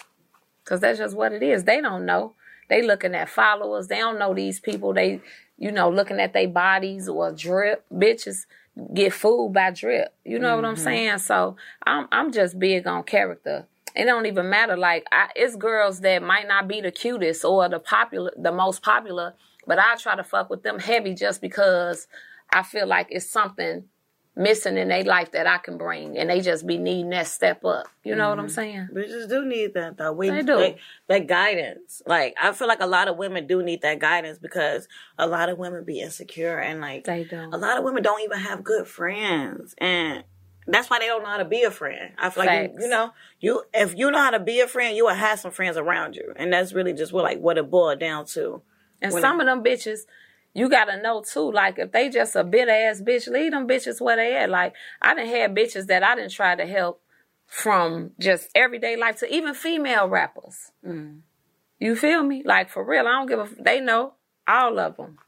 Cause 0.65 0.81
that's 0.81 0.99
just 0.99 1.17
what 1.17 1.33
it 1.33 1.43
is. 1.43 1.65
They 1.65 1.81
don't 1.81 2.07
know. 2.07 2.35
They 2.69 2.83
looking 2.83 3.15
at 3.15 3.29
followers. 3.29 3.89
They 3.89 3.99
don't 3.99 4.19
know 4.19 4.33
these 4.35 4.61
people. 4.61 4.95
They, 4.95 5.21
you 5.59 5.73
know, 5.73 5.91
looking 5.91 6.21
at 6.21 6.33
their 6.33 6.49
bodies 6.49 7.09
or 7.09 7.33
drip. 7.33 7.85
Bitches 7.93 8.47
get 8.95 9.13
fooled 9.13 9.53
by 9.53 9.73
drip. 9.73 10.15
You 10.25 10.39
know 10.39 10.55
what 10.57 10.65
I'm 10.65 10.75
Mm-hmm. 10.77 10.85
saying? 10.85 11.19
So 11.19 11.57
I'm 11.85 12.07
I'm 12.13 12.31
just 12.33 12.59
big 12.59 12.87
on 12.87 13.03
character. 13.03 13.67
It 13.97 14.05
don't 14.05 14.27
even 14.27 14.49
matter. 14.49 14.77
Like 14.77 15.05
I, 15.11 15.29
it's 15.35 15.57
girls 15.57 16.01
that 16.01 16.23
might 16.23 16.47
not 16.47 16.69
be 16.69 16.81
the 16.81 16.93
cutest 16.93 17.45
or 17.45 17.69
the 17.69 17.81
popular, 17.81 18.31
the 18.37 18.53
most 18.53 18.83
popular, 18.83 19.35
but 19.67 19.81
I 19.81 19.97
try 19.97 20.15
to 20.15 20.23
fuck 20.23 20.49
with 20.49 20.63
them 20.63 20.79
heavy 20.79 21.15
just 21.15 21.41
because 21.41 22.07
I 22.53 22.63
feel 22.63 22.87
like 22.87 23.09
it's 23.11 23.29
something 23.29 23.85
missing 24.41 24.79
in 24.79 24.89
their 24.89 25.05
life 25.05 25.33
that 25.33 25.47
I 25.47 25.59
can 25.59 25.77
bring, 25.77 26.17
and 26.17 26.31
they 26.31 26.41
just 26.41 26.67
be 26.67 26.79
needing 26.79 27.11
that 27.11 27.27
step 27.27 27.65
up. 27.65 27.87
You 28.03 28.17
know 28.17 28.31
what 28.31 28.39
I'm 28.39 28.47
mm-hmm. 28.47 28.55
saying? 28.55 28.89
Bitches 28.93 29.29
do 29.29 29.45
need 29.45 29.75
that 29.75 29.99
though. 29.99 30.13
We 30.13 30.31
They 30.31 30.43
do. 30.43 30.75
that 31.09 31.27
guidance. 31.27 32.03
Like 32.07 32.35
I 32.41 32.53
feel 32.53 32.67
like 32.67 32.81
a 32.81 32.87
lot 32.87 33.09
of 33.09 33.17
women 33.17 33.47
do 33.47 33.63
need 33.63 33.83
that 33.83 33.99
guidance 33.99 34.39
because 34.39 34.89
a 35.19 35.27
lot 35.27 35.51
of 35.51 35.59
women 35.59 35.85
be 35.85 36.01
insecure 36.01 36.59
and 36.59 36.81
like 36.81 37.05
They 37.05 37.25
do. 37.25 37.51
a 37.53 37.59
lot 37.59 37.77
of 37.77 37.85
women 37.85 38.03
don't 38.03 38.23
even 38.23 38.39
have 38.39 38.65
good 38.65 38.87
friends 38.87 39.75
and 39.79 40.25
that's 40.67 40.89
why 40.89 40.99
they 40.99 41.07
don't 41.07 41.23
know 41.23 41.29
how 41.29 41.39
to 41.39 41.45
be 41.45 41.63
a 41.63 41.71
friend. 41.71 42.13
I 42.19 42.31
feel 42.31 42.47
like 42.47 42.73
you, 42.75 42.85
you 42.85 42.89
know, 42.89 43.13
you 43.41 43.63
if 43.75 43.97
you 43.97 44.11
know 44.11 44.19
how 44.19 44.31
to 44.31 44.41
be 44.41 44.61
a 44.61 44.69
friend, 44.69 44.97
you 44.97 45.07
will 45.07 45.15
have 45.15 45.41
some 45.41 45.51
friends 45.51 45.77
around 45.77 46.15
you, 46.17 46.33
and 46.37 46.53
that's 46.53 46.73
really 46.73 46.93
just 46.93 47.13
what 47.13 47.25
like 47.25 47.39
what 47.41 47.59
it 47.59 47.71
boiled 47.71 47.99
down 47.99 48.27
to. 48.27 48.63
And 49.03 49.13
some 49.13 49.41
of 49.41 49.47
them 49.47 49.65
bitches, 49.65 50.01
you 50.55 50.69
gotta 50.69 51.01
know 51.01 51.23
too. 51.23 51.51
Like 51.53 51.79
if 51.79 51.93
they 51.93 52.09
just 52.09 52.35
a 52.37 52.45
bitter 52.45 52.71
ass 52.71 53.01
bitch, 53.01 53.29
leave 53.29 53.53
them 53.53 53.69
bitches 53.69 54.01
where 54.01 54.17
they 54.17 54.37
at. 54.37 54.51
Like 54.51 54.75
I 55.01 55.15
didn't 55.15 55.31
have 55.37 55.51
bitches 55.53 55.87
that 55.87 56.03
I 56.03 56.15
didn't 56.17 56.33
try 56.33 56.55
to 56.57 56.67
help 56.67 57.01
from 57.47 58.13
just 58.19 58.49
everyday 58.55 58.97
life 58.97 59.19
to 59.21 59.35
even 59.35 59.55
female 59.55 60.09
rappers. 60.09 60.71
Mm. 60.87 61.21
You 61.79 61.97
feel 61.97 62.23
me? 62.23 62.43
Like 62.45 62.69
for 62.71 62.85
real, 62.85 63.07
I 63.07 63.13
don't 63.13 63.27
give 63.27 63.39
a. 63.39 63.43
f- 63.43 63.55
They 63.59 63.81
know 63.81 64.15
all 64.47 64.79
of 64.79 64.97
them. 64.97 65.19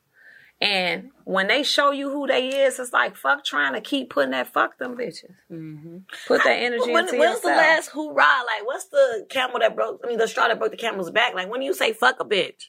And 0.60 1.10
when 1.24 1.48
they 1.48 1.64
show 1.64 1.90
you 1.90 2.08
who 2.10 2.28
they 2.28 2.46
is, 2.64 2.78
it's 2.78 2.92
like 2.92 3.16
fuck 3.16 3.44
trying 3.44 3.72
to 3.74 3.80
keep 3.80 4.10
putting 4.10 4.30
that 4.30 4.52
fuck 4.52 4.78
them 4.78 4.96
bitches. 4.96 5.34
Mm-hmm. 5.50 5.98
Put 6.28 6.44
that 6.44 6.52
energy 6.56 6.92
When, 6.92 7.06
into 7.06 7.18
when's 7.18 7.36
yourself. 7.36 7.42
the 7.42 7.48
last 7.48 7.88
hoorah? 7.88 8.14
Like, 8.16 8.64
what's 8.64 8.84
the 8.84 9.26
camel 9.28 9.58
that 9.58 9.74
broke? 9.74 10.00
I 10.04 10.08
mean, 10.08 10.18
the 10.18 10.28
straw 10.28 10.46
that 10.46 10.58
broke 10.60 10.70
the 10.70 10.76
camel's 10.76 11.10
back. 11.10 11.34
Like, 11.34 11.50
when 11.50 11.58
do 11.60 11.66
you 11.66 11.74
say 11.74 11.92
fuck 11.92 12.20
a 12.20 12.24
bitch? 12.24 12.66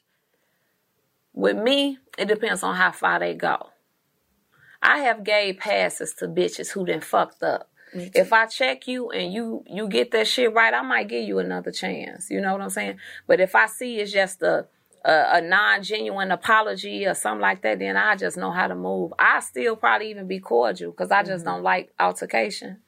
With 1.34 1.58
me, 1.58 1.98
it 2.18 2.28
depends 2.28 2.64
on 2.64 2.76
how 2.76 2.92
far 2.92 3.20
they 3.20 3.34
go. 3.34 3.70
I 4.82 5.00
have 5.00 5.24
gave 5.24 5.58
passes 5.58 6.14
to 6.16 6.28
bitches 6.28 6.72
who 6.72 6.86
done 6.86 7.02
fucked 7.02 7.42
up. 7.42 7.70
If 7.96 8.34
I 8.34 8.48
check 8.48 8.88
you 8.88 9.12
and 9.12 9.32
you 9.32 9.64
you 9.68 9.88
get 9.88 10.12
that 10.12 10.28
shit 10.28 10.52
right, 10.52 10.74
I 10.74 10.82
might 10.82 11.08
give 11.08 11.28
you 11.28 11.38
another 11.38 11.72
chance. 11.72 12.30
You 12.32 12.42
know 12.42 12.52
what 12.52 12.62
I'm 12.62 12.72
saying? 12.72 12.98
But 13.28 13.40
if 13.40 13.56
I 13.56 13.68
see 13.68 14.00
it's 14.00 14.12
just 14.12 14.42
a 14.42 14.68
a, 15.06 15.38
a 15.38 15.42
non 15.42 15.84
genuine 15.84 16.32
apology 16.32 17.06
or 17.06 17.14
something 17.14 17.42
like 17.42 17.62
that, 17.62 17.80
then 17.80 17.98
I 17.98 18.16
just 18.16 18.38
know 18.38 18.52
how 18.52 18.68
to 18.68 18.76
move. 18.76 19.14
I 19.20 19.40
still 19.42 19.76
probably 19.76 20.10
even 20.10 20.28
be 20.28 20.40
cordial 20.40 20.92
because 20.92 21.12
I 21.12 21.24
just 21.24 21.46
mm-hmm. 21.46 21.56
don't 21.56 21.64
like 21.64 21.94
altercation. 22.00 22.80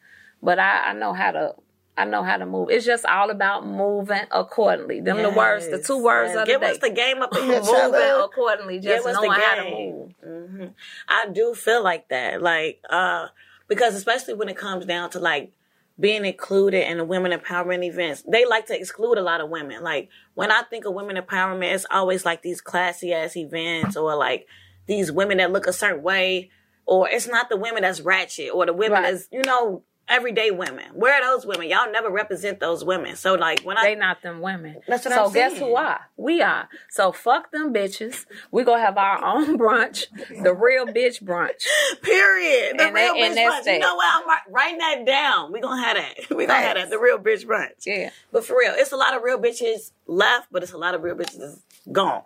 But 0.42 0.60
I, 0.60 0.90
I 0.90 0.94
know 0.94 1.14
how 1.14 1.32
to 1.32 1.56
I 1.98 2.06
know 2.06 2.24
how 2.24 2.36
to 2.38 2.46
move. 2.46 2.70
It's 2.72 2.86
just 2.86 3.06
all 3.06 3.30
about 3.30 3.66
moving 3.66 4.24
accordingly. 4.32 5.00
Them 5.00 5.22
the 5.22 5.30
words, 5.30 5.70
the 5.70 5.80
two 5.80 6.04
words 6.04 6.34
Yes. 6.34 6.42
of 6.42 6.46
the 6.48 6.52
Give 6.54 6.62
day. 6.62 6.72
us 6.72 6.78
the 6.80 6.90
game 6.90 7.22
up 7.22 7.36
in 7.38 7.44
here, 7.50 7.62
moving 7.62 7.72
Trevor. 7.74 8.24
accordingly, 8.24 8.80
Give 8.80 8.92
just 8.92 9.08
us 9.08 9.16
the 9.16 9.22
knowing 9.22 9.40
how 9.40 9.56
to 9.56 9.64
game. 9.64 9.72
move. 9.72 10.12
hmm 10.24 10.66
I 11.08 11.28
do 11.32 11.54
feel 11.56 11.82
like 11.84 12.10
that, 12.10 12.42
like 12.42 12.82
uh, 12.90 13.28
because 13.68 13.96
especially 13.96 14.34
when 14.34 14.50
it 14.50 14.58
comes 14.58 14.86
down 14.86 15.10
to 15.12 15.20
like 15.20 15.54
being 15.98 16.26
included 16.26 16.90
in 16.92 16.98
the 16.98 17.06
women 17.06 17.32
empowerment 17.32 17.86
events, 17.86 18.24
they 18.28 18.46
like 18.46 18.66
to 18.68 18.78
exclude 18.78 19.18
a 19.18 19.22
lot 19.22 19.40
of 19.40 19.50
women. 19.50 19.82
Like 19.82 20.10
when 20.34 20.52
I 20.52 20.64
think 20.64 20.84
of 20.86 20.94
women 20.94 21.16
empowerment, 21.16 21.74
it's 21.74 21.86
always 21.90 22.26
like 22.26 22.42
these 22.42 22.60
classy 22.60 23.14
ass 23.14 23.38
events 23.38 23.96
or 23.96 24.14
like 24.16 24.48
these 24.88 25.12
women 25.14 25.38
that 25.38 25.52
look 25.54 25.66
a 25.68 25.72
certain 25.74 26.04
way, 26.04 26.50
or 26.86 27.08
it's 27.10 27.28
not 27.28 27.48
the 27.48 27.56
women 27.56 27.84
that's 27.84 28.02
ratchet 28.02 28.50
or 28.54 28.66
the 28.66 28.74
women 28.74 29.02
Right. 29.02 29.12
that's, 29.14 29.30
you 29.32 29.42
know, 29.44 29.84
everyday 30.08 30.52
women. 30.52 30.86
Where 30.94 31.14
are 31.14 31.22
those 31.22 31.46
women? 31.46 31.68
Y'all 31.70 31.92
never 31.92 32.10
represent 32.10 32.60
those 32.60 32.84
women. 32.86 33.16
So 33.16 33.34
like 33.36 33.62
when 33.62 33.78
I 33.78 33.84
They 33.84 33.96
not 33.96 34.22
them 34.22 34.40
women. 34.42 34.78
That's 34.88 35.06
what 35.06 35.14
so 35.14 35.24
I'm 35.26 35.28
So 35.30 35.34
guess 35.34 35.58
who 35.58 35.76
are? 35.76 36.02
We 36.18 36.42
are. 36.42 36.70
So 36.90 37.12
fuck 37.12 37.52
them 37.52 37.74
bitches. 37.74 38.26
We 38.52 38.64
gonna 38.64 38.82
have 38.84 38.98
our 38.98 39.24
own 39.24 39.58
brunch, 39.60 40.06
the 40.44 40.54
real 40.54 40.86
bitch 40.86 41.24
brunch. 41.24 41.66
period. 42.02 42.78
The 42.78 42.86
And 42.86 42.96
real 42.96 43.14
that- 43.14 43.36
bitch 43.36 43.36
brunch. 43.66 43.74
You 43.74 43.80
know 43.80 43.96
what? 43.96 44.08
I'm 44.16 44.30
wri- 44.30 44.54
writing 44.54 44.78
that 44.80 45.06
down. 45.06 45.52
We 45.52 45.60
gonna 45.62 45.82
have 45.82 45.98
that. 45.98 46.30
We 46.36 46.46
gonna 46.46 46.60
have 46.62 46.76
that. 46.78 46.90
The 46.90 47.00
real 47.00 47.18
bitch 47.18 47.46
brunch. 47.46 47.86
Yeah. 47.86 48.12
But 48.32 48.46
for 48.46 48.58
real, 48.58 48.74
it's 48.76 48.92
a 48.92 48.98
lot 48.98 49.16
of 49.16 49.24
real 49.24 49.40
bitches 49.40 49.92
left, 50.08 50.48
but 50.52 50.64
it's 50.64 50.74
a 50.74 50.78
lot 50.78 50.94
of 50.96 51.02
real 51.02 51.16
bitches 51.16 51.60
gone. 51.92 52.24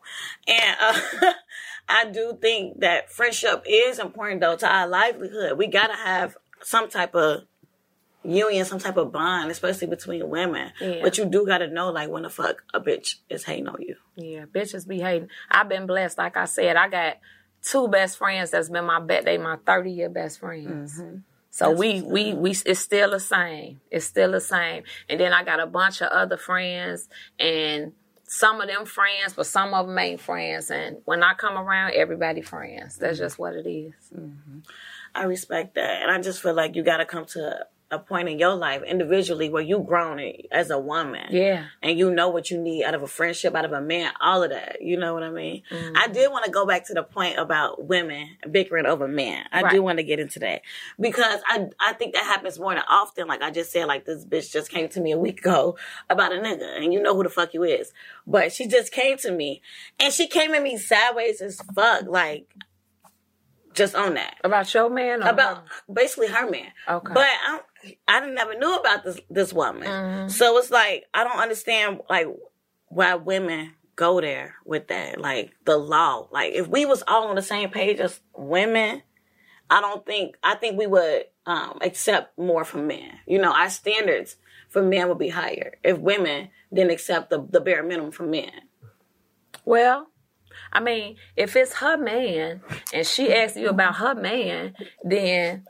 And 0.48 0.76
uh, 0.82 1.00
I 1.90 2.06
do 2.06 2.38
think 2.42 2.82
that 2.82 3.12
friendship 3.12 3.64
is 3.68 4.00
important 4.00 4.42
though 4.42 4.56
to 4.58 4.68
our 4.68 4.88
livelihood. 4.88 5.58
We 5.58 5.68
gotta 5.68 5.96
have 5.96 6.36
some 6.62 6.90
type 6.90 7.16
of 7.16 7.44
union, 8.24 8.66
some 8.66 8.80
type 8.80 8.98
of 8.98 9.12
bond, 9.12 9.52
especially 9.52 9.88
between 9.88 10.28
women. 10.30 10.72
Yeah. 10.80 11.00
But 11.02 11.18
you 11.18 11.26
do 11.26 11.46
gotta 11.46 11.68
know 11.68 11.90
like 11.92 12.10
when 12.10 12.24
the 12.24 12.30
fuck 12.30 12.64
a 12.74 12.82
bitch 12.82 13.16
is 13.30 13.44
hating 13.44 13.68
on 13.68 13.82
you. 13.82 13.96
Yeah, 14.16 14.46
bitches 14.46 14.88
be 14.88 15.00
hating. 15.00 15.30
I've 15.50 15.70
been 15.70 15.86
blessed. 15.86 16.18
Like 16.18 16.38
I 16.38 16.46
said, 16.46 16.76
I 16.76 16.90
got 16.90 17.18
two 17.62 17.88
best 17.88 18.18
friends 18.18 18.52
that's 18.52 18.70
been 18.70 18.86
my 18.86 19.00
bet. 19.00 19.26
They 19.26 19.38
my 19.38 19.58
thirty 19.66 19.92
year 19.92 20.10
best 20.10 20.40
friends. 20.40 21.00
Mm-hmm. 21.00 21.18
So 21.52 21.72
we 21.72 22.02
we 22.02 22.34
we 22.34 22.52
it's 22.52 22.80
still 22.80 23.12
the 23.12 23.20
same. 23.20 23.82
It's 23.90 24.06
still 24.06 24.32
the 24.32 24.42
same. 24.42 24.84
And 25.10 25.20
then 25.20 25.34
I 25.34 25.44
got 25.44 25.60
a 25.60 25.66
bunch 25.66 26.02
of 26.02 26.10
other 26.10 26.38
friends 26.38 27.10
and 27.40 27.94
some 28.24 28.62
of 28.62 28.68
them 28.68 28.86
friends, 28.86 29.34
but 29.36 29.48
some 29.48 29.74
of 29.74 29.88
them 29.88 29.98
ain't 29.98 30.22
friends. 30.22 30.70
And 30.70 30.98
when 31.06 31.24
I 31.24 31.34
come 31.34 31.58
around, 31.58 31.94
everybody 31.96 32.42
friends. 32.42 32.98
That's 32.98 33.18
just 33.18 33.40
what 33.40 33.56
it 33.56 33.68
is. 33.68 33.94
Mm-hmm. 34.16 34.60
I 35.16 35.24
respect 35.24 35.74
that. 35.76 36.04
And 36.04 36.12
I 36.12 36.22
just 36.22 36.42
feel 36.42 36.54
like 36.54 36.76
you 36.76 36.84
gotta 36.84 37.06
come 37.06 37.26
to 37.26 37.66
a 37.92 37.98
point 37.98 38.30
in 38.30 38.38
your 38.38 38.54
life 38.54 38.84
individually 38.84 39.50
where 39.50 39.64
you 39.64 39.80
grown 39.80 40.20
as 40.52 40.70
a 40.70 40.78
woman. 40.78 41.26
Yeah. 41.32 41.66
and 41.82 41.98
you 41.98 42.12
know 42.12 42.30
what 42.30 42.52
you 42.52 42.60
need 42.62 42.84
out 42.84 42.94
of 42.94 43.02
a 43.02 43.08
friendship, 43.08 43.56
out 43.56 43.66
of 43.66 43.72
a 43.72 43.82
man, 43.82 44.12
all 44.22 44.44
of 44.44 44.52
that. 44.52 44.82
You 44.82 44.98
know 44.98 45.14
what 45.16 45.24
I 45.24 45.32
mean? 45.32 45.64
Mm-hmm. 45.72 45.98
I 45.98 46.08
did 46.08 46.32
want 46.32 46.46
to 46.46 46.52
go 46.52 46.66
back 46.68 46.86
to 46.88 46.94
the 46.94 47.02
point 47.04 47.40
about 47.40 47.84
women 47.88 48.38
bickering 48.52 48.86
over 48.86 49.08
men. 49.08 49.44
I 49.52 49.72
do 49.72 49.82
want 49.82 49.98
to 49.98 50.04
get 50.04 50.20
into 50.20 50.40
that 50.40 50.62
because 51.00 51.42
I 51.48 51.68
I 51.80 51.94
think 51.94 52.14
that 52.14 52.26
happens 52.26 52.60
more 52.60 52.74
than 52.76 52.84
often. 52.88 53.28
Like 53.28 53.42
I 53.42 53.50
just 53.50 53.72
said, 53.72 53.86
like 53.88 54.06
this 54.06 54.24
bitch 54.24 54.52
just 54.52 54.70
came 54.70 54.88
to 54.90 55.02
me 55.02 55.12
a 55.12 55.18
week 55.18 55.40
ago 55.40 55.78
about 56.10 56.32
a 56.32 56.36
nigga, 56.36 56.78
and 56.84 56.94
you 56.94 57.02
know 57.02 57.16
who 57.16 57.24
the 57.24 57.30
fuck 57.30 57.54
you 57.56 57.64
is. 57.64 57.92
But 58.28 58.52
she 58.54 58.68
just 58.68 58.92
came 58.92 59.18
to 59.18 59.32
me, 59.32 59.62
and 60.00 60.14
she 60.14 60.28
came 60.28 60.54
at 60.54 60.62
me 60.62 60.78
sideways 60.78 61.42
as 61.42 61.60
fuck, 61.74 62.04
like 62.08 62.48
just 63.74 63.96
on 63.96 64.16
that 64.16 64.36
About 64.44 64.74
your 64.74 64.90
man 64.90 65.24
or 65.24 65.30
about 65.30 65.58
her? 65.58 65.94
basically 65.94 66.28
her 66.28 66.50
man. 66.50 66.68
Okay. 66.88 67.14
But 67.14 67.28
I, 67.28 67.60
I 68.08 68.26
never 68.28 68.58
knew 68.58 68.76
about 68.76 69.04
this 69.04 69.20
this 69.30 69.54
woman. 69.54 69.88
Mm-hmm. 69.88 70.30
So 70.30 70.58
it's 70.58 70.72
like 70.72 71.06
I 71.14 71.24
don't 71.24 71.40
understand 71.40 72.02
like 72.10 72.28
why 72.88 73.16
women 73.16 73.74
go 73.96 74.22
there 74.22 74.56
with 74.66 74.88
that. 74.88 75.20
Like 75.20 75.52
the 75.66 75.78
law. 75.78 76.28
Like 76.32 76.54
if 76.54 76.68
we 76.68 76.86
was 76.86 77.04
all 77.08 77.28
on 77.28 77.36
the 77.36 77.42
same 77.42 77.70
page 77.70 78.00
as 78.00 78.20
women, 78.36 79.04
I 79.70 79.82
don't 79.82 80.06
think 80.06 80.38
I 80.44 80.56
think 80.56 80.78
we 80.78 80.88
would 80.88 81.26
um 81.46 81.80
accept 81.82 82.38
more 82.38 82.64
from 82.64 82.88
men. 82.88 83.12
You 83.28 83.40
know, 83.40 83.54
our 83.54 83.70
standards 83.70 84.38
for 84.70 84.82
men 84.82 85.08
would 85.10 85.20
be 85.20 85.30
higher 85.30 85.76
if 85.84 85.98
women 85.98 86.50
didn't 86.74 86.92
accept 86.92 87.30
the, 87.30 87.46
the 87.50 87.60
bare 87.60 87.84
minimum 87.84 88.12
from 88.12 88.30
men. 88.30 88.52
Well, 89.66 90.08
I 90.72 90.80
mean, 90.80 91.18
if 91.36 91.56
it's 91.56 91.74
her 91.76 91.98
man 91.98 92.62
and 92.94 93.06
she 93.06 93.34
asks 93.34 93.58
you 93.58 93.70
about 93.70 93.96
her 93.96 94.16
man, 94.16 94.76
then 95.04 95.66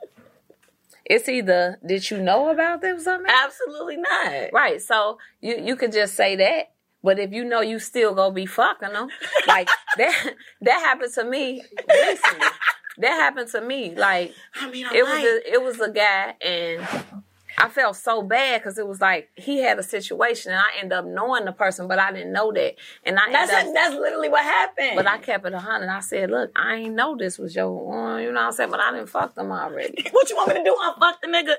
it's 1.10 1.28
either 1.28 1.80
did 1.86 2.10
you 2.12 2.22
know 2.22 2.50
about 2.50 2.82
them 2.82 2.98
or 2.98 3.00
something? 3.00 3.30
Absolutely 3.30 3.98
not. 3.98 4.54
Right. 4.54 4.82
So 4.82 5.18
you 5.42 5.60
you 5.62 5.76
could 5.76 5.92
just 5.92 6.16
say 6.16 6.36
that. 6.38 6.72
But 7.02 7.18
if 7.18 7.32
you 7.32 7.46
know 7.46 7.62
you 7.62 7.80
still 7.80 8.14
gonna 8.14 8.34
be 8.34 8.46
fucking 8.46 8.94
them, 8.94 9.10
like 9.48 9.70
that 9.98 10.34
that 10.62 10.80
happened 10.80 11.14
to 11.16 11.24
me 11.24 11.64
recently. 11.90 12.48
That 13.00 13.12
happened 13.12 13.50
to 13.52 13.62
me. 13.62 13.96
Like 13.96 14.34
I 14.56 14.70
mean, 14.70 14.86
I 14.86 14.96
it 14.96 15.04
was 15.04 15.24
a, 15.24 15.54
it 15.54 15.64
was 15.64 15.80
a 15.80 15.92
guy 15.92 16.36
and 16.42 16.88
I 17.60 17.68
felt 17.70 17.98
so 17.98 18.22
bad 18.22 18.62
because 18.62 18.78
it 18.78 18.88
was 18.88 19.02
like 19.02 19.30
he 19.36 19.60
had 19.60 19.78
a 19.80 19.84
situation 19.84 20.52
and 20.52 20.62
I 20.62 20.80
ended 20.80 20.94
up 20.94 21.06
knowing 21.06 21.46
the 21.46 21.52
person, 21.52 21.88
but 21.88 22.00
I 22.00 22.12
didn't 22.12 22.32
know 22.32 22.52
that. 22.54 22.76
And 23.04 23.20
I 23.20 23.32
that's 23.32 23.52
ended 23.52 23.68
up, 23.68 23.74
that's 23.74 23.96
literally 23.96 24.30
what 24.30 24.44
happened. 24.44 24.94
but 24.96 25.08
I 25.08 25.18
kept 25.18 25.46
it 25.46 25.54
a 25.54 25.60
hundred. 25.60 25.90
I 25.90 26.00
said, 26.00 26.32
"Look, 26.32 26.52
I 26.56 26.76
ain't 26.76 26.96
know 26.96 27.18
this 27.18 27.38
was 27.38 27.56
your, 27.56 28.20
you 28.20 28.32
know 28.32 28.40
what 28.40 28.48
I'm 28.48 28.52
saying, 28.54 28.72
but 28.72 28.80
I 28.80 28.92
didn't 28.92 29.10
fuck 29.10 29.36
them 29.36 29.52
already." 29.52 30.08
what 30.12 30.30
you 30.30 30.36
want 30.38 30.50
me 30.50 30.56
to 30.56 30.64
do? 30.64 30.76
I 30.80 30.94
fuck 31.00 31.22
the 31.22 31.28
nigga. 31.28 31.56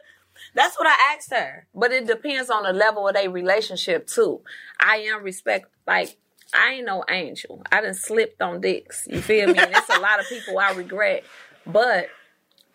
That's 0.54 0.78
what 0.78 0.88
I 0.88 1.14
asked 1.14 1.30
her. 1.32 1.66
But 1.74 1.92
it 1.92 2.06
depends 2.06 2.48
on 2.48 2.62
the 2.62 2.72
level 2.72 3.06
of 3.06 3.14
their 3.14 3.30
relationship 3.30 4.06
too. 4.06 4.40
I 4.78 4.96
am 5.12 5.22
respect 5.22 5.66
like 5.86 6.16
I 6.54 6.72
ain't 6.74 6.86
no 6.86 7.04
angel. 7.08 7.62
I 7.70 7.80
done 7.80 7.94
slipped 7.94 8.40
on 8.40 8.60
dicks. 8.60 9.06
You 9.08 9.20
feel 9.20 9.48
me? 9.48 9.58
And 9.58 9.70
it's 9.74 9.88
a 9.88 10.00
lot 10.00 10.18
of 10.18 10.28
people 10.28 10.58
I 10.58 10.72
regret. 10.72 11.24
But 11.66 12.08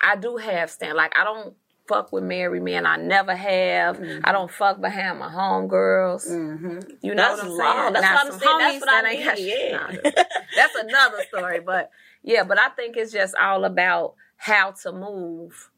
I 0.01 0.15
do 0.15 0.37
have 0.37 0.69
stand 0.69 0.95
like 0.95 1.17
I 1.17 1.23
don't 1.23 1.55
fuck 1.87 2.11
with 2.11 2.23
married 2.23 2.63
men. 2.63 2.85
I 2.85 2.97
never 2.97 3.35
have. 3.35 3.97
Mm-hmm. 3.97 4.21
I 4.23 4.31
don't 4.31 4.51
fuck 4.51 4.81
behind 4.81 5.19
my 5.19 5.29
homegirls. 5.29 6.25
You 7.01 7.15
know 7.15 7.23
That's 7.23 7.43
what 7.43 7.45
I'm 7.45 7.57
law. 7.57 7.81
saying? 7.81 7.93
That's 7.93 8.03
Now, 8.03 8.15
what 8.15 8.25
I'm 8.25 8.39
saying. 8.39 8.57
That's 8.59 8.79
what 8.81 8.89
I 8.89 9.01
that 9.01 9.11
ain't 9.11 9.25
got 9.25 9.37
mean, 9.37 9.47
yeah. 9.47 9.77
Nah, 9.77 10.23
that's 10.55 10.75
another 10.75 11.17
story. 11.27 11.59
But 11.59 11.91
yeah, 12.23 12.43
but 12.43 12.59
I 12.59 12.69
think 12.69 12.97
it's 12.97 13.11
just 13.11 13.35
all 13.35 13.65
about 13.65 14.15
how 14.37 14.71
to 14.83 14.91
move. 14.91 15.69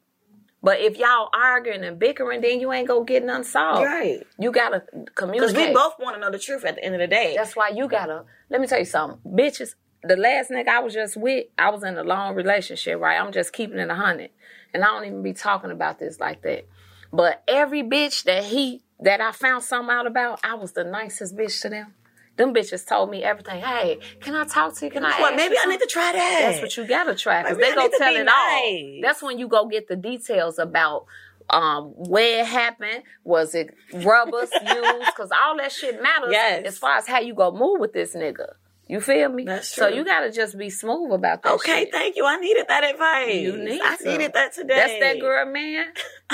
But 0.60 0.80
if 0.80 0.98
y'all 0.98 1.28
arguing 1.32 1.84
and 1.84 1.98
bickering, 2.00 2.40
then 2.40 2.58
you 2.58 2.72
ain't 2.72 2.88
gonna 2.88 3.04
get 3.04 3.24
none 3.24 3.44
solved. 3.44 3.84
Right. 3.84 4.26
You 4.40 4.50
gotta 4.50 4.82
communicate. 5.14 5.54
Because 5.54 5.68
we 5.68 5.72
both 5.74 5.94
want 6.00 6.16
to 6.16 6.20
know 6.20 6.30
the 6.32 6.38
truth 6.38 6.64
at 6.64 6.74
the 6.74 6.84
end 6.84 6.94
of 6.94 7.00
the 7.00 7.06
day. 7.06 7.34
That's 7.36 7.54
why 7.54 7.68
you 7.68 7.86
gotta. 7.88 8.24
Let 8.50 8.60
me 8.60 8.66
tell 8.66 8.78
you 8.80 8.84
something, 8.84 9.20
bitches. 9.30 9.74
The 10.02 10.16
last 10.16 10.50
nigga 10.50 10.68
I 10.68 10.80
was 10.80 10.94
just 10.94 11.16
with, 11.16 11.46
I 11.58 11.70
was 11.70 11.82
in 11.82 11.96
a 11.98 12.04
long 12.04 12.34
relationship, 12.34 13.00
right? 13.00 13.20
I'm 13.20 13.32
just 13.32 13.52
keeping 13.52 13.78
it 13.78 13.90
a 13.90 13.94
hundred, 13.94 14.30
and 14.72 14.84
I 14.84 14.86
don't 14.88 15.04
even 15.06 15.22
be 15.22 15.32
talking 15.32 15.70
about 15.70 15.98
this 15.98 16.20
like 16.20 16.42
that. 16.42 16.66
But 17.12 17.42
every 17.48 17.82
bitch 17.82 18.24
that 18.24 18.44
he 18.44 18.82
that 19.00 19.20
I 19.20 19.32
found 19.32 19.62
something 19.64 19.94
out 19.94 20.06
about, 20.06 20.40
I 20.44 20.54
was 20.54 20.72
the 20.72 20.84
nicest 20.84 21.36
bitch 21.36 21.60
to 21.62 21.68
them. 21.68 21.94
Them 22.36 22.54
bitches 22.54 22.86
told 22.86 23.10
me 23.10 23.24
everything. 23.24 23.60
Hey, 23.60 23.98
can 24.20 24.36
I 24.36 24.44
talk 24.44 24.76
to 24.76 24.84
you? 24.84 24.90
Can 24.92 25.04
I? 25.04 25.18
Well, 25.20 25.34
maybe 25.34 25.56
I 25.60 25.66
need 25.66 25.80
to 25.80 25.86
try 25.86 26.12
that. 26.12 26.38
that's 26.42 26.62
what 26.62 26.76
you 26.76 26.86
gotta 26.86 27.16
try 27.16 27.42
because 27.42 27.58
they 27.58 27.72
I 27.72 27.74
go 27.74 27.88
tell 27.98 28.14
it 28.14 28.24
nice. 28.24 28.34
all. 28.34 28.98
That's 29.02 29.22
when 29.22 29.38
you 29.40 29.48
go 29.48 29.66
get 29.66 29.88
the 29.88 29.96
details 29.96 30.60
about 30.60 31.06
um 31.50 31.86
where 31.96 32.40
it 32.42 32.46
happened. 32.46 33.02
Was 33.24 33.56
it 33.56 33.74
rubbers 33.92 34.50
used? 34.62 35.06
Because 35.06 35.30
all 35.44 35.56
that 35.56 35.72
shit 35.72 36.00
matters 36.00 36.30
Yes. 36.30 36.64
as 36.66 36.78
far 36.78 36.98
as 36.98 37.08
how 37.08 37.18
you 37.18 37.34
go 37.34 37.50
move 37.50 37.80
with 37.80 37.92
this 37.92 38.14
nigga. 38.14 38.46
You 38.88 39.02
feel 39.02 39.28
me? 39.28 39.44
That's 39.44 39.74
true. 39.74 39.84
So 39.84 39.88
you 39.88 40.02
gotta 40.02 40.32
just 40.32 40.56
be 40.56 40.70
smooth 40.70 41.12
about 41.12 41.42
that. 41.42 41.52
okay, 41.54 41.80
shit. 41.80 41.92
thank 41.92 42.16
you. 42.16 42.24
I 42.24 42.38
needed 42.38 42.64
that 42.68 42.84
advice. 42.84 43.34
You 43.34 43.56
need 43.58 43.82
I 43.82 43.96
some. 43.96 44.12
needed 44.12 44.32
that 44.32 44.54
today. 44.54 44.76
That's 44.76 45.00
that 45.00 45.20
girl, 45.20 45.44
man. 45.44 45.86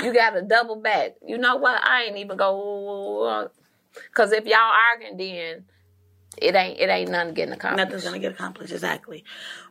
You 0.03 0.15
gotta 0.15 0.43
double 0.43 0.77
back. 0.77 1.17
You 1.27 1.37
know 1.37 1.57
what? 1.57 1.85
I 1.85 2.05
ain't 2.05 2.17
even 2.17 2.37
go. 2.37 3.51
Because 3.93 4.33
if 4.33 4.47
y'all 4.47 4.59
arguing, 4.61 5.17
then 5.17 5.65
it 6.41 6.55
ain't 6.55 6.79
it 6.79 6.89
ain't 6.89 7.11
nothing 7.11 7.35
getting 7.35 7.55
accomplished. 7.55 7.85
Nothing's 7.85 8.05
gonna 8.05 8.19
get 8.21 8.33
accomplished 8.33 8.73
exactly. 8.73 9.25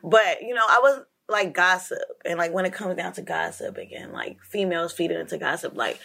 But 0.04 0.42
you 0.42 0.54
know, 0.54 0.66
I 0.68 0.80
was 0.82 1.02
like 1.30 1.54
gossip, 1.54 2.00
and 2.26 2.38
like 2.38 2.52
when 2.54 2.66
it 2.66 2.74
comes 2.74 2.96
down 2.98 3.14
to 3.14 3.22
gossip 3.22 3.78
again, 3.78 4.12
like 4.12 4.44
females 4.44 4.92
feeding 4.92 5.20
into 5.20 5.38
gossip, 5.38 5.76
like. 5.76 6.00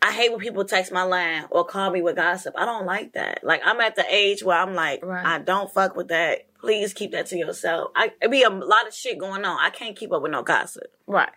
I 0.00 0.12
hate 0.12 0.30
when 0.30 0.40
people 0.40 0.64
text 0.64 0.92
my 0.92 1.02
line 1.02 1.46
or 1.50 1.64
call 1.64 1.90
me 1.90 2.02
with 2.02 2.16
gossip. 2.16 2.54
I 2.56 2.64
don't 2.64 2.86
like 2.86 3.14
that. 3.14 3.40
Like 3.42 3.60
I'm 3.64 3.80
at 3.80 3.96
the 3.96 4.04
age 4.08 4.42
where 4.42 4.56
I'm 4.56 4.74
like, 4.74 5.04
Right. 5.04 5.24
I 5.26 5.38
don't 5.38 5.72
fuck 5.72 5.96
with 5.96 6.08
that. 6.08 6.46
Please 6.60 6.92
keep 6.92 7.12
that 7.12 7.26
to 7.26 7.36
yourself. 7.36 7.90
I 7.96 8.12
it 8.20 8.30
be 8.30 8.42
a 8.42 8.50
lot 8.50 8.86
of 8.86 8.94
shit 8.94 9.18
going 9.18 9.44
on. 9.44 9.58
I 9.60 9.70
can't 9.70 9.96
keep 9.96 10.12
up 10.12 10.22
with 10.22 10.32
no 10.32 10.42
gossip. 10.42 10.84
Right. 11.06 11.30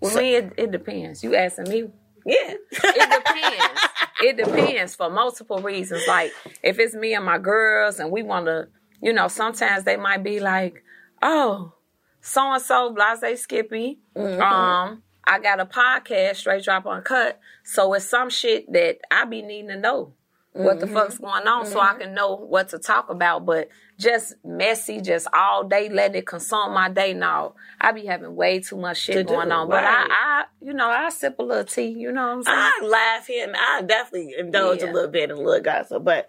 With 0.00 0.16
me, 0.16 0.34
it, 0.34 0.52
it 0.56 0.70
depends. 0.72 1.22
You 1.22 1.34
asking 1.36 1.68
me 1.68 1.90
Yeah. 2.26 2.54
it 2.72 3.24
depends. 3.24 3.80
it 4.22 4.36
depends 4.36 4.94
for 4.96 5.08
multiple 5.08 5.58
reasons. 5.58 6.02
Like 6.08 6.32
if 6.62 6.78
it's 6.78 6.94
me 6.94 7.14
and 7.14 7.24
my 7.24 7.38
girls 7.38 8.00
and 8.00 8.10
we 8.10 8.22
want 8.22 8.46
to, 8.46 8.68
you 9.00 9.12
know, 9.12 9.28
sometimes 9.28 9.84
they 9.84 9.96
might 9.96 10.22
be 10.24 10.40
like, 10.40 10.82
"Oh, 11.22 11.74
so 12.20 12.52
and 12.52 12.62
so, 12.62 12.92
blase 12.92 13.42
Skippy, 13.42 13.98
um, 14.16 15.02
I 15.26 15.38
got 15.38 15.60
a 15.60 15.66
podcast, 15.66 16.36
straight 16.36 16.64
drop 16.64 16.86
uncut. 16.86 17.40
So 17.64 17.94
it's 17.94 18.04
some 18.04 18.30
shit 18.30 18.72
that 18.72 18.98
I 19.10 19.24
be 19.24 19.42
needing 19.42 19.68
to 19.68 19.76
know." 19.76 20.14
What 20.56 20.78
the 20.78 20.86
fuck's 20.86 21.16
mm-hmm. 21.16 21.24
going 21.24 21.48
on, 21.48 21.66
so 21.66 21.80
I 21.80 21.86
mm-hmm. 21.86 21.98
can 21.98 22.14
know 22.14 22.36
what 22.36 22.68
to 22.68 22.78
talk 22.78 23.10
about. 23.10 23.44
But 23.44 23.70
just 23.98 24.34
messy, 24.44 25.00
just 25.00 25.26
all 25.32 25.64
day, 25.64 25.88
letting 25.88 26.18
it 26.18 26.28
consume 26.28 26.72
my 26.72 26.88
day. 26.88 27.12
Now 27.12 27.54
I 27.80 27.90
be 27.90 28.06
having 28.06 28.36
way 28.36 28.60
too 28.60 28.76
much 28.76 28.98
shit 28.98 29.26
do, 29.26 29.34
going 29.34 29.50
on. 29.50 29.68
But. 29.68 29.82
I, 29.82 30.06
I, 30.08 30.44
you 30.62 30.72
know, 30.72 30.88
I 30.88 31.08
sip 31.08 31.40
a 31.40 31.42
little 31.42 31.64
tea. 31.64 31.88
You 31.88 32.12
know 32.12 32.22
what 32.22 32.32
I'm 32.34 32.42
saying? 32.44 32.56
I 32.56 32.80
laugh 32.84 33.26
here 33.26 33.48
and 33.48 33.56
I 33.56 33.82
definitely 33.82 34.36
indulge 34.38 34.82
Yeah. 34.82 34.90
a 34.90 34.92
little 34.92 35.10
bit 35.10 35.30
in 35.30 35.36
a 35.36 35.40
little 35.40 35.60
gossip, 35.60 36.04
but 36.04 36.28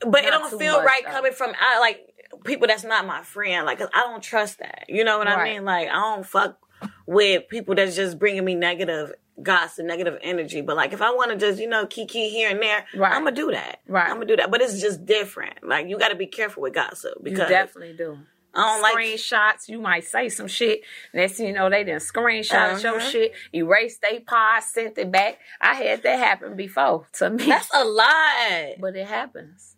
but 0.00 0.24
it 0.24 0.30
don't 0.30 0.58
feel 0.58 0.78
much, 0.78 0.86
right 0.86 1.02
though. 1.06 1.12
coming 1.12 1.32
from 1.32 1.52
I 1.58 1.78
like 1.78 2.12
people 2.44 2.66
that's 2.66 2.82
not 2.82 3.06
my 3.06 3.22
friend. 3.22 3.66
Like 3.66 3.78
'cause 3.78 3.88
I 3.94 4.00
don't 4.00 4.22
trust 4.22 4.58
that. 4.58 4.86
You 4.88 5.04
know 5.04 5.18
what 5.18 5.28
I 5.28 5.44
mean? 5.44 5.64
Like 5.64 5.88
I 5.88 5.92
don't 5.92 6.26
fuck 6.26 6.58
with 7.06 7.48
people 7.48 7.74
that's 7.74 7.96
just 7.96 8.18
bringing 8.18 8.44
me 8.44 8.54
negative 8.54 9.12
gossip, 9.42 9.84
negative 9.86 10.18
energy. 10.22 10.60
But 10.60 10.76
like 10.76 10.92
if 10.92 11.02
I 11.02 11.10
want 11.10 11.30
to 11.32 11.36
just 11.36 11.60
you 11.60 11.68
know 11.68 11.86
kiki 11.86 12.28
here 12.30 12.50
and 12.50 12.62
there, 12.62 12.84
Right. 12.94 13.12
I'm 13.12 13.24
gonna 13.24 13.36
do 13.36 13.50
that. 13.50 13.80
Right. 13.86 14.08
I'm 14.08 14.14
gonna 14.16 14.26
do 14.26 14.36
that. 14.36 14.50
But 14.50 14.60
it's 14.62 14.80
just 14.80 15.04
different. 15.04 15.66
Like 15.66 15.88
you 15.88 15.98
got 15.98 16.08
to 16.08 16.16
be 16.16 16.26
careful 16.26 16.62
with 16.62 16.74
gossip 16.74 17.14
you 17.18 17.24
because 17.24 17.48
definitely 17.48 17.94
do. 17.96 18.18
I 18.56 18.60
don't 18.68 18.82
like. 18.82 18.94
screenshots. 18.96 19.68
You 19.68 19.80
might 19.80 20.04
say 20.04 20.28
some 20.28 20.46
shit. 20.46 20.82
Next 21.12 21.32
thing 21.38 21.48
you 21.48 21.52
know, 21.52 21.68
they 21.68 21.82
didn't 21.82 22.02
screenshot 22.02 22.80
your 22.84 22.98
Uh-huh. 22.98 23.08
shit, 23.10 23.32
erased 23.52 24.00
they 24.00 24.20
pod, 24.20 24.62
sent 24.62 24.96
it 24.96 25.10
back. 25.10 25.40
I 25.60 25.74
had 25.74 26.04
that 26.04 26.18
happen 26.20 26.54
before 26.54 27.08
to 27.14 27.30
me. 27.30 27.46
That's 27.46 27.68
a 27.74 27.84
lot. 27.84 28.76
but 28.78 28.94
it 28.94 29.08
happens. 29.08 29.73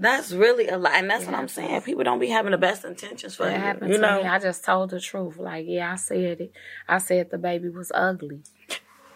That's 0.00 0.32
really 0.32 0.68
a 0.68 0.78
lot, 0.78 0.92
and 0.94 1.10
that's 1.10 1.24
It 1.24 1.26
what 1.26 1.34
I'm 1.34 1.48
saying. 1.48 1.80
People 1.82 2.04
don't 2.04 2.20
be 2.20 2.28
having 2.28 2.52
the 2.52 2.58
best 2.58 2.84
intentions 2.84 3.34
for 3.34 3.48
It 3.48 3.52
you. 3.54 3.58
happened 3.58 3.90
You 3.90 3.96
to 3.96 4.02
know, 4.02 4.22
me. 4.22 4.28
I 4.28 4.38
just 4.38 4.64
told 4.64 4.90
the 4.90 5.00
truth. 5.00 5.38
Like, 5.38 5.64
yeah, 5.68 5.92
I 5.92 5.96
said 5.96 6.40
it. 6.40 6.52
I 6.88 6.98
said 6.98 7.30
the 7.30 7.38
baby 7.38 7.68
was 7.68 7.90
ugly. 7.94 8.40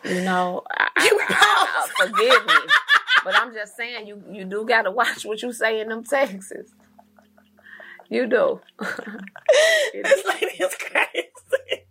You 0.04 0.22
know, 0.24 0.62
I, 0.70 0.88
I, 0.96 1.04
You 1.10 1.20
I- 1.20 1.86
I- 2.00 2.06
forgive 2.06 2.46
me, 2.46 2.54
but 3.24 3.36
I'm 3.36 3.54
just 3.54 3.76
saying 3.76 4.08
you 4.08 4.22
you 4.32 4.44
do 4.44 4.64
got 4.66 4.82
to 4.82 4.90
watch 4.90 5.24
what 5.24 5.40
you 5.42 5.52
say 5.52 5.80
in 5.80 5.88
them 5.88 6.02
texts. 6.02 6.52
You 8.08 8.26
do. 8.26 8.60
this 9.92 10.24
lady 10.26 10.56
is 10.62 10.74
crazy. 10.74 11.86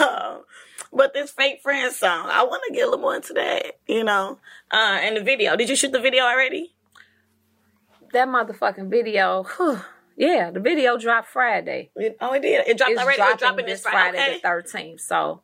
um, 0.00 0.42
but 0.92 1.12
this 1.14 1.30
fake 1.30 1.60
friend 1.62 1.92
song, 1.92 2.28
I 2.30 2.44
want 2.44 2.62
to 2.68 2.72
get 2.74 2.82
a 2.82 2.90
little 2.90 3.00
more 3.00 3.16
into 3.16 3.32
that. 3.34 3.78
You 3.88 4.04
know, 4.04 4.38
uh, 4.70 4.98
and 5.02 5.16
the 5.16 5.22
video. 5.22 5.56
Did 5.56 5.68
you 5.68 5.76
shoot 5.76 5.92
the 5.92 6.00
video 6.00 6.22
already? 6.24 6.74
That 8.12 8.28
motherfucking 8.28 8.90
video. 8.90 9.44
whew, 9.56 9.80
yeah, 10.16 10.50
the 10.50 10.60
video 10.60 10.96
dropped 10.98 11.28
Friday. 11.28 11.90
It- 11.96 12.16
oh, 12.20 12.32
it 12.34 12.40
did. 12.42 12.66
It 12.68 12.76
dropped 12.78 12.92
it's 12.92 13.00
already. 13.02 13.16
dropping, 13.16 13.32
It's 13.34 13.42
dropping 13.42 13.66
this 13.66 13.82
this 13.82 13.90
Friday. 13.92 14.16
Friday 14.18 14.22
Okay. 14.32 14.34
the 14.36 14.48
thirteenth. 14.48 15.00
So 15.00 15.42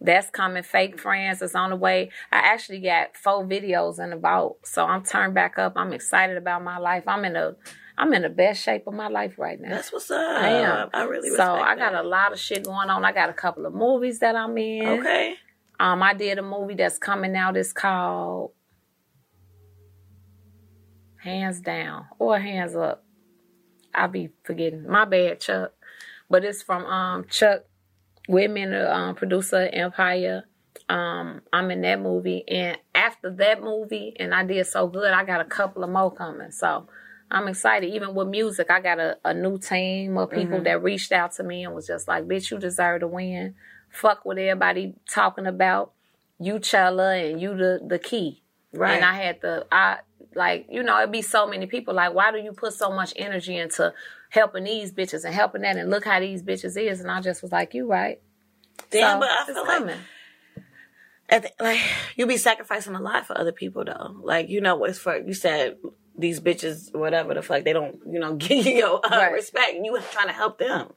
that's 0.00 0.30
coming. 0.30 0.62
Fake 0.62 0.98
friends 1.00 1.42
is 1.42 1.54
on 1.54 1.70
the 1.70 1.76
way. 1.76 2.10
I 2.32 2.38
actually 2.38 2.80
got 2.80 3.16
four 3.16 3.44
videos 3.44 3.98
in 4.02 4.10
the 4.10 4.16
vault, 4.16 4.66
so 4.66 4.84
I'm 4.86 5.02
turned 5.04 5.34
back 5.34 5.58
up. 5.58 5.74
I'm 5.76 5.92
excited 5.92 6.36
about 6.36 6.62
my 6.62 6.78
life. 6.78 7.04
I'm 7.06 7.24
in 7.24 7.36
a 7.36 7.56
I'm 7.98 8.14
in 8.14 8.22
the 8.22 8.30
best 8.30 8.62
shape 8.62 8.86
of 8.86 8.94
my 8.94 9.08
life 9.08 9.38
right 9.38 9.60
now. 9.60 9.68
That's 9.68 9.92
what's 9.92 10.10
up. 10.10 10.18
I 10.18 10.48
am. 10.48 10.88
I 10.94 11.02
really 11.04 11.28
so 11.30 11.42
I 11.54 11.76
got 11.76 11.92
that. 11.92 12.04
a 12.04 12.08
lot 12.08 12.32
of 12.32 12.38
shit 12.38 12.64
going 12.64 12.88
on. 12.88 13.04
I 13.04 13.12
got 13.12 13.28
a 13.28 13.34
couple 13.34 13.66
of 13.66 13.74
movies 13.74 14.20
that 14.20 14.34
I'm 14.36 14.56
in. 14.56 14.86
Okay. 15.00 15.34
Um, 15.78 16.02
I 16.02 16.14
did 16.14 16.38
a 16.38 16.42
movie 16.42 16.74
that's 16.74 16.98
coming 16.98 17.36
out. 17.36 17.56
It's 17.58 17.72
called 17.74 18.52
Hands 21.22 21.60
Down 21.60 22.06
or 22.18 22.38
Hands 22.38 22.74
Up. 22.74 23.04
I'll 23.94 24.08
be 24.08 24.30
forgetting. 24.44 24.88
My 24.88 25.04
bad, 25.04 25.40
Chuck. 25.40 25.72
But 26.28 26.44
it's 26.44 26.62
from 26.62 26.84
um 26.86 27.24
Chuck 27.28 27.64
Whitman, 28.28 28.70
the 28.70 28.94
um, 28.94 29.14
producer 29.14 29.68
Empire. 29.72 30.44
Um, 30.88 31.42
I'm 31.52 31.70
in 31.70 31.82
that 31.82 32.00
movie, 32.00 32.44
and 32.48 32.78
after 32.94 33.30
that 33.30 33.62
movie, 33.62 34.14
and 34.18 34.34
I 34.34 34.44
did 34.44 34.66
so 34.66 34.86
good, 34.86 35.12
I 35.12 35.24
got 35.24 35.40
a 35.40 35.44
couple 35.44 35.84
of 35.84 35.90
more 35.90 36.12
coming. 36.12 36.50
So 36.52 36.88
I'm 37.30 37.48
excited. 37.48 37.92
Even 37.92 38.14
with 38.14 38.28
music, 38.28 38.70
I 38.70 38.80
got 38.80 38.98
a, 38.98 39.18
a 39.24 39.34
new 39.34 39.58
team 39.58 40.16
of 40.18 40.30
people 40.30 40.62
that 40.62 40.82
reached 40.82 41.12
out 41.12 41.32
to 41.32 41.42
me 41.42 41.64
and 41.64 41.74
was 41.74 41.86
just 41.86 42.08
like, 42.08 42.24
"Bitch, 42.24 42.50
you 42.50 42.58
deserve 42.58 43.00
to 43.00 43.08
win. 43.08 43.54
Fuck 43.90 44.24
what 44.24 44.38
everybody 44.38 44.94
talking 45.08 45.46
about. 45.46 45.92
You 46.38 46.58
Chella 46.58 47.16
and 47.16 47.40
you 47.40 47.56
the 47.56 47.80
the 47.86 47.98
key." 47.98 48.42
Right. 48.72 48.96
And 48.96 49.04
I 49.04 49.14
had 49.14 49.40
to, 49.40 49.66
I 49.72 49.98
like, 50.34 50.66
you 50.70 50.82
know, 50.82 50.98
it'd 50.98 51.12
be 51.12 51.22
so 51.22 51.46
many 51.46 51.66
people. 51.66 51.94
Like, 51.94 52.14
why 52.14 52.30
do 52.32 52.38
you 52.38 52.52
put 52.52 52.72
so 52.74 52.90
much 52.90 53.12
energy 53.16 53.56
into 53.56 53.92
helping 54.30 54.64
these 54.64 54.92
bitches 54.92 55.24
and 55.24 55.34
helping 55.34 55.62
that? 55.62 55.76
And 55.76 55.90
look 55.90 56.04
how 56.04 56.20
these 56.20 56.42
bitches 56.42 56.76
is. 56.80 57.00
And 57.00 57.10
I 57.10 57.20
just 57.20 57.42
was 57.42 57.52
like, 57.52 57.74
you 57.74 57.86
right. 57.88 58.20
Damn, 58.90 59.16
So, 59.16 59.20
but 59.20 59.30
I 59.30 59.44
feel 59.46 59.66
like 59.66 59.78
coming. 59.78 59.98
at 61.28 61.42
the, 61.42 61.50
like 61.64 61.80
you 62.16 62.26
be 62.26 62.36
sacrificing 62.36 62.94
a 62.94 63.00
lot 63.00 63.26
for 63.26 63.38
other 63.38 63.52
people 63.52 63.84
though. 63.84 64.16
Like 64.22 64.48
you 64.48 64.60
know, 64.60 64.82
it's 64.84 64.98
for 64.98 65.16
you 65.16 65.34
said 65.34 65.76
these 66.18 66.40
bitches, 66.40 66.94
whatever 66.94 67.34
the 67.34 67.42
fuck, 67.42 67.64
they 67.64 67.72
don't 67.72 67.98
you 68.10 68.18
know 68.18 68.34
give 68.36 68.66
you 68.66 68.72
your 68.74 69.00
uh, 69.04 69.16
Right. 69.16 69.32
respect, 69.32 69.74
you 69.82 69.98
trying 70.12 70.26
to 70.28 70.32
help 70.32 70.58
them. 70.58 70.92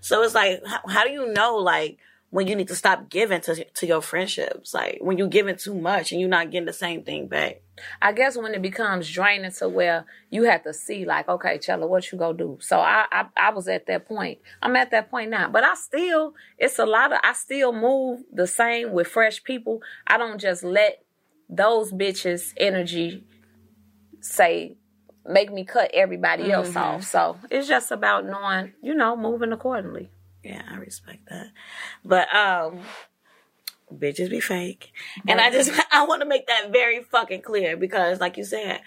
So 0.00 0.22
it's 0.22 0.34
like, 0.34 0.62
how, 0.66 0.80
how 0.88 1.04
do 1.04 1.10
you 1.10 1.32
know 1.32 1.56
like 1.56 1.98
when 2.30 2.46
you 2.46 2.54
need 2.54 2.68
to 2.68 2.76
stop 2.76 3.08
giving 3.08 3.40
to 3.42 3.64
to 3.64 3.86
your 3.86 4.02
friendships? 4.02 4.74
Like 4.74 4.98
when 5.00 5.18
you're 5.18 5.28
giving 5.28 5.56
too 5.56 5.74
much 5.74 6.12
and 6.12 6.20
you're 6.20 6.30
not 6.30 6.50
getting 6.50 6.66
the 6.66 6.72
same 6.72 7.02
thing 7.02 7.26
back. 7.26 7.62
I 8.02 8.12
guess 8.12 8.36
when 8.36 8.54
it 8.54 8.62
becomes 8.62 9.10
draining 9.10 9.52
to 9.52 9.68
where 9.68 10.04
you 10.30 10.44
have 10.44 10.64
to 10.64 10.74
see, 10.74 11.04
like, 11.04 11.28
okay, 11.28 11.58
Chella, 11.58 11.86
what 11.86 12.10
you 12.10 12.18
gonna 12.18 12.36
do? 12.36 12.58
So 12.60 12.80
I, 12.80 13.06
I, 13.10 13.26
I 13.36 13.50
was 13.50 13.68
at 13.68 13.86
that 13.86 14.06
point. 14.06 14.38
I'm 14.60 14.74
at 14.76 14.90
that 14.90 15.10
point 15.10 15.30
now, 15.30 15.48
but 15.48 15.64
I 15.64 15.74
still, 15.74 16.34
it's 16.58 16.78
a 16.78 16.86
lot 16.86 17.12
of, 17.12 17.20
I 17.22 17.32
still 17.34 17.72
move 17.72 18.24
the 18.32 18.46
same 18.46 18.92
with 18.92 19.06
fresh 19.06 19.42
people. 19.44 19.80
I 20.06 20.18
don't 20.18 20.40
just 20.40 20.64
let 20.64 21.04
those 21.48 21.92
bitches' 21.92 22.52
energy 22.56 23.24
say 24.20 24.76
make 25.24 25.52
me 25.52 25.64
cut 25.64 25.90
everybody 25.94 26.50
else 26.50 26.70
mm-hmm. 26.70 26.78
off. 26.78 27.04
So 27.04 27.38
it's 27.50 27.68
just 27.68 27.92
about 27.92 28.26
knowing, 28.26 28.72
you 28.82 28.94
know, 28.94 29.16
moving 29.16 29.52
accordingly. 29.52 30.10
Yeah, 30.42 30.62
I 30.70 30.76
respect 30.76 31.28
that. 31.28 31.48
But 32.04 32.34
um 32.34 32.80
bitches 33.92 34.30
be 34.30 34.40
fake. 34.40 34.92
And 35.26 35.40
I 35.40 35.50
just 35.50 35.70
I 35.92 36.06
want 36.06 36.22
to 36.22 36.28
make 36.28 36.46
that 36.46 36.70
very 36.72 37.02
fucking 37.02 37.42
clear 37.42 37.76
because 37.76 38.20
like 38.20 38.36
you 38.36 38.44
said, 38.44 38.80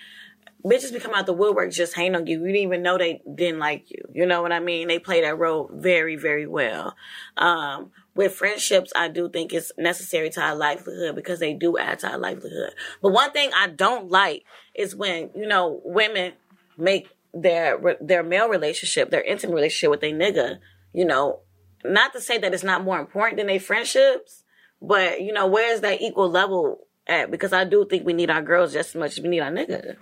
bitches 0.64 0.94
be 0.94 1.00
coming 1.00 1.18
out 1.18 1.26
the 1.26 1.34
woodwork 1.34 1.72
just 1.72 1.96
hating 1.96 2.16
on 2.16 2.28
you. 2.28 2.40
You 2.40 2.46
didn't 2.48 2.62
even 2.62 2.84
know 2.84 2.98
they 2.98 3.22
didn't 3.34 3.60
like 3.60 3.90
you. 3.92 4.04
You 4.14 4.26
know 4.26 4.42
what 4.42 4.52
I 4.52 4.60
mean? 4.60 4.88
They 4.88 5.00
play 5.00 5.22
that 5.22 5.38
role 5.38 5.70
very, 5.74 6.16
very 6.16 6.48
well. 6.48 6.96
Um 7.38 7.92
with 8.14 8.34
friendships, 8.34 8.92
I 8.96 9.08
do 9.08 9.30
think 9.30 9.54
it's 9.54 9.72
necessary 9.78 10.30
to 10.32 10.42
our 10.42 10.56
livelihood 10.56 11.16
because 11.16 11.40
they 11.40 11.54
do 11.54 11.78
add 11.78 12.00
to 12.00 12.12
our 12.12 12.18
livelihood. 12.18 12.74
But 13.02 13.14
one 13.14 13.32
thing 13.32 13.52
I 13.56 13.68
don't 13.68 14.10
like 14.10 14.44
is 14.76 14.96
when, 14.96 15.30
you 15.34 15.48
know, 15.48 15.82
women 15.86 16.34
make 16.78 17.10
their 17.34 17.80
their 18.02 18.24
male 18.24 18.50
relationship, 18.50 19.10
their 19.10 19.24
intimate 19.24 19.56
relationship 19.56 19.92
with 19.92 20.04
a 20.04 20.12
nigga, 20.12 20.60
you 20.94 21.06
know, 21.06 21.40
not 21.84 22.14
to 22.14 22.22
say 22.22 22.38
that 22.38 22.54
it's 22.54 22.64
not 22.64 22.84
more 22.84 23.00
important 23.00 23.38
than 23.38 23.48
their 23.48 23.60
friendships, 23.60 24.44
but 24.82 25.22
you 25.22 25.34
know, 25.34 25.48
where's 25.48 25.82
that 25.82 26.02
equal 26.02 26.30
level 26.30 26.88
at? 27.08 27.32
Because 27.32 27.54
I 27.54 27.64
do 27.64 27.86
think 27.86 28.06
we 28.06 28.14
need 28.14 28.30
our 28.30 28.42
girls 28.42 28.74
just 28.74 28.90
as 28.90 28.96
much 28.96 29.18
as 29.18 29.24
we 29.24 29.30
need 29.30 29.42
our 29.42 29.52
nigga. 29.52 29.96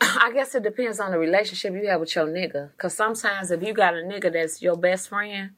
I 0.00 0.30
guess 0.32 0.54
it 0.54 0.62
depends 0.62 1.00
on 1.00 1.10
the 1.10 1.18
relationship 1.18 1.74
you 1.74 1.88
have 1.88 2.00
with 2.00 2.14
your 2.14 2.26
nigga. 2.26 2.70
Cause 2.78 2.94
sometimes 2.94 3.50
if 3.50 3.62
you 3.62 3.74
got 3.74 3.94
a 3.94 3.98
nigga 3.98 4.32
that's 4.32 4.62
your 4.62 4.76
best 4.76 5.08
friend, 5.08 5.50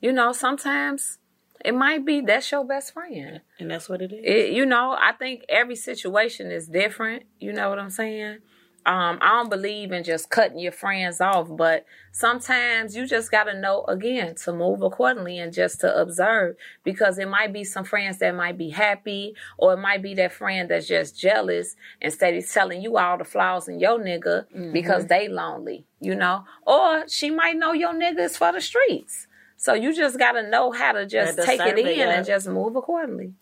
you 0.00 0.12
know, 0.12 0.32
sometimes 0.32 1.18
it 1.64 1.74
might 1.74 2.04
be 2.04 2.20
that's 2.20 2.50
your 2.50 2.64
best 2.64 2.92
friend. 2.92 3.40
And 3.58 3.70
that's 3.70 3.88
what 3.88 4.02
it 4.02 4.12
is. 4.12 4.20
It, 4.22 4.52
you 4.52 4.66
know, 4.66 4.96
I 4.98 5.12
think 5.12 5.44
every 5.48 5.76
situation 5.76 6.50
is 6.50 6.68
different. 6.68 7.22
You 7.38 7.52
know 7.52 7.70
what 7.70 7.78
I'm 7.78 7.90
saying? 7.90 8.38
Um, 8.86 9.18
I 9.22 9.30
don't 9.30 9.48
believe 9.48 9.92
in 9.92 10.04
just 10.04 10.28
cutting 10.28 10.58
your 10.58 10.72
friends 10.72 11.18
off, 11.20 11.48
but 11.50 11.86
sometimes 12.12 12.94
you 12.94 13.06
just 13.06 13.30
got 13.30 13.44
to 13.44 13.58
know 13.58 13.84
again 13.84 14.34
to 14.36 14.52
move 14.52 14.82
accordingly 14.82 15.38
and 15.38 15.54
just 15.54 15.80
to 15.80 15.98
observe 15.98 16.56
because 16.82 17.18
it 17.18 17.28
might 17.28 17.52
be 17.52 17.64
some 17.64 17.84
friends 17.84 18.18
that 18.18 18.34
might 18.34 18.58
be 18.58 18.68
happy, 18.70 19.34
or 19.56 19.72
it 19.72 19.78
might 19.78 20.02
be 20.02 20.14
that 20.14 20.32
friend 20.32 20.68
that's 20.70 20.86
just 20.86 21.18
jealous 21.18 21.76
instead 22.02 22.34
of 22.34 22.50
telling 22.50 22.82
you 22.82 22.98
all 22.98 23.16
the 23.16 23.24
flaws 23.24 23.68
in 23.68 23.80
your 23.80 23.98
nigga 23.98 24.44
because 24.72 25.06
they 25.06 25.28
lonely, 25.28 25.86
you 26.00 26.14
know, 26.14 26.44
or 26.66 27.08
she 27.08 27.30
might 27.30 27.56
know 27.56 27.72
your 27.72 27.94
niggas 27.94 28.36
for 28.36 28.52
the 28.52 28.60
streets. 28.60 29.26
So 29.56 29.72
you 29.72 29.94
just 29.94 30.18
got 30.18 30.32
to 30.32 30.48
know 30.48 30.72
how 30.72 30.92
to 30.92 31.06
just 31.06 31.38
take 31.42 31.60
it 31.60 31.78
in 31.78 31.86
it, 31.86 31.98
and 31.98 32.26
just 32.26 32.46
move 32.48 32.76
accordingly. 32.76 33.32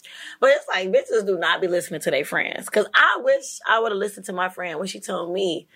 But 0.40 0.50
it's 0.50 0.68
like 0.68 0.88
bitches 0.90 1.26
do 1.26 1.38
not 1.38 1.60
be 1.60 1.66
listening 1.68 2.00
to 2.02 2.10
their 2.10 2.24
friends. 2.24 2.68
Cause 2.68 2.86
I 2.94 3.18
wish 3.22 3.58
I 3.66 3.80
would 3.80 3.92
have 3.92 3.98
listened 3.98 4.26
to 4.26 4.32
my 4.32 4.48
friend 4.48 4.78
when 4.78 4.88
she 4.88 5.00
told 5.00 5.32
me 5.32 5.66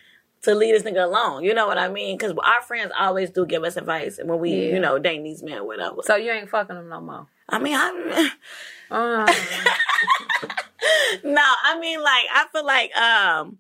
to 0.42 0.54
leave 0.54 0.74
this 0.74 0.84
nigga 0.90 1.04
alone. 1.04 1.42
You 1.42 1.54
know 1.54 1.66
what 1.66 1.78
I 1.78 1.88
mean? 1.88 2.16
Cause 2.18 2.32
our 2.44 2.62
friends 2.62 2.92
always 2.96 3.30
do 3.30 3.44
give 3.46 3.64
us 3.64 3.76
advice 3.76 4.18
and 4.18 4.28
when 4.28 4.38
we, 4.38 4.50
Yeah. 4.50 4.74
you 4.74 4.80
know, 4.80 4.98
dating 4.98 5.24
these 5.24 5.42
men, 5.42 5.58
or 5.58 5.64
whatever. 5.66 5.96
So 6.02 6.14
you 6.16 6.30
ain't 6.30 6.48
fucking 6.50 6.76
them 6.76 6.88
no 6.88 7.00
more. 7.00 7.26
I 7.48 7.58
mean, 7.58 7.74
I, 7.76 8.30
Uh, 8.90 9.26
no, 11.24 11.42
I 11.64 11.78
mean, 11.80 12.00
like, 12.02 12.24
I 12.32 12.46
feel 12.52 12.64
like, 12.64 12.96
um, 12.96 13.58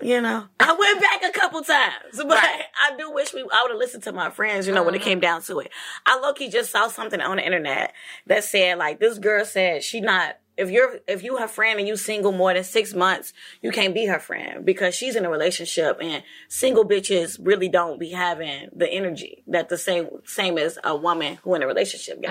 you 0.00 0.20
know, 0.20 0.44
I 0.60 0.72
went 0.74 1.00
back 1.00 1.22
a 1.28 1.38
couple 1.38 1.62
times, 1.62 1.92
but 2.16 2.28
Right. 2.28 2.62
I 2.80 2.96
do 2.96 3.10
wish 3.12 3.34
we, 3.34 3.40
I 3.40 3.62
would 3.62 3.70
have 3.70 3.78
listened 3.78 4.04
to 4.04 4.12
my 4.12 4.30
friends, 4.30 4.66
you 4.66 4.74
know, 4.74 4.82
when 4.82 4.94
it 4.94 5.02
came 5.02 5.20
down 5.20 5.42
to 5.42 5.58
it. 5.60 5.70
I 6.06 6.18
low 6.20 6.32
key 6.32 6.48
just 6.48 6.70
saw 6.70 6.88
something 6.88 7.20
on 7.20 7.36
the 7.36 7.44
internet 7.44 7.92
that 8.26 8.44
said, 8.44 8.78
like, 8.78 9.00
this 9.00 9.18
girl 9.18 9.44
said 9.44 9.82
she 9.82 10.00
not, 10.00 10.36
if 10.56 10.70
you're, 10.70 10.98
if 11.06 11.22
you 11.22 11.36
her 11.38 11.48
friend 11.48 11.78
and 11.78 11.86
you 11.88 11.96
single 11.96 12.32
more 12.32 12.52
than 12.54 12.64
six 12.64 12.94
months, 12.94 13.32
you 13.62 13.70
can't 13.70 13.94
be 13.94 14.06
her 14.06 14.18
friend 14.18 14.64
because 14.64 14.94
she's 14.94 15.14
in 15.16 15.24
a 15.24 15.30
relationship 15.30 15.98
and 16.00 16.22
single 16.48 16.84
bitches 16.84 17.38
really 17.40 17.68
don't 17.68 17.98
be 18.00 18.10
having 18.10 18.68
the 18.74 18.88
energy 18.88 19.44
that 19.46 19.68
the 19.68 19.78
same, 19.78 20.08
same 20.24 20.58
as 20.58 20.78
a 20.82 20.96
woman 20.96 21.38
who 21.42 21.54
in 21.54 21.62
a 21.62 21.66
relationship 21.66 22.22
got. 22.22 22.30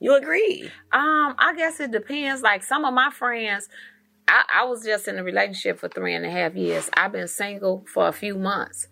You 0.00 0.14
agree? 0.14 0.70
Um, 0.92 1.34
I 1.38 1.54
guess 1.56 1.80
it 1.80 1.90
depends. 1.90 2.40
Like 2.42 2.62
some 2.62 2.84
of 2.84 2.94
my 2.94 3.10
friends, 3.10 3.68
I, 4.28 4.44
I 4.60 4.64
was 4.64 4.84
just 4.84 5.08
in 5.08 5.18
a 5.18 5.24
relationship 5.24 5.78
for 5.80 5.88
three 5.88 6.14
and 6.14 6.24
a 6.24 6.30
half 6.30 6.54
years. 6.54 6.90
I've 6.94 7.12
been 7.12 7.28
single 7.28 7.84
for 7.92 8.06
a 8.06 8.12
few 8.12 8.36
months. 8.36 8.86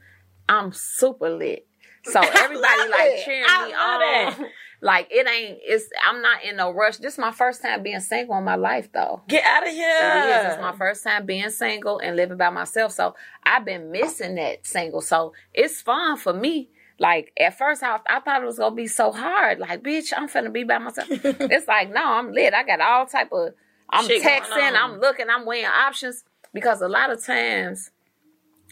I'm 0.48 0.72
super 0.72 1.30
lit. 1.30 1.66
So 2.04 2.20
everybody 2.34 2.88
like 2.88 3.00
it. 3.00 3.24
cheering 3.24 3.44
I 3.46 3.66
me 3.66 3.74
on. 3.74 4.50
Like 4.82 5.08
it 5.10 5.26
ain't. 5.26 5.58
It's. 5.62 5.88
I'm 6.06 6.20
not 6.22 6.44
in 6.44 6.56
no 6.56 6.70
rush. 6.70 6.98
This 6.98 7.14
is 7.14 7.18
my 7.18 7.32
first 7.32 7.62
time 7.62 7.82
being 7.82 8.00
single 8.00 8.36
in 8.36 8.44
my 8.44 8.56
life, 8.56 8.92
though. 8.92 9.22
Get 9.26 9.44
out 9.44 9.66
of 9.66 9.72
here. 9.72 9.88
It 9.88 10.46
is. 10.46 10.52
It's 10.52 10.60
my 10.60 10.76
first 10.76 11.02
time 11.02 11.24
being 11.26 11.50
single 11.50 11.98
and 11.98 12.14
living 12.14 12.36
by 12.36 12.50
myself. 12.50 12.92
So 12.92 13.14
I've 13.42 13.64
been 13.64 13.90
missing 13.90 14.34
that 14.36 14.66
single. 14.66 15.00
So 15.00 15.32
it's 15.54 15.80
fun 15.80 16.18
for 16.18 16.32
me. 16.32 16.70
Like 16.98 17.32
at 17.38 17.56
first, 17.56 17.82
I, 17.82 17.98
I 18.08 18.20
thought 18.20 18.42
it 18.42 18.46
was 18.46 18.58
gonna 18.58 18.74
be 18.74 18.86
so 18.86 19.12
hard. 19.12 19.58
Like, 19.58 19.82
bitch, 19.82 20.12
I'm 20.16 20.28
finna 20.28 20.52
be 20.52 20.64
by 20.64 20.78
myself. 20.78 21.08
it's 21.10 21.68
like, 21.68 21.92
no, 21.92 22.02
I'm 22.04 22.32
lit. 22.32 22.54
I 22.54 22.62
got 22.62 22.80
all 22.80 23.06
type 23.06 23.32
of. 23.32 23.54
I'm 23.90 24.06
Shit 24.06 24.22
texting. 24.22 24.74
I'm 24.76 25.00
looking. 25.00 25.26
I'm 25.30 25.46
weighing 25.46 25.66
options 25.66 26.24
because 26.52 26.80
a 26.80 26.88
lot 26.88 27.10
of 27.10 27.24
times 27.24 27.90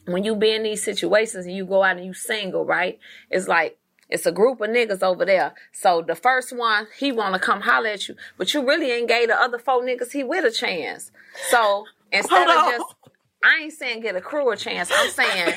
when 0.06 0.24
you 0.24 0.36
be 0.36 0.50
in 0.52 0.62
these 0.62 0.82
situations 0.82 1.46
and 1.46 1.54
you 1.54 1.64
go 1.64 1.82
out 1.82 1.96
and 1.96 2.04
you 2.04 2.14
single, 2.14 2.64
right? 2.64 2.98
It's 3.30 3.48
like 3.48 3.78
it's 4.08 4.26
a 4.26 4.32
group 4.32 4.60
of 4.60 4.70
niggas 4.70 5.02
over 5.02 5.24
there. 5.24 5.54
So 5.72 6.02
the 6.02 6.14
first 6.14 6.54
one, 6.56 6.86
he 6.98 7.12
wanna 7.12 7.38
come 7.38 7.62
holler 7.62 7.88
at 7.88 8.08
you, 8.08 8.16
but 8.36 8.52
you 8.52 8.66
really 8.66 8.90
ain't 8.90 9.08
gave 9.08 9.28
the 9.28 9.34
other 9.40 9.58
four 9.58 9.82
niggas 9.82 10.12
he 10.12 10.22
with 10.22 10.44
a 10.44 10.50
chance. 10.50 11.10
So 11.50 11.86
instead 12.12 12.46
Hold 12.46 12.50
of 12.50 12.64
on. 12.64 12.70
just 12.72 12.94
I 13.42 13.62
ain't 13.64 13.72
saying 13.72 14.00
get 14.00 14.16
a 14.16 14.20
crew 14.20 14.50
a 14.50 14.56
chance. 14.56 14.90
I'm 14.92 15.10
saying 15.10 15.54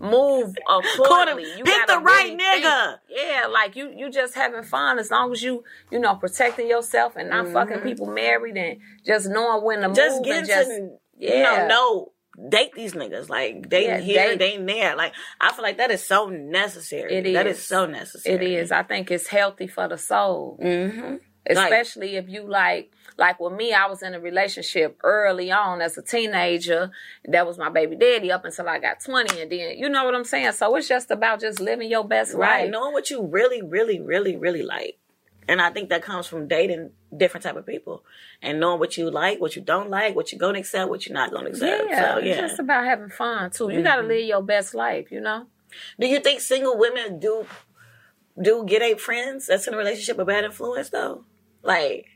move 0.00 0.54
accordingly. 0.68 1.44
You 1.56 1.64
Pick 1.64 1.86
the 1.86 1.98
right 1.98 2.24
really 2.24 2.36
nigga. 2.36 2.98
think. 3.08 3.26
Yeah, 3.28 3.46
like 3.46 3.76
you 3.76 3.92
you 3.96 4.10
just 4.10 4.34
having 4.34 4.62
fun 4.62 4.98
as 4.98 5.10
long 5.10 5.32
as 5.32 5.42
you 5.42 5.64
you 5.90 5.98
know 5.98 6.14
protecting 6.16 6.68
yourself 6.68 7.14
and 7.16 7.30
not 7.30 7.48
fucking 7.52 7.80
people 7.80 8.06
married 8.06 8.56
and 8.56 8.78
just 9.06 9.28
knowing 9.28 9.64
when 9.64 9.80
to 9.80 9.86
Mm-hmm. 9.86 9.94
Just 9.94 10.16
move 10.16 10.24
get 10.24 10.36
and 10.38 10.46
just 10.46 10.68
to 10.70 10.88
yeah. 11.18 11.36
you 11.36 11.42
know, 11.42 11.68
no 11.68 12.12
date 12.50 12.72
these 12.74 12.92
niggas. 12.92 13.28
Like 13.30 13.70
they 13.70 13.86
Yeah, 13.86 13.98
here, 14.00 14.36
they 14.36 14.52
ain't 14.54 14.66
there. 14.66 14.94
Like 14.96 15.14
I 15.40 15.52
feel 15.52 15.62
like 15.62 15.78
that 15.78 15.90
is 15.90 16.06
so 16.06 16.28
necessary. 16.28 17.14
It 17.16 17.32
That 17.32 17.46
is. 17.46 17.58
is 17.58 17.64
so 17.66 17.86
necessary. 17.86 18.34
It 18.54 18.60
is. 18.60 18.70
I 18.72 18.82
think 18.82 19.10
it's 19.10 19.28
healthy 19.28 19.66
for 19.66 19.88
the 19.88 19.96
soul. 19.98 20.58
Mm-hmm. 20.62 21.16
Especially 21.48 22.16
if 22.16 22.28
you 22.28 22.42
like 22.46 22.92
like 23.18 23.38
with 23.40 23.52
me 23.52 23.72
i 23.72 23.86
was 23.86 24.02
in 24.02 24.14
a 24.14 24.20
relationship 24.20 24.96
early 25.04 25.50
on 25.50 25.80
as 25.80 25.96
a 25.96 26.02
teenager 26.02 26.90
that 27.24 27.46
was 27.46 27.56
my 27.58 27.68
baby 27.68 27.96
daddy 27.96 28.30
up 28.30 28.44
until 28.44 28.68
i 28.68 28.78
got 28.78 29.00
20 29.00 29.40
and 29.40 29.50
then 29.50 29.78
you 29.78 29.88
know 29.88 30.04
what 30.04 30.14
i'm 30.14 30.24
saying 30.24 30.52
so 30.52 30.74
it's 30.76 30.88
just 30.88 31.10
about 31.10 31.40
just 31.40 31.60
living 31.60 31.90
your 31.90 32.04
best 32.04 32.34
Right. 32.34 32.62
life 32.64 32.70
Knowing 32.70 32.92
what 32.92 33.10
you 33.10 33.22
really, 33.26 33.62
really, 33.62 34.00
really, 34.00 34.36
really 34.36 34.62
like. 34.62 34.98
And 35.48 35.60
I 35.62 35.70
think 35.70 35.90
that 35.90 36.02
comes 36.02 36.26
from 36.26 36.48
dating 36.48 36.90
different 37.16 37.44
type 37.44 37.56
of 37.56 37.64
people 37.64 38.04
and 38.42 38.58
knowing 38.58 38.80
what 38.80 38.96
you 38.96 39.10
like, 39.10 39.40
what 39.40 39.54
you 39.54 39.62
don't 39.62 39.90
like, 39.90 40.16
what 40.16 40.32
you're 40.32 40.40
gonna 40.40 40.58
accept, 40.58 40.90
what 40.90 41.06
you're 41.06 41.14
not 41.14 41.30
gonna 41.32 41.50
accept. 41.50 41.84
yeah, 41.88 42.14
So 42.14 42.18
it's 42.18 42.40
just 42.40 42.58
about 42.58 42.84
having 42.84 43.08
fun 43.08 43.50
too 43.50 43.70
you 43.70 43.82
got 43.82 43.96
to 43.96 44.02
mm-hmm. 44.02 44.08
live 44.08 44.26
your 44.26 44.42
best 44.42 44.74
life 44.74 45.10
you 45.12 45.20
know 45.20 45.46
Do 46.00 46.06
you 46.06 46.20
think 46.20 46.40
single 46.40 46.76
women 46.76 47.18
do 47.20 47.46
do 48.40 48.64
get 48.66 48.82
a 48.82 48.96
friends 48.96 49.46
that's 49.46 49.66
in 49.66 49.74
a 49.74 49.76
relationship 49.76 50.18
a 50.18 50.24
bad 50.24 50.44
influence 50.44 50.90
though? 50.90 51.24
Like 51.66 52.06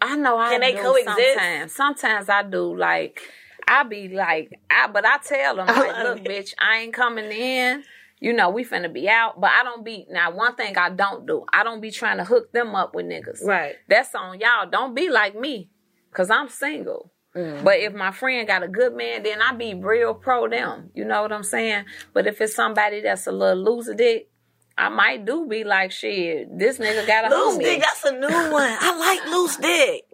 I 0.00 0.16
know 0.16 0.38
I 0.38 0.50
Can 0.50 0.60
they 0.60 0.72
do 0.72 0.82
coexist? 0.82 1.16
Sometimes, 1.16 1.74
sometimes 1.74 2.28
I 2.28 2.42
do. 2.42 2.76
Like 2.76 3.20
I 3.66 3.82
be 3.84 4.08
like, 4.08 4.52
I 4.70 4.86
but 4.88 5.04
I 5.04 5.18
tell 5.18 5.56
them 5.56 5.66
like, 5.66 6.04
look, 6.04 6.20
bitch, 6.20 6.54
I 6.58 6.78
ain't 6.78 6.94
coming 6.94 7.30
in. 7.30 7.84
You 8.20 8.32
know, 8.32 8.48
we 8.48 8.64
finna 8.64 8.92
be 8.92 9.08
out. 9.08 9.40
But 9.40 9.50
I 9.50 9.62
don't 9.62 9.84
be 9.84 10.06
now. 10.10 10.30
One 10.30 10.54
thing 10.54 10.76
I 10.76 10.90
don't 10.90 11.26
do, 11.26 11.44
I 11.52 11.64
don't 11.64 11.80
be 11.80 11.90
trying 11.90 12.18
to 12.18 12.24
hook 12.24 12.52
them 12.52 12.74
up 12.74 12.94
with 12.94 13.06
niggas. 13.06 13.44
Right. 13.44 13.76
That's 13.88 14.14
on 14.14 14.40
y'all. 14.40 14.68
Don't 14.70 14.94
be 14.94 15.10
like 15.10 15.38
me, 15.38 15.70
cause 16.12 16.30
I'm 16.30 16.48
single. 16.48 17.12
Mm. 17.34 17.64
But 17.64 17.80
if 17.80 17.92
my 17.92 18.12
friend 18.12 18.46
got 18.46 18.62
a 18.62 18.68
good 18.68 18.94
man, 18.94 19.22
then 19.22 19.42
I 19.42 19.52
be 19.52 19.74
real 19.74 20.14
pro 20.14 20.48
them. 20.48 20.90
You 20.94 21.04
know 21.04 21.22
what 21.22 21.32
I'm 21.32 21.42
saying? 21.42 21.84
But 22.14 22.26
if 22.26 22.40
it's 22.40 22.54
somebody 22.54 23.02
that's 23.02 23.26
a 23.26 23.32
little 23.32 23.62
loser 23.62 23.94
dick, 23.94 24.30
I 24.78 24.88
might 24.90 25.24
do 25.24 25.46
be 25.46 25.64
like, 25.64 25.90
shit, 25.90 26.56
this 26.58 26.78
nigga 26.78 27.06
got 27.06 27.32
a 27.32 27.34
loose 27.34 27.56
homie. 27.56 27.62
dick, 27.62 27.80
that's 27.80 28.04
a 28.04 28.12
new 28.12 28.26
one. 28.52 28.76
I 28.80 28.96
like 28.98 29.26
loose 29.26 29.56
dick. 29.56 30.04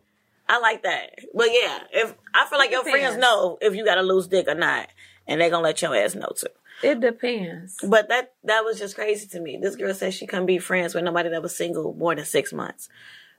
I 0.49 0.59
like 0.59 0.83
that. 0.83 1.19
But 1.35 1.49
yeah, 1.53 1.79
if 1.93 2.15
I 2.35 2.47
feel 2.47 2.59
like 2.59 2.71
your 2.71 2.83
friends 2.85 3.17
know 3.17 3.59
if 3.61 3.75
you 3.75 3.85
got 3.85 3.99
a 3.99 4.03
loose 4.03 4.27
dick 4.27 4.47
or 4.49 4.55
not, 4.55 4.89
and 5.27 5.41
they 5.41 5.51
gonna 5.51 5.63
let 5.65 5.81
your 5.83 5.95
ass 5.97 6.15
know 6.15 6.33
too. 6.37 6.47
It 6.83 7.01
depends. 7.01 7.77
But 7.87 8.09
that 8.09 8.35
that 8.45 8.65
was 8.65 8.79
just 8.79 8.95
crazy 8.97 9.27
to 9.29 9.41
me. 9.41 9.59
This 9.61 9.77
girl 9.77 9.95
said 9.95 10.15
she 10.15 10.27
couldn't 10.27 10.47
be 10.47 10.59
friends 10.59 10.95
with 10.95 11.05
nobody 11.05 11.29
that 11.31 11.43
was 11.43 11.57
single 11.57 11.95
more 11.95 12.15
than 12.15 12.25
six 12.25 12.53
months. 12.53 12.89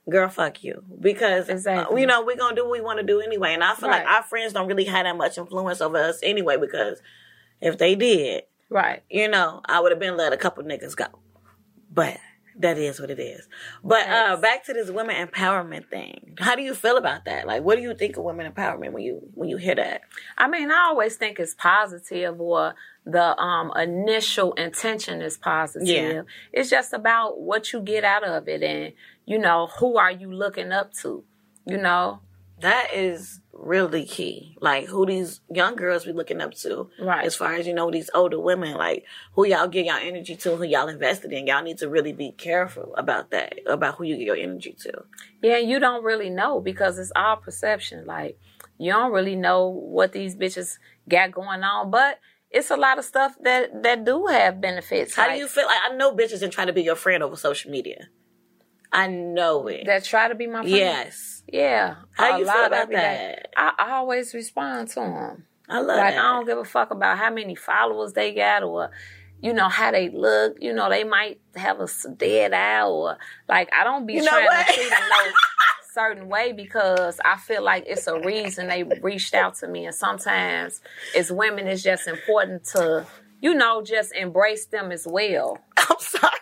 Girl, 0.08 0.28
fuck 0.28 0.62
you. 0.64 0.82
Because 1.00 1.48
Exactly. 1.48 1.94
uh, 1.96 1.98
you 2.00 2.06
know 2.06 2.24
we're 2.24 2.36
gonna 2.36 2.56
do 2.56 2.64
what 2.64 2.72
we 2.72 2.80
want 2.80 2.98
to 3.00 3.04
do 3.06 3.20
anyway. 3.20 3.54
And 3.54 3.62
I 3.64 3.74
feel 3.74 3.88
like 3.90 4.06
our 4.06 4.22
friends 4.22 4.52
don't 4.52 4.66
really 4.66 4.84
have 4.84 5.04
that 5.04 5.16
much 5.16 5.38
influence 5.38 5.80
over 5.80 5.96
us 5.98 6.20
anyway. 6.22 6.56
Because 6.56 7.00
if 7.60 7.78
they 7.78 7.94
did, 7.94 8.44
Right. 8.74 9.04
you 9.08 9.28
know, 9.28 9.60
I 9.64 9.78
would 9.78 9.92
have 9.92 10.00
been 10.00 10.16
let 10.16 10.32
a 10.32 10.36
couple 10.36 10.64
niggas 10.64 10.96
go. 10.96 11.06
But 11.92 12.18
that 12.58 12.76
is 12.76 12.98
what 12.98 13.08
it 13.08 13.20
is. 13.20 13.48
But 13.84 14.08
uh 14.08 14.36
back 14.36 14.64
to 14.64 14.72
this 14.72 14.90
women 14.90 15.14
empowerment 15.14 15.88
thing. 15.90 16.34
How 16.40 16.56
do 16.56 16.62
you 16.62 16.74
feel 16.74 16.96
about 16.96 17.24
that? 17.26 17.46
Like 17.46 17.62
what 17.62 17.76
do 17.76 17.82
you 17.82 17.94
think 17.94 18.16
of 18.16 18.24
women 18.24 18.50
empowerment 18.50 18.92
when 18.92 19.04
you 19.04 19.22
when 19.34 19.48
you 19.48 19.58
hear 19.58 19.76
that? 19.76 20.00
I 20.36 20.48
mean, 20.48 20.72
I 20.72 20.86
always 20.88 21.14
think 21.14 21.38
it's 21.38 21.54
positive 21.54 22.40
or 22.40 22.74
the 23.06 23.38
um 23.40 23.72
initial 23.76 24.54
intention 24.54 25.22
is 25.22 25.36
positive. 25.36 25.86
Yeah. 25.86 26.22
It's 26.52 26.68
just 26.68 26.92
about 26.92 27.40
what 27.40 27.72
you 27.72 27.80
get 27.80 28.02
out 28.02 28.24
of 28.24 28.48
it 28.48 28.62
and 28.64 28.92
you 29.24 29.38
know, 29.38 29.68
who 29.78 29.96
are 29.98 30.10
you 30.10 30.32
looking 30.32 30.72
up 30.72 30.92
to? 30.94 31.22
You 31.66 31.78
know? 31.78 32.20
That 32.60 32.94
is 32.94 33.40
really 33.52 34.04
key. 34.04 34.56
Like 34.60 34.86
who 34.86 35.06
these 35.06 35.40
young 35.50 35.76
girls 35.76 36.04
be 36.04 36.12
looking 36.12 36.40
up 36.40 36.54
to. 36.54 36.88
Right. 37.00 37.24
As 37.24 37.34
far 37.34 37.54
as 37.54 37.66
you 37.66 37.74
know, 37.74 37.90
these 37.90 38.10
older 38.14 38.38
women, 38.40 38.76
like 38.76 39.04
who 39.32 39.46
y'all 39.46 39.68
give 39.68 39.86
y'all 39.86 39.98
energy 40.00 40.36
to, 40.36 40.56
who 40.56 40.64
y'all 40.64 40.88
invested 40.88 41.32
in. 41.32 41.46
Y'all 41.46 41.62
need 41.62 41.78
to 41.78 41.88
really 41.88 42.12
be 42.12 42.32
careful 42.32 42.94
about 42.96 43.30
that, 43.30 43.58
about 43.66 43.96
who 43.96 44.04
you 44.04 44.16
give 44.16 44.26
your 44.26 44.36
energy 44.36 44.76
to. 44.80 45.04
Yeah, 45.42 45.58
you 45.58 45.78
don't 45.78 46.04
really 46.04 46.30
know 46.30 46.60
because 46.60 46.98
it's 46.98 47.12
all 47.16 47.36
perception. 47.36 48.06
Like 48.06 48.38
you 48.78 48.92
don't 48.92 49.12
really 49.12 49.36
know 49.36 49.68
what 49.68 50.12
these 50.12 50.36
bitches 50.36 50.78
got 51.08 51.32
going 51.32 51.62
on, 51.62 51.90
but 51.90 52.18
it's 52.50 52.70
a 52.70 52.76
lot 52.76 52.98
of 52.98 53.04
stuff 53.04 53.34
that 53.42 53.82
that 53.82 54.04
do 54.04 54.26
have 54.26 54.60
benefits. 54.60 55.16
How 55.16 55.26
like, 55.26 55.36
do 55.36 55.38
you 55.40 55.48
feel? 55.48 55.66
Like 55.66 55.80
I 55.90 55.94
know 55.96 56.14
bitches 56.14 56.42
and 56.42 56.52
try 56.52 56.64
to 56.64 56.72
be 56.72 56.82
your 56.82 56.96
friend 56.96 57.22
over 57.22 57.36
social 57.36 57.70
media. 57.70 58.08
I 58.94 59.08
know 59.08 59.66
it. 59.68 59.84
that 59.86 60.04
try 60.04 60.28
to 60.28 60.34
be 60.34 60.46
my 60.46 60.60
friend? 60.60 60.68
yes. 60.68 61.42
Yeah. 61.52 61.96
How 62.12 62.36
a 62.36 62.38
you 62.38 62.46
feel 62.46 62.64
about 62.64 62.90
that? 62.92 63.48
I, 63.56 63.72
I 63.78 63.90
always 63.92 64.32
respond 64.34 64.88
to 64.90 65.00
them. 65.00 65.44
I 65.68 65.78
love 65.80 65.98
Like 65.98 66.14
that. 66.14 66.24
I 66.24 66.32
don't 66.32 66.46
give 66.46 66.58
a 66.58 66.64
fuck 66.64 66.90
about 66.90 67.18
how 67.18 67.30
many 67.30 67.54
followers 67.54 68.12
they 68.14 68.32
got 68.34 68.62
or 68.62 68.90
you 69.42 69.52
know 69.52 69.68
how 69.68 69.90
they 69.90 70.08
look. 70.08 70.56
You 70.60 70.72
know 70.72 70.88
they 70.88 71.04
might 71.04 71.40
have 71.56 71.80
a 71.80 71.88
dead 72.16 72.54
eye 72.54 72.82
or 72.86 73.18
like 73.48 73.68
I 73.74 73.84
don't 73.84 74.06
be 74.06 74.14
You 74.14 74.22
know 74.22 74.30
trying 74.30 74.46
what? 74.46 74.66
to 74.68 74.72
treat 74.72 74.88
them 74.90 75.00
no 75.10 75.32
certain 75.92 76.28
way 76.28 76.52
because 76.52 77.20
I 77.24 77.36
feel 77.36 77.62
like 77.62 77.84
it's 77.86 78.06
a 78.08 78.18
reason 78.20 78.68
they 78.68 78.82
reached 78.82 79.32
out 79.34 79.54
to 79.56 79.68
me. 79.68 79.86
And 79.86 79.94
sometimes 79.94 80.80
as 81.16 81.30
women, 81.30 81.66
it's 81.68 81.82
just 81.82 82.08
important 82.08 82.64
to 82.76 83.06
you 83.40 83.54
know 83.54 83.82
just 83.82 84.14
embrace 84.14 84.66
them 84.66 84.90
as 84.92 85.06
well. 85.06 85.58
I'm 85.78 85.96
sorry. 86.00 86.32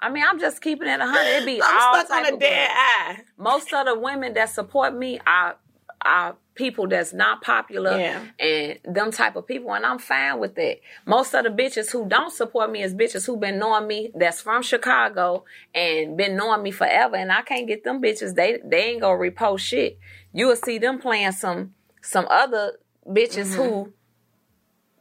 I 0.00 0.10
mean, 0.10 0.24
I'm 0.26 0.38
just 0.38 0.60
keeping 0.60 0.88
it 0.88 1.00
a 1.00 1.06
hundred. 1.06 1.42
It 1.42 1.46
be 1.46 1.60
all 1.60 1.68
I'm 1.70 2.06
stuck 2.06 2.26
on 2.26 2.34
a 2.34 2.36
dead 2.38 2.70
eye. 2.72 3.18
most 3.36 3.72
of 3.72 3.86
the 3.86 3.98
women 3.98 4.34
that 4.34 4.50
support 4.50 4.94
me 4.94 5.20
are 5.26 5.56
are 6.04 6.36
people 6.54 6.86
that's 6.88 7.12
not 7.12 7.42
popular 7.42 7.98
Yeah. 7.98 8.22
and 8.38 8.78
them 8.84 9.10
type 9.10 9.36
of 9.36 9.46
people 9.46 9.72
and 9.74 9.84
I'm 9.84 9.98
fine 9.98 10.38
with 10.38 10.54
that. 10.56 10.80
Most 11.06 11.34
of 11.34 11.44
the 11.44 11.50
bitches 11.50 11.90
who 11.90 12.08
don't 12.08 12.32
support 12.32 12.70
me 12.70 12.82
is 12.82 12.94
bitches 12.94 13.26
who 13.26 13.36
been 13.36 13.58
knowing 13.58 13.86
me 13.86 14.10
that's 14.14 14.40
from 14.40 14.62
Chicago 14.62 15.44
and 15.74 16.16
been 16.16 16.36
knowing 16.36 16.62
me 16.62 16.70
forever 16.70 17.16
and 17.16 17.32
I 17.32 17.42
can't 17.42 17.66
get 17.66 17.84
them 17.84 18.00
bitches 18.02 18.34
they 18.34 18.58
they 18.64 18.84
ain't 18.90 19.00
gonna 19.00 19.18
repost 19.18 19.60
shit. 19.60 19.98
You 20.32 20.48
will 20.48 20.56
see 20.56 20.78
them 20.78 20.98
playing 21.00 21.32
some 21.32 21.74
some 22.02 22.26
other 22.28 22.78
bitches 23.06 23.54
who 23.54 23.92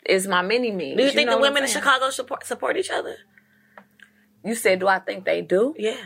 is 0.06 0.28
my 0.28 0.42
mini 0.42 0.72
me. 0.72 0.90
Mm-hmm. 0.90 0.98
Do 0.98 1.04
you, 1.04 1.12
think 1.12 1.30
the 1.30 1.38
women 1.38 1.64
in? 1.64 1.70
Chicago 1.70 2.10
support 2.10 2.46
support 2.46 2.78
each 2.78 2.90
other? 2.90 3.18
You 4.44 4.56
said, 4.56 4.80
do 4.80 4.88
I 4.88 5.00
think 5.00 5.26
they 5.26 5.42
do? 5.42 5.76
Yeah. 5.78 5.98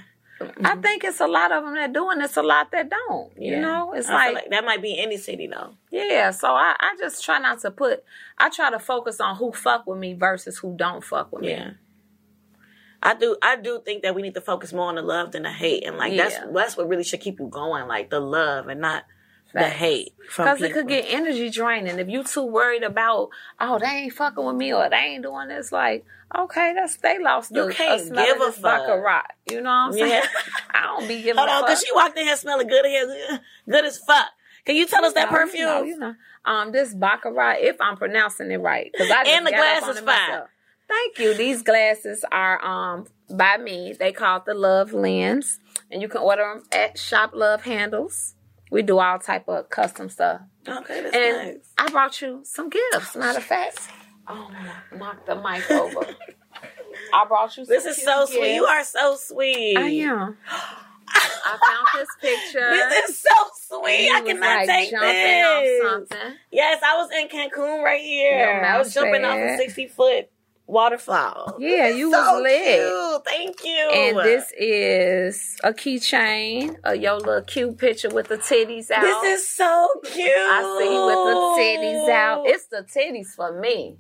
I 0.42 0.44
mm-hmm. 0.44 0.82
think 0.82 1.04
it's 1.04 1.20
a 1.20 1.28
lot 1.28 1.52
of 1.52 1.64
them 1.64 1.76
that 1.76 1.94
do, 1.94 2.10
and 2.10 2.22
it's 2.22 2.38
a 2.38 2.42
lot 2.42 2.72
that 2.72 2.90
don't. 2.90 3.32
You 3.38 3.60
know, 3.60 3.94
it's 3.94 4.08
feel 4.08 4.34
like 4.34 4.50
that 4.50 4.66
might 4.66 4.82
be 4.82 4.98
any 5.00 5.18
city 5.18 5.48
though. 5.48 5.76
Yeah, 5.92 6.32
so 6.32 6.50
I, 6.50 6.76
I 6.80 6.96
just 7.00 7.24
try 7.24 7.38
not 7.40 7.60
to 7.60 7.72
put 7.72 8.04
I 8.38 8.50
try 8.50 8.72
to 8.72 8.80
focus 8.80 9.22
on 9.22 9.36
who 9.36 9.52
fuck 9.52 9.86
with 9.86 10.00
me 10.00 10.14
versus 10.14 10.58
who 10.58 10.76
don't 10.76 11.04
fuck 11.04 11.32
with 11.32 11.44
me. 11.44 11.52
Yeah. 11.52 11.72
I 13.04 13.16
do 13.16 13.36
I 13.42 13.56
do 13.56 13.82
think 13.84 14.04
that 14.04 14.16
we 14.16 14.22
need 14.22 14.34
to 14.36 14.42
focus 14.42 14.74
more 14.74 14.90
on 14.90 14.96
the 14.96 15.02
love 15.02 15.32
than 15.32 15.44
the 15.44 15.52
hate 15.52 15.86
and 15.86 15.98
like 15.98 16.14
Yeah. 16.14 16.24
that's 16.24 16.54
that's 16.54 16.78
what 16.78 16.88
really 16.88 17.04
should 17.04 17.22
keep 17.22 17.40
you 17.40 17.48
going, 17.48 17.88
like 17.88 18.10
the 18.10 18.20
love 18.20 18.68
and 18.68 18.82
not 18.82 19.06
the 19.54 19.64
hate 19.70 20.14
Because 20.28 20.62
it 20.62 20.74
could 20.74 20.88
get 20.88 21.06
energy 21.08 21.50
draining 21.50 22.00
if 22.00 22.08
you 22.10 22.24
too 22.24 22.46
worried 22.46 22.84
about, 22.84 23.30
oh, 23.60 23.80
they 23.80 23.86
ain't 23.88 24.14
fucking 24.14 24.44
with 24.46 24.56
me 24.56 24.74
or 24.74 24.90
they 24.90 24.96
ain't 24.98 25.24
doing 25.24 25.50
this. 25.50 25.72
Like, 25.72 26.06
okay, 26.38 26.74
that's 26.74 26.96
they 26.98 27.20
lost. 27.20 27.52
You 27.54 27.68
the, 27.68 27.74
can't 27.74 28.02
smell 28.02 28.26
give 28.26 28.42
a 28.42 28.52
fuck. 28.52 28.62
baccarat. 28.62 29.24
You 29.50 29.62
know 29.62 29.70
what 29.70 29.76
I'm 29.76 29.94
saying? 29.94 30.10
Yeah. 30.10 30.26
I 30.74 30.82
don't 30.86 31.08
be 31.08 31.22
giving 31.22 31.38
Hold 31.38 31.50
a 31.50 31.54
on, 31.54 31.62
because 31.64 31.84
she 31.86 31.94
walked 31.94 32.18
in 32.18 32.26
here 32.26 32.36
smelling 32.38 32.68
good 32.68 32.86
here, 32.86 33.40
good 33.70 33.86
as 33.86 33.98
fuck. 33.98 34.28
Can 34.66 34.76
you 34.76 34.86
tell 34.86 35.04
us 35.04 35.14
that 35.14 35.32
No, 35.32 35.38
you 35.40 35.46
perfume? 35.46 35.66
know, 35.66 35.84
you 35.84 35.98
know. 35.98 36.16
Um, 36.46 36.72
this 36.72 36.94
baccarat, 36.94 37.58
if 37.60 37.80
I'm 37.82 37.98
pronouncing 37.98 38.52
it 38.52 38.58
right, 38.58 38.92
because 38.92 39.12
I 39.12 39.24
And 39.24 39.46
the 39.46 39.52
glass 39.52 39.84
is 39.88 40.00
fine. 40.00 40.06
myself. 40.06 40.50
Thank 40.88 41.20
you. 41.20 41.34
These 41.34 41.62
glasses 41.62 42.26
are 42.32 42.64
um 42.66 43.08
by 43.30 43.58
me. 43.58 43.94
They 43.98 44.12
call 44.12 44.38
it 44.38 44.46
the 44.46 44.54
Love 44.54 44.92
Lens, 44.94 45.60
and 45.90 46.02
you 46.02 46.10
can 46.10 46.22
order 46.22 46.44
them 46.44 46.64
at 46.72 46.98
Shop 46.98 47.32
Love 47.34 47.64
Handles. 47.64 48.36
We 48.72 48.82
do 48.82 49.00
all 49.00 49.20
type 49.20 49.48
of 49.50 49.70
custom 49.70 50.10
stuff. 50.10 50.42
Okay, 50.68 51.02
that's 51.02 51.16
And 51.16 51.48
nice. 51.56 51.70
I 51.78 51.90
brought 51.92 52.22
you 52.22 52.40
some 52.44 52.70
gifts. 52.70 53.16
Matter 53.18 53.40
of 53.40 53.44
fact, 53.44 53.90
oh, 54.28 54.50
knock 54.96 55.26
the 55.26 55.36
mic 55.36 55.70
over. 55.70 56.00
I 57.14 57.26
brought 57.28 57.58
you. 57.58 57.66
Some 57.66 57.76
This 57.76 57.86
is 57.86 58.02
so 58.02 58.26
sweet. 58.26 58.56
You 58.56 58.64
are 58.66 58.84
so 58.84 59.16
sweet. 59.18 59.78
I 59.78 59.90
am. 59.90 60.38
I 61.14 61.58
found 61.68 61.88
this 62.00 62.10
picture. 62.22 62.70
This 62.70 63.10
is 63.10 63.20
so 63.20 63.80
sweet. 63.80 64.10
I 64.10 64.22
cannot 64.22 64.40
like, 64.40 64.68
take 64.68 64.92
this. 64.92 66.08
Yes, 66.52 66.82
I 66.82 66.96
was 66.96 67.10
in 67.12 67.28
Cancun 67.28 67.84
right 67.84 68.00
here. 68.00 68.64
I 68.66 68.78
was 68.78 68.94
jumping 68.94 69.26
off 69.26 69.38
a 69.38 69.58
sixty 69.58 69.88
foot 69.88 70.30
waterfall. 70.72 71.58
Yeah, 71.60 71.90
you 71.90 72.12
so 72.12 72.18
was 72.18 72.42
lit. 72.44 72.80
Cute. 72.80 73.26
Thank 73.26 73.66
you. 73.66 73.90
And 73.94 74.18
this 74.20 74.52
is 74.58 75.58
a 75.64 75.74
keychain, 75.74 76.78
a 76.84 76.96
your 76.96 77.20
little 77.20 77.42
cute 77.42 77.78
picture 77.78 78.10
with 78.10 78.30
the 78.30 78.38
titties 78.38 78.90
out. 78.90 79.02
This 79.02 79.42
is 79.42 79.50
so 79.50 79.90
cute. 80.06 80.28
I 80.28 80.78
see 80.80 80.94
you 80.94 81.06
with 81.06 81.16
the 81.16 81.62
titties 81.62 82.10
out. 82.10 82.44
It's 82.48 82.68
the 82.68 82.84
titties 82.84 83.36
for 83.36 83.60
me. 83.60 83.98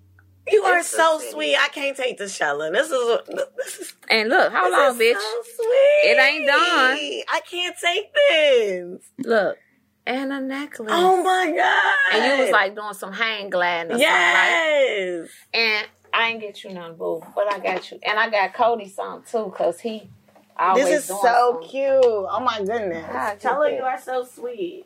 you 0.47 0.63
are 0.63 0.79
it's 0.79 0.91
the 0.91 0.97
so 0.97 1.19
titties. 1.19 1.31
sweet. 1.31 1.55
I 1.57 1.67
can't 1.67 1.97
take 1.97 2.17
the 2.17 2.27
Chella. 2.29 2.71
This 2.71 2.89
is 2.89 3.19
this 3.27 3.79
is 3.79 3.93
And 4.09 4.29
look, 4.29 4.51
on, 4.53 4.91
is 4.95 4.97
bitch. 4.97 5.13
So 5.13 5.41
sweet. 5.55 6.01
It 6.05 6.19
ain't 6.19 6.47
done. 6.47 6.97
I 7.29 7.41
can't 7.49 7.75
take 7.77 8.13
this. 8.29 9.09
Look, 9.19 9.57
and 10.05 10.31
a 10.33 10.39
necklace. 10.39 10.89
Oh 10.91 11.21
my 11.21 11.53
god. 11.55 12.15
and 12.15 12.31
you 12.39 12.43
was 12.45 12.51
like 12.51 12.75
doing 12.75 12.93
some 12.93 13.11
hang 13.13 13.49
gliding 13.49 13.91
or 13.91 13.95
something, 13.95 14.07
right? 14.07 15.23
yes. 15.23 15.29
And 15.53 15.87
I 16.13 16.29
ain't 16.29 16.41
get 16.41 16.63
you 16.63 16.71
none, 16.71 16.95
boo, 16.95 17.23
but 17.35 17.51
I 17.51 17.59
got 17.59 17.89
you. 17.91 17.99
And 18.05 18.19
I 18.19 18.29
got 18.29 18.53
Cody 18.53 18.87
some 18.89 19.23
too, 19.23 19.53
cause 19.55 19.79
he 19.79 20.09
always 20.57 20.85
This 20.85 21.01
is 21.03 21.07
doing 21.07 21.19
so 21.21 21.51
something. 21.53 21.69
cute. 21.69 22.01
Oh 22.03 22.39
my 22.43 22.57
goodness. 22.59 23.05
Ah, 23.09 23.35
Tell 23.39 23.61
her 23.61 23.69
you 23.69 23.81
are 23.83 23.99
so 23.99 24.23
sweet. 24.25 24.85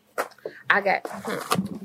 I 0.70 0.82
got. 0.82 1.08
hmm. 1.08 1.76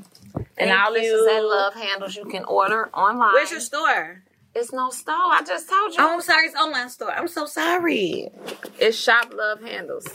And 0.59 0.69
Thank 0.69 0.81
all 0.81 0.93
this 0.93 1.07
is 1.07 1.27
at 1.27 1.43
Love 1.43 1.75
Handles. 1.75 2.17
You 2.17 2.27
can 2.27 2.45
order 2.45 2.89
online. 2.95 3.33
Where's 3.33 3.51
your 3.51 3.61
store? 3.61 4.23
It's 4.55 4.73
no 4.73 4.91
store. 4.91 5.15
I 5.15 5.43
just 5.47 5.69
told 5.71 5.93
you. 5.93 5.99
Oh, 6.01 6.15
I'm 6.15 6.21
sorry. 6.21 6.45
It's 6.47 6.55
online 6.57 6.91
store. 6.91 7.13
I'm 7.13 7.29
so 7.29 7.47
sorry. 7.47 8.29
It's 8.79 8.97
Shop 8.99 9.33
Love 9.33 9.63
Handles. 9.63 10.07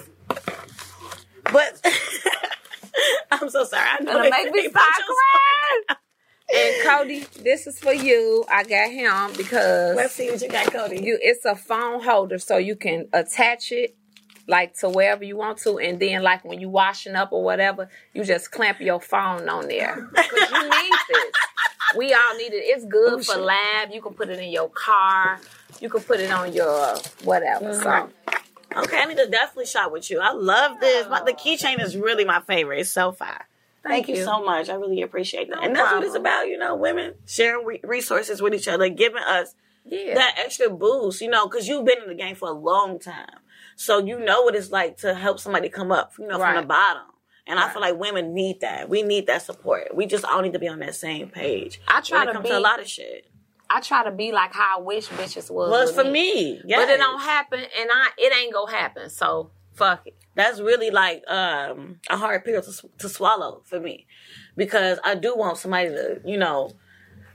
But 1.52 1.82
I'm 3.32 3.50
so 3.50 3.64
sorry. 3.64 3.88
I 3.92 4.04
know 4.04 4.12
Gonna 4.14 4.24
they 4.26 4.30
make 4.30 4.46
say 4.46 4.52
me 4.52 4.66
about 4.68 4.82
start 4.84 5.00
your 5.00 5.16
crying. 5.88 6.00
And 6.54 6.76
Cody, 6.86 7.26
this 7.42 7.68
is 7.68 7.80
for 7.80 7.94
you. 7.94 8.46
I 8.50 8.64
got 8.64 8.92
him 8.92 9.36
because 9.36 9.96
Let's 9.96 10.14
see 10.14 10.30
what 10.30 10.42
you 10.42 10.50
got, 10.50 10.72
Cody. 10.72 11.02
you. 11.04 11.18
It's 11.22 11.44
a 11.46 11.56
phone 11.56 12.04
holder, 12.04 12.38
so 12.40 12.58
you 12.58 12.76
can 12.76 13.08
attach 13.14 13.72
it 13.72 13.96
like 14.48 14.76
to 14.78 14.88
wherever 14.90 15.24
you 15.24 15.36
want 15.36 15.58
to, 15.58 15.80
and 15.80 16.00
then 16.00 16.22
like 16.22 16.46
when 16.46 16.60
you 16.60 16.70
washing 16.70 17.16
up 17.16 17.32
or 17.34 17.44
whatever, 17.44 17.90
you 18.14 18.24
just 18.24 18.52
clamp 18.52 18.80
your 18.80 19.02
phone 19.02 19.50
on 19.50 19.68
there 19.68 20.08
because 20.14 20.52
you 20.52 20.62
need 20.70 20.92
this. 21.10 21.32
We 21.98 22.14
all 22.14 22.36
need 22.38 22.54
it. 22.54 22.58
It's 22.64 22.86
good 22.86 23.14
Oh, 23.14 23.24
for 23.24 23.38
lab. 23.40 23.90
You 23.92 24.02
can 24.04 24.14
put 24.14 24.30
it 24.30 24.40
in 24.40 24.52
your 24.52 24.70
car. 24.70 25.40
You 25.82 25.90
can 25.90 26.02
put 26.02 26.20
it 26.20 26.32
on 26.32 26.54
your 26.54 26.96
whatever. 27.24 27.66
Mhm. 27.74 27.82
So 27.84 28.10
okay, 28.82 29.00
I 29.02 29.06
need 29.06 29.18
to 29.18 29.28
definitely 29.28 29.66
shop 29.66 29.92
with 29.92 30.12
you. 30.12 30.20
I 30.20 30.32
love 30.32 30.80
this. 30.80 31.08
My, 31.10 31.24
the 31.24 31.34
keychain 31.34 31.82
is 31.82 31.98
really 31.98 32.24
my 32.26 32.42
favorite. 32.42 32.80
It's 32.82 32.92
so 32.92 33.12
fire. 33.14 33.48
Thank, 33.88 34.08
you. 34.08 34.24
so 34.24 34.44
much. 34.44 34.70
I 34.70 34.76
really 34.76 35.02
appreciate 35.02 35.50
that. 35.50 35.58
No 35.58 35.62
and 35.62 35.76
that's 35.76 35.92
what 35.94 36.04
it's 36.04 36.16
about, 36.16 36.48
you 36.48 36.58
know, 36.58 36.76
women 36.76 37.14
sharing 37.28 37.66
re- 37.66 37.80
resources 37.84 38.42
with 38.42 38.54
each 38.54 38.68
other, 38.68 38.90
giving 38.90 39.24
us 39.24 39.56
Yeah. 39.84 40.16
that 40.16 40.36
extra 40.38 40.70
boost, 40.70 41.22
you 41.22 41.30
know, 41.30 41.48
because 41.48 41.68
you've 41.68 41.86
been 41.86 42.02
in 42.02 42.10
the 42.10 42.16
game 42.16 42.36
for 42.36 42.50
a 42.50 42.54
long 42.54 43.00
time. 43.00 43.40
So 43.76 44.00
you 44.00 44.18
know 44.20 44.42
what 44.44 44.56
it's 44.56 44.72
like 44.72 44.98
to 44.98 45.14
help 45.14 45.40
somebody 45.40 45.70
come 45.70 45.92
up, 45.92 46.14
you 46.18 46.28
know, 46.28 46.38
from 46.40 46.56
the 46.56 46.64
bottom. 46.64 47.04
And 47.48 47.60
I 47.60 47.70
feel 47.72 47.82
like 47.82 48.00
women 48.00 48.34
need 48.34 48.62
that. 48.62 48.90
We 48.90 49.04
need 49.04 49.28
that 49.28 49.44
support. 49.44 49.96
We 49.96 50.08
just 50.08 50.26
all 50.26 50.42
need 50.42 50.54
to 50.54 50.60
be 50.60 50.68
on 50.68 50.80
that 50.80 50.96
same 50.96 51.30
page. 51.30 51.80
I 51.88 52.02
try 52.02 52.26
to 52.26 52.32
comes 52.34 52.44
be- 52.44 52.50
to 52.50 52.58
a 52.58 52.60
lot 52.60 52.80
of 52.80 52.88
shit. 52.88 53.28
I 53.70 53.82
try 53.82 54.04
to 54.04 54.12
be 54.12 54.32
like 54.32 54.54
how 54.54 54.78
I 54.78 54.82
wish 54.82 55.08
bitches 55.10 55.50
was. 55.52 55.72
With 55.72 55.96
for 55.96 56.10
me. 56.10 56.60
But 56.62 56.70
yes. 56.70 56.90
it 56.90 56.98
don't 56.98 57.20
happen, 57.20 57.60
and 57.60 57.90
I 57.92 58.10
it 58.18 58.36
ain't 58.36 58.54
gonna 58.54 58.72
happen. 58.72 59.10
So 59.10 59.52
fuck 59.74 60.06
it. 60.06 60.16
That's 60.36 60.60
really 60.60 60.92
like 60.92 61.24
um, 61.30 62.00
a 62.10 62.18
hard 62.18 62.44
pill 62.46 62.62
to, 62.62 62.90
to 63.00 63.10
swallow 63.10 63.62
for 63.66 63.80
me 63.80 64.06
because 64.58 65.00
I 65.04 65.16
do 65.16 65.36
want 65.36 65.58
somebody 65.58 65.90
to, 65.90 66.22
you 66.26 66.38
know, 66.38 66.72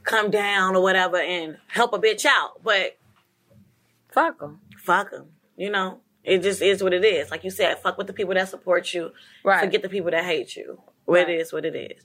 come 0.05 0.31
down 0.31 0.77
or 0.77 0.83
whatever 0.83 1.17
and 1.17 1.57
help 1.69 1.93
a 1.95 1.99
bitch 1.99 2.25
out. 2.27 2.63
But 2.63 2.99
Fuck 4.13 4.39
them. 4.41 4.61
fuck 4.79 5.11
them, 5.11 5.29
you 5.57 5.71
know. 5.71 6.01
It 6.23 6.43
just 6.43 6.61
is 6.61 6.83
what 6.83 6.93
it 6.93 7.05
is. 7.05 7.31
Like 7.31 7.45
you 7.45 7.51
said, 7.51 7.79
fuck 7.79 7.97
with 7.97 8.07
the 8.07 8.13
people 8.13 8.35
that 8.35 8.49
support 8.49 8.93
you. 8.93 9.13
Right. 9.43 9.61
Forget 9.65 9.81
the 9.83 9.89
people 9.89 10.11
that 10.11 10.25
hate 10.25 10.55
you. 10.55 10.79
What 11.07 11.21
Right. 11.21 11.31
it 11.31 11.41
is, 11.41 11.53
what 11.53 11.65
it 11.65 11.75
is. 11.75 12.03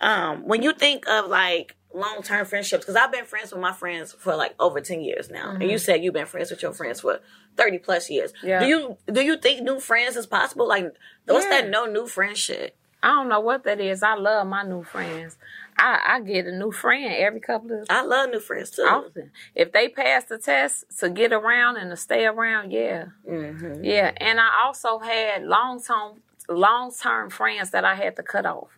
Um, 0.00 0.46
when 0.48 0.62
you 0.62 0.72
think 0.72 1.06
of 1.06 1.26
like 1.26 1.76
long 1.92 2.22
term 2.22 2.46
friendships, 2.46 2.84
because 2.84 2.96
I've 2.96 3.12
been 3.12 3.26
friends 3.26 3.52
with 3.52 3.60
my 3.60 3.72
friends 3.72 4.12
for 4.18 4.34
like 4.36 4.54
over 4.58 4.80
ten 4.80 5.02
years 5.02 5.28
now, 5.30 5.50
and 5.50 5.70
you 5.70 5.76
said 5.78 6.02
you've 6.02 6.14
been 6.14 6.24
friends 6.26 6.50
with 6.50 6.62
your 6.62 6.72
friends 6.72 7.00
for 7.02 7.20
thirty 7.58 7.78
plus 7.78 8.08
years. 8.08 8.32
Mm-hmm. 8.32 8.46
Yeah. 8.48 8.60
Do 8.60 8.66
you 8.66 8.96
do 9.12 9.20
you 9.22 9.36
think 9.36 9.62
new 9.62 9.80
friends 9.80 10.16
is 10.16 10.26
possible? 10.26 10.66
Like, 10.68 10.86
what's 11.26 11.44
Yeah. 11.46 11.62
that 11.62 11.68
no 11.70 11.84
new 11.86 12.06
friend 12.06 12.36
shit? 12.36 12.74
I 13.02 13.08
don't 13.08 13.28
know 13.28 13.38
what 13.40 13.62
that 13.64 13.78
is. 13.80 14.02
I 14.02 14.14
love 14.14 14.46
my 14.48 14.62
new 14.64 14.82
friends. 14.82 15.36
I, 15.78 16.00
I 16.14 16.20
get 16.20 16.46
a 16.46 16.52
new 16.52 16.72
friend 16.72 17.14
every 17.16 17.38
couple 17.38 17.70
of 17.80 17.86
I 17.88 18.02
love 18.02 18.30
new 18.30 18.40
friends 18.40 18.70
too. 18.70 18.82
often. 18.82 19.30
If 19.54 19.70
they 19.70 19.88
pass 19.88 20.24
the 20.24 20.36
test 20.38 20.84
to 20.98 21.08
get 21.08 21.32
around 21.32 21.76
and 21.76 21.90
to 21.90 21.96
stay 21.96 22.26
around, 22.26 22.72
yeah, 22.72 23.04
hmm 23.24 23.84
yeah. 23.84 24.10
And 24.16 24.40
I 24.40 24.64
also 24.64 24.98
had 24.98 25.44
long 25.44 25.80
term 25.80 26.22
long 26.48 26.90
term 26.92 27.30
friends 27.30 27.70
that 27.70 27.84
I 27.84 27.94
had 27.94 28.16
to 28.16 28.22
cut 28.24 28.46
off. 28.46 28.70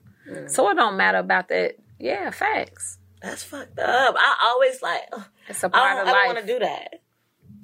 So 0.46 0.68
it 0.70 0.74
don't 0.74 0.96
matter 0.98 1.18
about 1.18 1.48
that. 1.48 1.76
Yeah, 1.98 2.30
facts. 2.30 2.98
That's 3.22 3.42
fucked 3.42 3.78
up. 3.78 4.14
I 4.18 4.34
always 4.48 4.80
like. 4.82 5.02
It's 5.48 5.62
a 5.64 5.66
I 5.66 5.70
part 5.70 5.96
don't, 5.96 6.08
of 6.08 6.08
I 6.08 6.12
don't 6.26 6.34
want 6.34 6.46
to 6.46 6.52
do 6.52 6.58
that. 6.60 7.00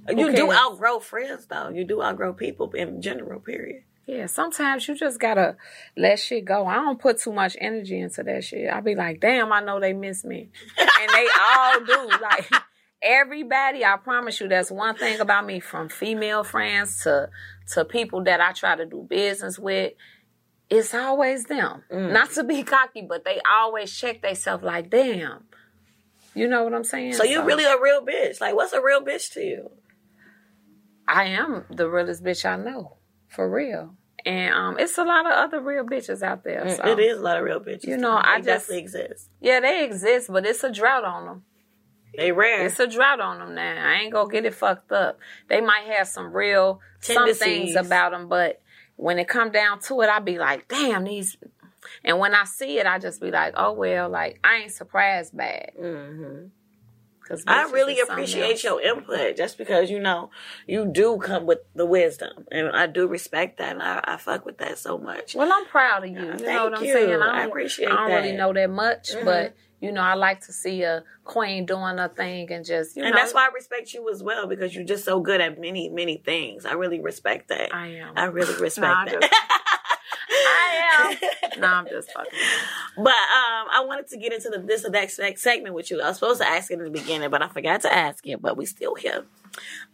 You 0.09 0.35
do 0.35 0.53
outgrow 0.53 1.01
friends 1.01 1.47
though. 1.47 1.71
You 1.71 1.85
do 1.85 2.03
outgrow 2.03 2.33
people 2.33 2.71
in 2.73 3.01
general. 3.01 3.41
Period. 3.41 3.83
Yeah, 4.07 4.27
sometimes 4.27 4.87
you 4.87 4.95
just 4.95 5.19
gotta 5.19 5.57
let 5.97 6.21
shit 6.21 6.45
go. 6.45 6.65
I 6.67 6.77
don't 6.77 6.99
put 6.99 7.19
too 7.19 7.33
much 7.33 7.57
energy 7.61 7.99
into 7.99 8.23
that 8.23 8.45
shit. 8.45 8.71
I 8.71 8.81
be 8.81 8.95
like, 8.95 9.21
damn, 9.21 9.53
I 9.53 9.61
know 9.61 9.81
they 9.81 9.93
miss 9.93 10.25
me. 10.25 10.49
And 10.79 11.11
they 11.13 11.27
all 11.41 11.81
do. 11.85 12.11
Like 12.21 12.51
everybody, 13.03 13.85
I 13.85 13.97
promise 13.97 14.41
you, 14.41 14.49
that's 14.49 14.71
one 14.71 14.95
thing 14.97 15.21
about 15.21 15.47
me 15.47 15.61
from 15.61 15.89
female 15.89 16.45
friends 16.45 17.03
to 17.03 17.31
to 17.73 17.85
people 17.85 18.25
that 18.25 18.41
I 18.41 18.53
try 18.53 18.77
to 18.77 18.87
do 18.87 19.07
business 19.09 19.59
with. 19.59 19.93
It's 20.69 20.95
always 20.95 21.45
them. 21.45 21.85
Mm. 21.93 22.13
Not 22.13 22.31
to 22.33 22.45
be 22.45 22.63
cocky, 22.65 23.03
but 23.03 23.25
they 23.25 23.41
always 23.49 23.95
check 23.97 24.23
themselves 24.23 24.65
like, 24.65 24.91
damn. 24.91 25.45
You 26.35 26.49
know 26.49 26.65
what 26.65 26.75
I'm 26.75 26.85
saying? 26.85 27.15
So 27.15 27.25
you 27.25 27.43
really 27.45 27.65
a 27.65 27.81
real 27.81 28.05
bitch. 28.05 28.41
Like, 28.41 28.55
what's 28.55 28.73
a 28.73 28.83
real 28.83 29.01
bitch 29.01 29.33
to 29.33 29.41
you? 29.41 29.71
I 31.09 31.25
am 31.27 31.65
the 31.71 31.89
realest 31.89 32.23
bitch 32.23 32.45
I 32.45 32.57
know. 32.57 32.97
For 33.29 33.49
real. 33.49 33.95
And 34.25 34.53
um, 34.55 34.79
it's 34.79 34.99
a 34.99 35.05
lot 35.05 35.27
of 35.27 35.33
other 35.33 35.61
real 35.61 35.85
bitches 35.85 36.23
out 36.23 36.43
there. 36.43 36.69
So. 36.69 36.87
It 36.89 36.99
is 36.99 37.19
a 37.19 37.23
lot 37.23 37.37
of 37.39 37.45
real 37.45 37.61
bitches. 37.61 37.85
You 37.87 37.97
know, 37.97 38.21
I 38.23 38.39
just- 38.39 38.47
definitely 38.69 38.79
exist. 38.79 39.31
Yeah, 39.41 39.61
they 39.61 39.85
exist, 39.85 40.31
but 40.33 40.45
it's 40.45 40.65
a 40.65 40.71
drought 40.73 41.05
on 41.05 41.27
them. 41.27 41.45
They 42.17 42.33
rare. 42.33 42.67
It's 42.67 42.81
a 42.81 42.87
drought 42.87 43.21
on 43.21 43.39
them 43.39 43.55
now. 43.55 43.89
I 43.89 44.01
ain't 44.01 44.13
gonna 44.13 44.31
get 44.31 44.47
it 44.47 44.55
fucked 44.55 44.91
up. 44.91 45.19
They 45.49 45.61
might 45.61 45.85
have 45.85 46.09
some 46.09 46.33
real 46.33 46.81
some 47.01 47.27
things 47.35 47.75
about 47.87 48.13
them, 48.13 48.27
but 48.29 48.63
when 48.97 49.19
it 49.19 49.29
come 49.29 49.51
down 49.51 49.81
to 49.81 50.01
it, 50.01 50.09
I 50.09 50.19
be 50.21 50.39
like, 50.39 50.67
damn 50.67 51.05
these. 51.05 51.37
And 52.05 52.19
when 52.19 52.35
I 52.35 52.45
see 52.45 52.79
it, 52.79 52.87
I 52.87 52.99
just 52.99 53.21
be 53.21 53.31
like, 53.31 53.53
oh 53.57 53.73
well, 53.73 54.09
like 54.09 54.41
I 54.43 54.57
ain't 54.57 54.73
surprised 54.73 55.37
by 55.37 55.45
it. 55.45 55.75
Cause 57.29 57.43
I 57.47 57.71
really 57.73 57.99
appreciate 58.01 58.63
your 58.63 58.81
input, 58.81 59.37
just 59.37 59.59
because 59.59 59.91
you 59.91 59.99
know 59.99 60.31
you 60.67 60.87
do 60.87 61.19
come 61.19 61.45
with 61.47 61.59
the 61.75 61.85
wisdom, 61.85 62.47
and 62.53 62.69
I 62.69 62.87
do 62.87 63.09
respect 63.09 63.59
that, 63.59 63.73
and 63.73 63.83
I, 63.83 64.01
I 64.05 64.17
fuck 64.17 64.47
with 64.47 64.59
that 64.59 64.79
so 64.79 64.97
much. 64.97 65.35
Well, 65.35 65.53
I'm 65.53 65.67
proud 65.67 66.05
of 66.05 66.11
you. 66.11 66.17
You 66.21 66.23
know 66.37 66.65
what 66.65 66.79
I'm 66.79 66.85
you. 66.85 66.93
saying? 66.93 67.21
I 67.23 67.39
don't- 67.41 67.49
appreciate 67.49 67.89
I 67.91 67.97
don't 67.97 68.11
really 68.13 68.33
know 68.37 68.53
that 68.53 68.71
much, 68.71 69.11
Mhm. 69.13 69.25
but 69.25 69.55
you 69.81 69.93
know, 69.93 70.01
I 70.01 70.15
like 70.15 70.41
to 70.47 70.53
see 70.53 70.83
a 70.85 71.05
queen 71.25 71.67
doing 71.67 71.99
a 71.99 72.09
thing 72.09 72.51
and 72.51 72.65
just 72.65 72.97
you 72.97 73.03
and 73.03 73.11
know. 73.13 73.19
And 73.19 73.23
that's 73.27 73.35
why 73.35 73.47
I 73.47 73.53
respect 73.53 73.93
you 73.93 74.09
as 74.11 74.23
well 74.23 74.47
because 74.47 74.75
you're 74.75 74.85
just 74.85 75.05
so 75.05 75.21
good 75.21 75.41
at 75.41 75.61
many, 75.61 75.89
many 75.91 76.17
things. 76.17 76.65
I 76.65 76.73
really 76.73 77.01
respect 77.01 77.49
that. 77.49 77.75
I 77.75 77.89
am. 77.89 78.13
I 78.17 78.25
really 78.25 78.55
respect 78.61 78.87
I 78.97 79.05
that. 79.21 79.76
I 80.31 81.17
am. 81.53 81.61
no, 81.61 81.67
I'm 81.67 81.87
just 81.89 82.11
fucking. 82.13 82.33
But 82.97 83.07
um, 83.09 83.67
I 83.73 83.85
wanted 83.87 84.09
to 84.09 84.17
get 84.17 84.33
into 84.33 84.49
the 84.51 84.59
this 84.59 84.85
or 84.85 84.91
that 84.91 85.11
next 85.19 85.43
segment 85.43 85.75
with 85.75 85.91
you. 85.91 86.01
I 86.01 86.09
was 86.09 86.17
supposed 86.19 86.41
to 86.41 86.49
ask 86.49 86.71
it 86.71 86.79
in 86.79 86.85
the 86.85 86.91
beginning, 86.91 87.31
but 87.31 87.43
I 87.43 87.49
forgot 87.49 87.83
to 87.83 87.93
ask 87.93 88.27
it. 88.27 88.41
But 88.43 88.57
we 88.57 88.67
still 88.67 88.95
here. 88.95 89.25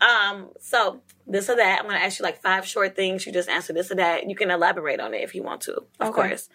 Um, 0.01 0.49
so 0.61 1.03
this 1.26 1.49
or 1.49 1.57
that. 1.57 1.78
I'm 1.80 1.87
gonna 1.87 1.99
ask 1.99 2.18
you 2.18 2.24
like 2.24 2.41
five 2.41 2.66
short 2.66 2.97
things. 2.97 3.26
You 3.26 3.33
just 3.33 3.49
answer 3.49 3.72
this 3.72 3.91
or 3.91 3.97
that. 3.97 4.28
You 4.28 4.35
can 4.35 4.51
elaborate 4.51 5.01
on 5.01 5.14
it 5.14 5.22
if 5.22 5.35
you 5.35 5.43
want 5.43 5.61
to, 5.62 5.74
of 6.01 6.09
Okay. 6.09 6.12
course. 6.28 6.49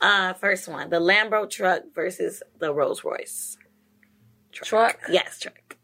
Uh, 0.00 0.32
first 0.34 0.68
one: 0.68 0.90
the 0.90 1.00
Lambo 1.00 1.48
truck 1.48 1.82
versus 1.94 2.42
the 2.58 2.72
Rolls 2.72 3.04
Royce 3.04 3.56
Truck. 4.52 5.00
Yes, 5.10 5.40
truck. 5.40 5.76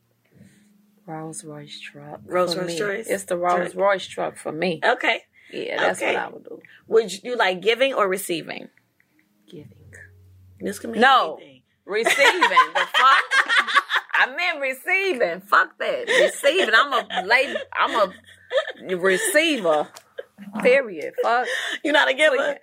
Rolls 1.07 1.45
Royce 1.45 1.81
truck. 1.81 2.21
Rolls 2.25 2.57
Royce 2.57 2.77
truck? 2.79 2.91
It's 3.07 3.25
the 3.25 3.37
Rolls 3.37 3.75
Royce 3.75 4.07
truck 4.07 4.37
for 4.37 4.53
me. 4.53 4.81
Okay. 4.85 5.23
Yeah, 5.53 5.77
that's 5.79 6.01
Okay. 6.01 6.15
what 6.15 6.23
I 6.25 6.29
would 6.29 6.45
do. 6.45 6.61
Would 6.89 7.23
you 7.23 7.37
like 7.37 7.61
giving 7.61 7.95
or 7.95 8.09
receiving? 8.09 8.69
Giving. 9.49 9.73
This 10.61 10.79
can 10.79 10.93
mean 10.93 11.01
No. 11.01 11.37
anything. 11.41 11.63
Receiving. 11.87 12.41
the 12.75 12.81
fuck? 12.95 13.25
I 14.15 14.35
meant 14.37 14.61
receiving. 14.61 15.41
Fuck 15.41 15.79
that. 15.79 16.07
Receiving. 16.07 16.75
I'm 16.75 16.93
a 16.93 17.25
lady. 17.27 17.55
I'm 17.79 18.13
a 18.91 18.97
receiver. 18.97 19.89
Period. 20.63 21.15
Fuck. 21.23 21.47
You're 21.83 21.93
not 21.95 22.09
a 22.09 22.15
giver. 22.15 22.59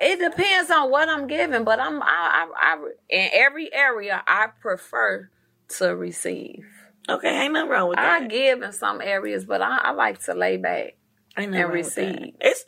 It 0.00 0.18
depends 0.18 0.70
on 0.70 0.90
what 0.90 1.08
I'm 1.08 1.26
giving, 1.26 1.64
but 1.64 1.78
I'm 1.80 2.02
I, 2.02 2.06
I, 2.06 2.48
I 2.56 2.88
in 3.10 3.28
every 3.32 3.72
area 3.72 4.22
I 4.26 4.48
prefer 4.60 5.28
to 5.78 5.94
receive. 5.96 6.64
Okay, 7.08 7.28
ain't 7.42 7.52
nothing 7.52 7.68
wrong 7.70 7.88
with 7.88 7.96
that. 7.96 8.22
I 8.22 8.26
give 8.26 8.62
in 8.62 8.72
some 8.72 9.00
areas, 9.02 9.44
but 9.44 9.60
I, 9.60 9.78
I 9.78 9.90
like 9.90 10.22
to 10.24 10.34
lay 10.34 10.56
back. 10.56 10.94
Nothing 11.36 11.54
and 11.54 11.64
wrong 11.64 11.82
with 11.82 11.94
that. 11.96 12.20
receive. 12.20 12.34
It's 12.40 12.64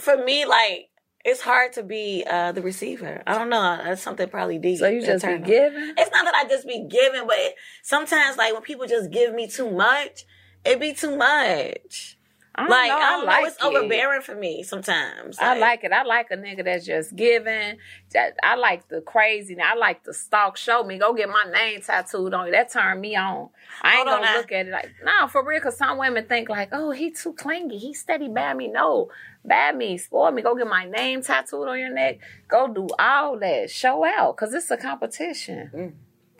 for 0.00 0.22
me 0.24 0.44
like 0.46 0.90
it's 1.24 1.40
hard 1.40 1.72
to 1.74 1.82
be 1.82 2.24
uh 2.28 2.52
the 2.52 2.62
receiver. 2.62 3.22
I 3.26 3.34
don't 3.34 3.48
know. 3.48 3.80
That's 3.82 4.02
something 4.02 4.28
probably 4.28 4.58
deep. 4.58 4.78
So 4.78 4.88
you 4.88 5.00
just 5.04 5.24
be 5.26 5.34
internal. 5.34 5.46
giving. 5.46 5.94
It's 5.96 6.10
not 6.10 6.24
that 6.24 6.34
I 6.34 6.48
just 6.48 6.66
be 6.66 6.86
giving, 6.88 7.26
but 7.26 7.36
it, 7.38 7.54
sometimes 7.82 8.36
like 8.36 8.52
when 8.52 8.62
people 8.62 8.86
just 8.86 9.10
give 9.10 9.34
me 9.34 9.48
too 9.48 9.70
much, 9.70 10.24
it 10.64 10.80
be 10.80 10.92
too 10.92 11.16
much. 11.16 12.13
I 12.56 12.68
Like 12.68 12.88
know, 12.88 12.96
I 12.96 13.00
don't 13.10 13.20
know, 13.20 13.26
like 13.26 13.46
it's 13.46 13.56
it. 13.56 13.64
overbearing 13.64 14.20
for 14.22 14.34
me 14.36 14.62
sometimes. 14.62 15.38
I 15.40 15.58
like 15.58 15.82
it. 15.82 15.90
I 15.92 16.04
like 16.04 16.30
a 16.30 16.36
nigga 16.36 16.64
that's 16.64 16.86
just 16.86 17.16
giving. 17.16 17.78
That 18.12 18.36
I 18.44 18.54
like 18.54 18.86
the 18.88 19.00
crazy. 19.00 19.56
I 19.60 19.74
like 19.74 20.04
the 20.04 20.14
stalk. 20.14 20.56
Show 20.56 20.84
me. 20.84 20.98
Go 20.98 21.14
get 21.14 21.28
my 21.28 21.44
name 21.52 21.80
tattooed 21.80 22.32
on 22.32 22.46
you. 22.46 22.52
That 22.52 22.70
turned 22.70 23.00
me 23.00 23.16
on. 23.16 23.48
I 23.82 23.96
ain't 23.96 24.08
Hold 24.08 24.20
gonna 24.20 24.24
now. 24.26 24.36
look 24.36 24.52
at 24.52 24.66
it 24.68 24.70
like 24.70 24.90
no 25.04 25.26
for 25.26 25.44
real. 25.44 25.60
Cause 25.60 25.76
some 25.76 25.98
women 25.98 26.26
think 26.26 26.48
like, 26.48 26.68
oh, 26.70 26.92
he 26.92 27.10
too 27.10 27.32
clingy. 27.32 27.76
He 27.78 27.92
steady 27.92 28.28
bad 28.28 28.56
me. 28.56 28.68
No, 28.68 29.10
bad 29.44 29.76
me. 29.76 29.98
Spoil 29.98 30.30
me. 30.30 30.42
Go 30.42 30.54
get 30.54 30.68
my 30.68 30.84
name 30.84 31.22
tattooed 31.22 31.66
on 31.66 31.78
your 31.78 31.92
neck. 31.92 32.18
Go 32.46 32.68
do 32.72 32.86
all 33.00 33.36
that. 33.40 33.68
Show 33.70 34.04
out. 34.04 34.36
Cause 34.36 34.54
it's 34.54 34.70
a 34.70 34.76
competition. 34.76 35.70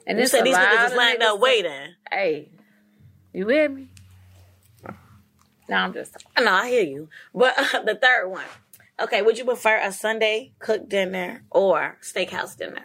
And 0.06 0.16
Mm. 0.16 0.18
You 0.18 0.22
it's 0.22 0.30
said 0.30 0.42
a 0.42 0.44
these 0.44 0.56
niggas 0.56 0.86
is 0.90 0.96
lined 0.96 1.22
up 1.24 1.40
waiting. 1.40 1.94
Hey, 2.10 2.50
you 3.32 3.46
with 3.46 3.72
me? 3.72 3.88
No, 5.68 5.76
I'm 5.76 5.92
just. 5.94 6.16
I 6.36 6.42
no, 6.42 6.52
I 6.52 6.68
hear 6.70 6.82
you. 6.84 7.08
But 7.34 7.54
the 7.86 7.98
third 8.00 8.28
one. 8.28 8.44
Okay, 9.00 9.22
would 9.22 9.38
you 9.38 9.44
prefer 9.44 9.78
a 9.80 9.90
Sunday 9.92 10.52
cooked 10.58 10.88
dinner 10.88 11.44
or 11.50 11.98
steakhouse 12.02 12.56
dinner? 12.56 12.84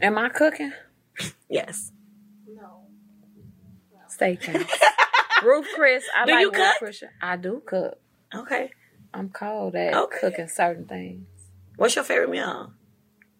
Am 0.00 0.18
I 0.18 0.28
cooking? 0.28 0.72
Yes. 1.48 1.92
No. 2.46 2.82
Steakhouse. 4.10 4.68
Ruth 5.42 5.66
Chris. 5.74 6.04
I 6.16 6.26
Do 6.26 6.32
like 6.32 6.40
you 6.42 6.46
Ruth 6.48 6.56
cook? 6.56 6.74
Chris. 6.78 7.02
I 7.20 7.36
do 7.36 7.62
cook. 7.64 7.98
Okay. 8.34 8.70
I'm 9.14 9.28
cold 9.30 9.74
at 9.74 9.94
Okay. 9.94 10.18
cooking 10.20 10.48
certain 10.48 10.86
things. 10.86 11.26
What's 11.76 11.94
your 11.96 12.04
favorite 12.04 12.30
meal? 12.30 12.72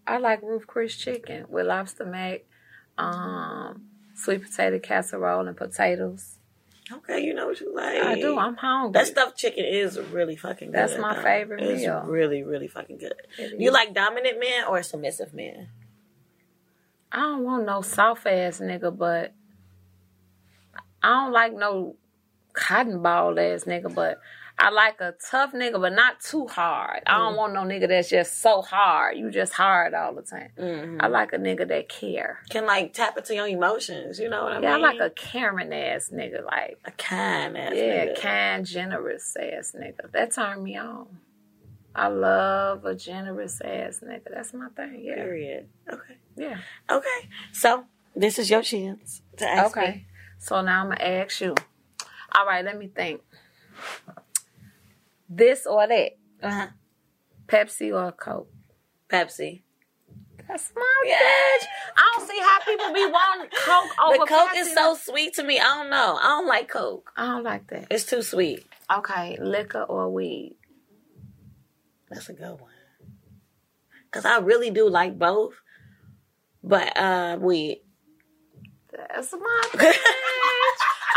I 0.07 0.19
like 0.19 0.43
Ruth 0.43 0.67
Chris 0.67 0.97
chicken 0.97 1.47
with 1.49 1.67
lobster 1.67 2.05
mac, 2.05 2.41
um, 2.99 3.83
sweet 4.15 4.43
potato 4.43 4.79
casserole 4.79 5.47
and 5.47 5.57
potatoes. 5.57 6.39
Okay, 6.99 7.21
you 7.21 7.35
know 7.35 7.47
what 7.47 7.61
you 7.61 7.75
like. 7.75 8.03
I 8.03 8.15
do. 8.17 8.39
I'm 8.39 8.57
hungry. 8.57 8.93
That 8.93 9.07
stuffed 9.07 9.37
chicken 9.37 9.65
is 9.65 9.99
really 9.99 10.37
fucking 10.37 10.73
good. 10.73 10.77
That's 10.77 10.99
my 10.99 11.15
though. 11.15 11.23
favorite 11.23 11.63
it's 11.63 11.83
meal. 11.83 12.03
really, 12.07 12.43
really 12.43 12.69
fucking 12.69 12.99
good. 12.99 13.15
You 13.59 13.71
like 13.71 13.95
dominant 13.95 14.39
men 14.39 14.65
or 14.69 14.83
submissive 14.83 15.33
men? 15.33 15.69
I 17.11 17.21
don't 17.21 17.45
want 17.45 17.67
no 17.67 17.83
soft 17.83 18.27
ass 18.27 18.61
nigga, 18.61 18.97
but 18.97 19.33
I 21.03 21.09
don't 21.09 21.33
like 21.33 21.55
no 21.55 21.97
cotton 22.53 23.03
ball 23.03 23.39
ass 23.39 23.65
nigga, 23.65 23.95
but 23.95 24.21
I 24.65 24.71
like 24.71 25.01
a 25.01 25.13
tough 25.29 25.53
nigga, 25.55 25.81
but 25.81 25.93
not 25.93 26.21
too 26.21 26.47
hard. 26.47 27.03
I 27.07 27.15
Mm. 27.15 27.19
don't 27.19 27.37
want 27.37 27.53
no 27.53 27.63
nigga 27.63 27.89
that's 27.89 28.09
just 28.09 28.41
so 28.41 28.63
hard. 28.63 29.17
You 29.19 29.29
just 29.31 29.53
hard 29.55 29.93
all 29.93 30.15
the 30.15 30.23
time. 30.23 30.51
Mm-hmm. 30.57 30.99
I 31.01 31.09
like 31.09 31.33
a 31.33 31.37
nigga 31.37 31.67
that 31.67 31.89
care. 31.89 32.39
Can 32.49 32.65
like 32.65 32.93
tap 32.93 33.19
into 33.19 33.35
your 33.35 33.49
emotions. 33.49 34.21
You 34.21 34.29
know 34.29 34.45
what 34.45 34.53
I 34.53 34.55
mean? 34.57 34.63
Yeah, 34.63 34.75
I 34.75 34.79
like 34.79 35.01
a 35.01 35.11
caring 35.11 35.73
ass 35.73 36.11
nigga, 36.15 36.45
like 36.45 36.79
a 36.85 36.93
kind 36.93 37.59
ass. 37.59 37.73
Nigga. 37.73 37.77
Yeah, 37.77 38.05
nigga. 38.07 38.21
kind, 38.21 38.65
generous 38.65 39.37
ass 39.37 39.75
nigga. 39.77 40.13
That 40.13 40.31
turned 40.33 40.63
me 40.63 40.77
on. 40.77 41.09
I 41.95 42.07
love 42.07 42.85
a 42.85 42.95
generous 42.95 43.61
ass 43.63 44.01
nigga. 44.07 44.29
That's 44.33 44.55
my 44.55 44.69
thing. 44.77 45.01
Yeah, 45.05 45.17
Period. 45.17 45.69
Okay. 45.93 46.17
yeah. 46.37 46.59
Okay. 46.89 47.29
So 47.53 47.85
this 48.15 48.39
is 48.39 48.49
your 48.49 48.63
chance 48.63 49.23
to 49.39 49.45
ask 49.51 49.77
Okay. 49.77 49.91
me. 49.91 50.07
So 50.39 50.61
now 50.63 50.83
I'm 50.83 50.89
gonna 50.91 51.03
ask 51.03 51.41
you. 51.41 51.57
All 52.35 52.47
right, 52.47 52.65
let 52.65 52.79
me 52.79 52.87
think. 52.87 53.23
This 55.35 55.67
or 55.67 55.87
that, 55.87 56.13
Uh-huh. 56.43 56.67
Pepsi 57.47 57.93
or 57.95 58.13
Coke? 58.13 58.51
Pepsi. 59.09 59.63
That's 60.49 60.73
my 60.75 60.83
bitch. 61.07 61.67
I 61.97 62.13
don't 62.17 62.29
see 62.29 62.39
how 62.41 62.59
people 62.61 62.93
be 62.93 63.07
wanting 63.07 63.49
Coke 63.65 63.91
over 64.05 64.19
The 64.19 64.27
Coke 64.27 64.51
Pepsi. 64.51 64.57
is 64.61 64.75
so 64.75 64.95
sweet 64.95 65.35
to 65.35 65.43
me. 65.43 65.59
I 65.59 65.65
don't 65.65 65.89
know. 65.91 66.19
I 66.21 66.25
don't 66.25 66.47
like 66.47 66.69
Coke. 66.69 67.11
I 67.17 67.27
don't 67.27 67.45
like 67.45 67.69
that. 67.69 67.87
It's 67.91 68.05
too 68.05 68.23
sweet. 68.23 68.67
Okay, 68.95 69.39
liquor 69.41 69.83
or 69.85 70.11
weed? 70.13 70.57
That's 72.11 72.29
a 72.29 72.35
good 72.35 72.61
one. 72.61 72.71
Cause 74.11 74.27
I 74.27 74.39
really 74.41 74.71
do 74.71 74.91
like 74.91 75.19
both. 75.19 75.55
But 76.63 76.95
uh 76.97 77.39
weed. 77.41 77.81
That's 78.93 79.33
my 79.33 79.63
bitch. 79.73 79.97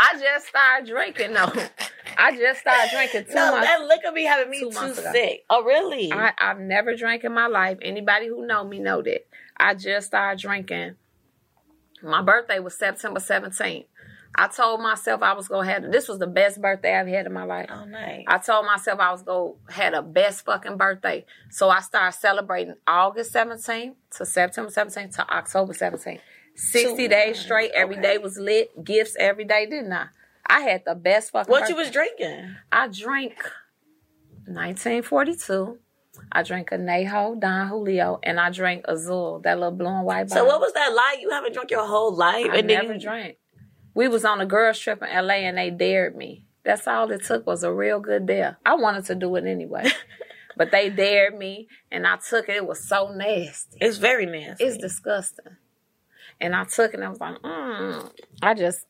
I 0.00 0.18
just 0.18 0.46
started 0.48 0.86
drinking 0.88 1.34
though. 1.34 1.52
I 2.18 2.36
just 2.36 2.60
started 2.60 2.90
drinking 2.90 3.24
two 3.26 3.34
No, 3.34 3.52
months. 3.52 3.66
that 3.66 3.80
liquor 3.86 4.12
be 4.14 4.24
having 4.24 4.50
me 4.50 4.60
too 4.60 4.72
sick. 4.72 5.44
Oh 5.50 5.62
really? 5.64 6.12
I, 6.12 6.32
I've 6.38 6.58
never 6.60 6.94
drank 6.96 7.24
in 7.24 7.32
my 7.32 7.46
life. 7.46 7.78
Anybody 7.82 8.28
who 8.28 8.46
know 8.46 8.64
me 8.64 8.78
know 8.78 9.02
that. 9.02 9.26
I 9.56 9.74
just 9.74 10.08
started 10.08 10.40
drinking. 10.40 10.96
My 12.02 12.22
birthday 12.22 12.58
was 12.58 12.78
September 12.78 13.20
17th. 13.20 13.86
I 14.38 14.48
told 14.48 14.82
myself 14.82 15.22
I 15.22 15.32
was 15.32 15.48
gonna 15.48 15.66
have 15.70 15.90
this 15.90 16.08
was 16.08 16.18
the 16.18 16.26
best 16.26 16.60
birthday 16.60 16.94
I've 16.98 17.06
had 17.06 17.24
in 17.24 17.32
my 17.32 17.44
life. 17.44 17.70
oh 17.72 17.84
nice. 17.86 18.24
I 18.28 18.36
told 18.38 18.66
myself 18.66 19.00
I 19.00 19.10
was 19.10 19.22
gonna 19.22 19.52
have 19.70 19.94
the 19.94 20.02
best 20.02 20.44
fucking 20.44 20.76
birthday. 20.76 21.24
So 21.50 21.70
I 21.70 21.80
started 21.80 22.18
celebrating 22.18 22.74
August 22.86 23.32
17th 23.32 23.94
to 24.18 24.26
September 24.26 24.70
17th 24.70 25.16
to 25.16 25.30
October 25.34 25.72
17th. 25.72 26.20
60 26.54 26.96
Two 26.96 27.08
days 27.08 27.38
straight, 27.38 27.70
every 27.74 27.96
okay. 27.96 28.02
day 28.14 28.18
was 28.18 28.36
lit, 28.38 28.84
gifts 28.84 29.14
every 29.18 29.44
day, 29.44 29.64
didn't 29.66 29.92
I? 29.92 30.06
I 30.48 30.60
had 30.60 30.84
the 30.84 30.94
best 30.94 31.30
fucking 31.32 31.50
what 31.50 31.60
birthday. 31.60 31.72
you 31.74 31.78
was 31.78 31.90
drinking? 31.90 32.54
I 32.70 32.88
drank 32.88 33.34
1942. 34.46 35.78
I 36.32 36.42
drank 36.42 36.70
Añejo, 36.70 37.38
Don 37.38 37.68
Julio, 37.68 38.18
and 38.22 38.40
I 38.40 38.50
drank 38.50 38.86
Azul, 38.88 39.40
that 39.44 39.58
little 39.58 39.72
blue 39.76 39.86
and 39.88 40.04
white 40.06 40.28
Bottle. 40.28 40.44
So 40.44 40.46
what 40.46 40.60
was 40.60 40.72
that 40.72 40.94
like? 40.94 41.20
You 41.20 41.30
haven't 41.30 41.52
drunk 41.52 41.70
your 41.70 41.86
whole 41.86 42.14
life 42.14 42.46
I 42.50 42.58
and 42.58 42.66
never 42.66 42.94
you- 42.94 43.00
drank. 43.00 43.36
We 43.94 44.08
was 44.08 44.24
on 44.26 44.40
a 44.42 44.46
girls 44.46 44.78
trip 44.78 45.02
in 45.02 45.08
LA 45.08 45.34
and 45.46 45.56
they 45.56 45.70
dared 45.70 46.16
me. 46.16 46.46
That's 46.64 46.86
all 46.86 47.10
it 47.10 47.24
took 47.24 47.46
was 47.46 47.62
a 47.62 47.72
real 47.72 47.98
good 48.00 48.26
dare. 48.26 48.58
I 48.66 48.74
wanted 48.74 49.06
to 49.06 49.14
do 49.14 49.34
it 49.36 49.46
anyway. 49.46 49.86
but 50.56 50.70
they 50.70 50.90
dared 50.90 51.38
me 51.38 51.68
and 51.90 52.06
I 52.06 52.16
took 52.16 52.48
it. 52.48 52.56
It 52.56 52.66
was 52.66 52.86
so 52.86 53.10
nasty. 53.14 53.78
It's 53.80 53.96
very 53.96 54.26
nasty. 54.26 54.64
It's 54.64 54.76
disgusting. 54.76 55.56
And 56.40 56.54
I 56.54 56.64
took 56.64 56.92
it 56.92 56.96
and 56.96 57.04
I 57.04 57.08
was 57.08 57.20
like, 57.20 57.40
mm. 57.40 58.10
I 58.42 58.52
just 58.52 58.84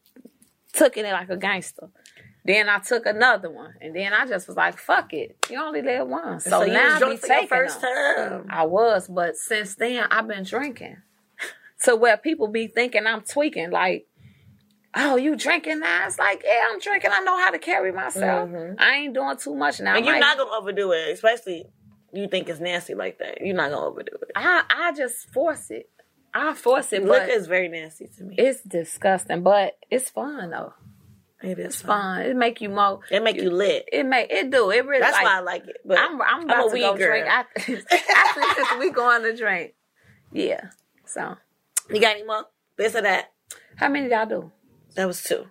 took 0.76 0.96
it 0.96 1.04
like 1.04 1.28
a 1.30 1.36
gangster. 1.36 1.88
Then 2.44 2.68
I 2.68 2.78
took 2.78 3.06
another 3.06 3.50
one. 3.50 3.74
And 3.80 3.94
then 3.96 4.12
I 4.12 4.24
just 4.26 4.46
was 4.46 4.56
like, 4.56 4.78
fuck 4.78 5.12
it. 5.12 5.36
You 5.50 5.60
only 5.60 5.82
live 5.82 6.06
once. 6.06 6.44
So, 6.44 6.50
so 6.50 6.62
you 6.64 6.72
now 6.72 6.94
was 6.94 7.02
I 7.02 7.10
be 7.10 7.16
drunk 7.16 7.20
for 7.20 7.26
your 7.26 7.34
taking 7.36 7.48
first 7.48 7.80
them. 7.80 8.46
time. 8.46 8.46
I 8.50 8.62
was, 8.64 9.08
but 9.08 9.36
since 9.36 9.74
then 9.74 10.04
I've 10.10 10.28
been 10.28 10.44
drinking. 10.44 10.96
To 11.84 11.94
where 11.94 12.16
people 12.16 12.48
be 12.48 12.68
thinking 12.68 13.06
I'm 13.06 13.20
tweaking, 13.20 13.70
like, 13.70 14.06
oh, 14.96 15.16
you 15.16 15.36
drinking 15.36 15.80
now? 15.80 16.06
It's 16.06 16.18
like, 16.18 16.42
yeah, 16.42 16.62
I'm 16.72 16.78
drinking. 16.80 17.10
I 17.12 17.20
know 17.20 17.36
how 17.38 17.50
to 17.50 17.58
carry 17.58 17.92
myself. 17.92 18.48
I 18.78 18.94
ain't 18.94 19.12
doing 19.12 19.36
too 19.36 19.54
much 19.54 19.78
now. 19.80 19.90
Mm-hmm. 19.90 19.96
And 19.98 20.06
you're 20.06 20.14
Like, 20.14 20.20
not 20.22 20.38
gonna 20.38 20.56
overdo 20.58 20.92
it, 20.92 21.10
especially 21.10 21.66
you 22.14 22.28
think 22.28 22.48
it's 22.48 22.60
nasty 22.60 22.94
like 22.94 23.18
that. 23.18 23.42
You're 23.42 23.54
not 23.54 23.70
gonna 23.70 23.84
overdo 23.88 24.10
it. 24.22 24.30
I, 24.34 24.62
I 24.70 24.92
just 24.94 25.28
force 25.34 25.70
it. 25.70 25.90
I 26.34 26.54
force 26.54 26.92
it, 26.92 27.02
but 27.02 27.10
Liquor 27.26 27.32
is 27.32 27.46
very 27.46 27.68
nasty 27.68 28.08
to 28.18 28.24
me. 28.24 28.34
it's 28.38 28.62
disgusting. 28.62 29.42
But 29.42 29.78
it's 29.90 30.10
fun 30.10 30.50
though. 30.50 30.74
It 31.42 31.58
is 31.58 31.66
It's 31.66 31.82
fun. 31.82 32.22
It 32.22 32.36
make 32.36 32.60
you 32.60 32.68
more. 32.70 33.00
It 33.10 33.22
make 33.22 33.36
you 33.36 33.50
lit. 33.50 33.88
It 33.92 34.04
make 34.04 34.30
it 34.30 34.50
do. 34.50 34.70
It 34.70 34.86
really. 34.86 35.00
That's 35.00 35.12
like, 35.14 35.24
why 35.24 35.36
I 35.36 35.40
like 35.40 35.66
it. 35.66 35.76
But 35.84 35.98
I'm 35.98 36.20
I'm 36.20 36.42
a 36.42 36.44
about 36.44 36.70
to 36.72 36.78
go 36.78 36.96
girl. 36.96 37.08
drink. 37.08 37.26
After 37.26 37.60
this, 37.60 38.78
we 38.78 38.90
going 38.90 39.22
to 39.22 39.36
drink. 39.36 39.74
Yeah. 40.32 40.70
So 41.04 41.36
you 41.90 42.00
got 42.00 42.16
any 42.16 42.24
more? 42.24 42.44
This 42.76 42.94
or 42.94 43.02
that? 43.02 43.32
how 43.76 43.88
many 43.88 44.08
y'all 44.10 44.26
do? 44.26 44.50
That 44.94 45.06
was 45.06 45.22
two. 45.22 45.46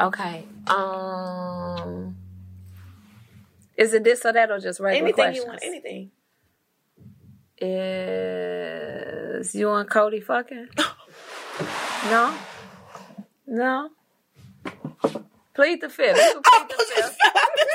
Okay. 0.00 0.46
Um. 0.66 2.16
Is 3.76 3.94
it 3.94 4.04
this 4.04 4.24
or 4.26 4.32
that 4.34 4.50
or 4.50 4.58
just 4.60 4.78
regular 4.78 5.06
Anything 5.06 5.14
questions? 5.24 5.44
you 5.44 5.48
want? 5.50 5.60
Anything. 5.64 6.10
Is 7.60 9.54
you 9.54 9.70
and 9.72 9.88
Cody 9.88 10.20
fucking? 10.20 10.68
no. 12.10 12.34
No. 13.46 13.90
Plead 15.54 15.80
the 15.82 15.88
fifth. 15.90 16.16
You 16.16 16.40
can 16.42 16.42
plead 16.42 16.68
the 16.78 16.84
fifth. 16.94 17.18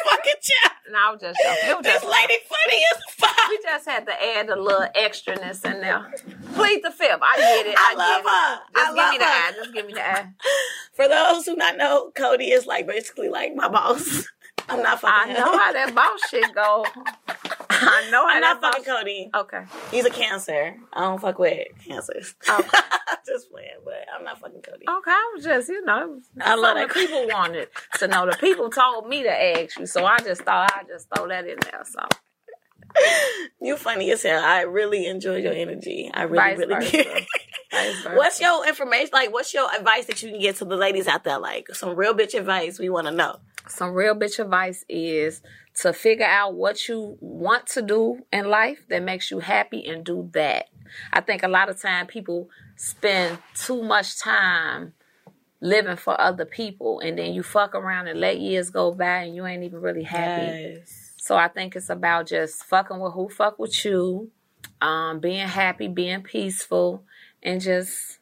fucking 0.06 0.34
chat. 0.42 0.72
No, 0.92 0.98
I 1.00 1.12
was 1.12 1.22
just 1.22 1.40
joking. 1.44 1.70
It 1.70 1.76
was 1.78 1.84
This 1.84 1.94
just 2.02 2.06
lady 2.06 2.36
funny 2.48 2.82
as 2.94 3.02
fuck. 3.16 3.50
We 3.50 3.60
just 3.64 3.86
had 3.88 4.06
to 4.08 4.14
add 4.38 4.50
a 4.50 4.60
little 4.60 4.88
extraness 4.96 5.66
in 5.66 5.82
there. 5.82 6.12
Plead 6.54 6.84
the 6.84 6.92
fifth. 6.92 7.20
I 7.22 7.38
get 7.38 7.66
it. 7.68 7.76
I, 7.78 7.94
I 7.94 7.96
love 7.96 8.24
get 8.24 8.32
her. 8.32 8.56
it. 8.56 8.60
Just 8.74 8.88
I 8.88 8.90
give 8.90 8.98
love 8.98 9.12
me 9.12 9.18
the 9.18 9.24
her. 9.26 9.30
eye. 9.32 9.52
Just 9.56 9.74
give 9.74 9.86
me 9.88 9.94
the 9.94 10.08
eye. 10.08 10.28
For 10.96 11.08
those 11.08 11.46
who 11.46 11.56
not 11.56 11.78
know, 11.78 12.12
Cody 12.16 12.46
is 12.52 12.66
like 12.66 12.88
basically 12.88 13.30
like 13.30 13.54
my 13.56 13.68
boss. 13.68 14.26
I'm 14.70 14.82
not 14.82 15.00
I 15.04 15.26
know 15.34 15.52
him. 15.54 15.60
how 15.60 15.74
that 15.74 15.94
boss 15.94 16.20
shit 16.30 16.56
go. 16.56 16.86
I 17.82 18.10
know 18.12 18.26
I'm 18.28 18.42
not 18.42 18.62
fucking. 18.62 18.84
Cody. 18.84 19.30
Okay. 19.34 19.64
He's 19.92 20.06
a 20.06 20.10
cancer. 20.10 20.76
I 20.94 21.02
don't 21.02 21.20
fuck 21.22 21.40
with 21.40 21.68
cancers. 21.88 22.36
Okay. 22.50 22.68
Oh. 22.72 22.82
Just 23.28 23.52
playing, 23.52 23.70
but 23.84 24.06
I'm 24.16 24.24
not 24.24 24.40
fucking 24.40 24.62
Cody. 24.62 24.86
Okay, 24.88 25.12
I 25.12 25.32
was 25.36 25.44
just, 25.44 25.68
you 25.68 25.84
know, 25.84 26.20
I 26.40 26.54
love 26.56 26.76
that. 26.76 26.90
the 26.90 26.94
people 26.94 27.28
wanted 27.28 27.70
to 27.98 28.08
know. 28.08 28.30
The 28.30 28.38
people 28.38 28.70
told 28.70 29.08
me 29.08 29.24
to 29.24 29.30
ask 29.32 29.80
you, 29.80 29.88
so 29.88 30.06
I 30.06 30.20
just 30.20 30.44
thought 30.44 30.72
I'd 30.76 30.88
just 30.88 31.08
throw 31.14 31.28
that 31.28 31.48
in 31.48 31.58
there. 31.60 31.82
So, 31.86 32.02
You 33.60 33.78
funny 33.78 34.12
as 34.12 34.24
hell. 34.24 34.44
I 34.44 34.62
really 34.62 35.08
enjoy 35.08 35.38
your 35.38 35.54
energy. 35.54 36.10
I 36.14 36.24
really, 36.24 36.38
Vice 36.38 36.58
really 36.60 36.90
do. 36.90 38.16
What's 38.16 38.40
your 38.40 38.66
information? 38.68 39.10
Like, 39.12 39.34
what's 39.34 39.54
your 39.54 39.68
advice 39.76 40.06
that 40.06 40.22
you 40.22 40.30
can 40.30 40.40
get 40.40 40.58
to 40.58 40.66
the 40.66 40.78
ladies 40.78 41.08
out 41.08 41.24
there? 41.24 41.40
Like, 41.40 41.68
some 41.74 41.96
real 41.96 42.14
bitch 42.14 42.38
advice 42.38 42.80
we 42.80 42.90
want 42.90 43.08
to 43.08 43.12
know. 43.12 43.40
some 43.68 43.94
real 43.94 44.16
bitch 44.16 44.40
advice 44.40 44.86
is 44.88 45.42
to 45.82 45.92
figure 45.94 46.26
out 46.26 46.54
what 46.54 46.88
you 46.88 47.18
want 47.20 47.68
to 47.68 47.82
do 47.82 48.26
in 48.32 48.50
life 48.50 48.86
that 48.90 49.04
makes 49.04 49.30
you 49.30 49.40
happy 49.40 49.86
and 49.86 50.06
do 50.06 50.30
that. 50.34 50.68
I 51.12 51.22
think 51.22 51.44
a 51.44 51.48
lot 51.48 51.70
of 51.70 51.82
time 51.82 52.08
people 52.08 52.50
spend 52.78 53.40
too 53.56 53.84
much 53.84 54.18
time 54.20 54.94
living 55.62 55.98
for 55.98 56.20
other 56.20 56.46
people 56.46 57.00
and 57.00 57.18
then 57.18 57.34
you 57.34 57.44
fuck 57.44 57.76
around 57.76 58.08
and 58.08 58.20
let 58.20 58.40
years 58.40 58.70
go 58.70 58.92
by 58.92 59.24
and 59.24 59.36
you 59.36 59.46
ain't 59.46 59.64
even 59.64 59.82
really 59.82 60.04
happy. 60.04 60.82
So 61.18 61.36
I 61.36 61.48
think 61.48 61.76
it's 61.76 61.90
about 61.90 62.28
just 62.28 62.64
fucking 62.66 63.00
with 63.00 63.14
who 63.14 63.30
fuck 63.30 63.58
with 63.58 63.84
you, 63.84 64.30
um, 64.82 65.20
being 65.20 65.48
happy, 65.48 65.88
being 65.88 66.22
peaceful, 66.22 67.04
and 67.42 67.60
just 67.60 68.20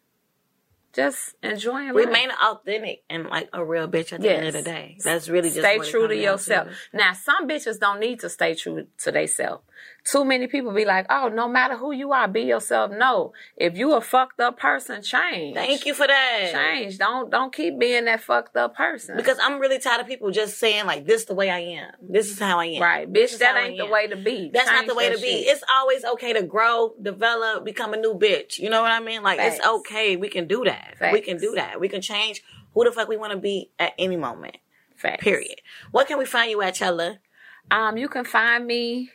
just 0.94 1.36
enjoying 1.42 1.88
life. 1.88 2.06
Remain 2.06 2.30
authentic 2.32 3.04
and 3.10 3.28
like 3.28 3.50
a 3.52 3.66
real 3.66 3.88
bitch 3.88 4.14
at 4.14 4.22
the 4.22 4.32
end 4.32 4.48
of 4.48 4.54
the 4.54 4.62
day. 4.62 4.98
That's 5.04 5.28
really 5.28 5.50
just 5.50 5.62
stay 5.62 5.80
true 5.80 6.08
to 6.08 6.16
yourself. 6.16 6.68
Now, 6.94 7.14
some 7.14 7.48
bitches 7.48 7.80
don't 7.80 8.00
need 8.00 8.20
to 8.22 8.30
stay 8.30 8.54
true 8.54 8.88
to 9.00 9.12
themselves. 9.12 9.64
Too 10.06 10.26
many 10.26 10.48
people 10.48 10.74
be 10.74 10.84
like, 10.84 11.06
"Oh, 11.10 11.30
no 11.30 11.48
matter 11.48 11.78
who 11.78 11.92
you 11.94 12.12
are, 12.12 12.28
be 12.28 12.42
yourself." 12.42 12.92
No, 12.92 13.34
if 13.56 13.78
you 13.78 13.94
a 13.94 14.02
fucked 14.02 14.40
up 14.40 14.60
person, 14.60 15.02
change. 15.02 15.56
Thank 15.56 15.86
you 15.86 15.94
for 15.94 16.06
that. 16.06 16.50
Change. 16.52 16.98
Don't 16.98 17.30
don't 17.30 17.54
keep 17.54 17.80
being 17.80 18.06
that 18.06 18.20
fucked 18.22 18.58
up 18.58 18.76
person. 18.76 19.16
Because 19.16 19.38
I'm 19.42 19.60
really 19.60 19.80
tired 19.80 20.02
of 20.02 20.08
people 20.08 20.30
just 20.32 20.60
saying 20.60 20.86
like, 20.86 21.06
"This 21.06 21.26
the 21.26 21.34
way 21.34 21.50
I 21.50 21.60
am. 21.60 21.92
This 22.02 22.30
is 22.32 22.40
how 22.40 22.60
I 22.60 22.66
am." 22.66 22.82
right, 22.82 23.12
bitch, 23.12 23.38
that 23.40 23.56
ain't 23.58 23.78
the 23.78 23.86
way 23.86 24.08
to 24.08 24.18
be. 24.18 24.52
That's 24.54 24.70
not 24.70 24.88
the 24.88 24.96
way 24.96 25.10
to 25.10 25.16
be. 25.16 25.22
shit. 25.44 25.48
It's 25.48 25.64
always 25.74 26.04
okay 26.04 26.34
to 26.34 26.44
grow, 26.44 26.94
develop, 27.02 27.64
become 27.64 27.94
a 27.94 27.98
new 27.98 28.14
bitch. 28.14 28.60
You 28.60 28.70
know 28.70 28.82
what 28.82 28.92
I 28.92 29.00
mean? 29.00 29.24
Like 29.24 29.40
it's 29.42 29.66
okay. 29.66 30.18
We 30.18 30.28
can 30.28 30.48
do 30.48 30.66
that. 30.66 30.83
We 31.12 31.22
can 31.22 31.38
do 31.38 31.54
that. 31.56 31.80
We 31.80 31.90
can 31.90 32.02
change 32.02 32.44
who 32.74 32.84
the 32.84 32.92
fuck 32.92 33.08
we 33.08 33.18
want 33.18 33.32
to 33.32 33.38
be 33.38 33.72
at 33.80 33.94
any 33.98 34.18
moment. 34.18 34.58
Facts. 34.96 35.24
Period. 35.24 35.62
What 35.92 36.08
can 36.08 36.18
we 36.18 36.26
find 36.26 36.50
you 36.52 36.62
at, 36.62 36.76
Chella? 36.76 37.20
Um, 37.72 37.98
you 37.98 38.08
can 38.08 38.26
find 38.26 38.66
me 38.66 39.10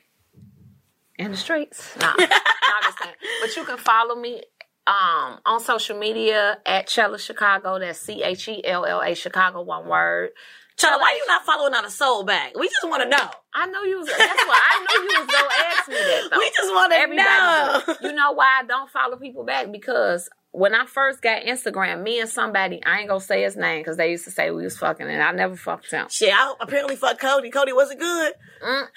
in 1.18 1.30
the 1.30 1.36
streets. 1.36 1.96
Nah, 2.00 2.14
no, 2.18 2.24
I'm 2.24 2.82
just 2.82 2.98
saying. 2.98 3.14
But 3.40 3.56
you 3.56 3.64
can 3.64 3.78
follow 3.78 4.14
me 4.14 4.42
um 4.86 5.38
on 5.44 5.60
social 5.60 5.98
media 5.98 6.58
at 6.64 6.86
Chella 6.86 7.18
Chicago. 7.18 7.78
That's 7.78 7.98
C 8.00 8.22
H 8.22 8.48
E 8.48 8.64
L 8.64 8.84
L 8.84 9.02
A 9.02 9.14
Chicago, 9.14 9.62
one 9.62 9.86
word. 9.86 10.30
Chella, 10.76 10.96
why 10.98 11.12
you 11.18 11.26
not 11.26 11.44
following 11.44 11.74
on 11.74 11.84
a 11.84 11.90
soul 11.90 12.22
bag? 12.22 12.52
We 12.56 12.68
just 12.68 12.88
want 12.88 13.02
to 13.02 13.08
know. 13.08 13.30
I 13.52 13.66
know 13.66 13.82
you 13.82 13.98
was. 13.98 14.06
That's 14.06 14.46
why 14.46 14.60
I 14.62 14.86
knew 14.86 15.02
you 15.02 15.18
was 15.18 15.26
gonna 15.26 15.48
ask 15.66 15.88
me 15.88 15.94
that. 15.94 16.28
Though. 16.30 16.38
We 16.38 16.50
just 16.56 16.72
want 16.72 16.92
to 16.92 17.16
know. 17.16 18.08
you 18.08 18.14
know 18.14 18.32
why 18.32 18.60
I 18.62 18.64
don't 18.64 18.88
follow 18.88 19.16
people 19.16 19.44
back? 19.44 19.72
Because 19.72 20.30
when 20.58 20.74
I 20.74 20.86
first 20.86 21.22
got 21.22 21.42
Instagram, 21.42 22.02
me 22.02 22.20
and 22.20 22.28
somebody, 22.28 22.84
I 22.84 22.98
ain't 22.98 23.08
gonna 23.08 23.20
say 23.20 23.42
his 23.42 23.56
name 23.56 23.80
because 23.80 23.96
they 23.96 24.10
used 24.10 24.24
to 24.24 24.32
say 24.32 24.50
we 24.50 24.64
was 24.64 24.76
fucking, 24.76 25.06
and 25.08 25.22
I 25.22 25.30
never 25.30 25.54
fucked 25.54 25.92
him. 25.92 26.08
Shit, 26.10 26.34
I 26.34 26.54
apparently 26.60 26.96
fucked 26.96 27.20
Cody. 27.20 27.50
Cody 27.50 27.72
wasn't 27.72 28.00
good. 28.00 28.32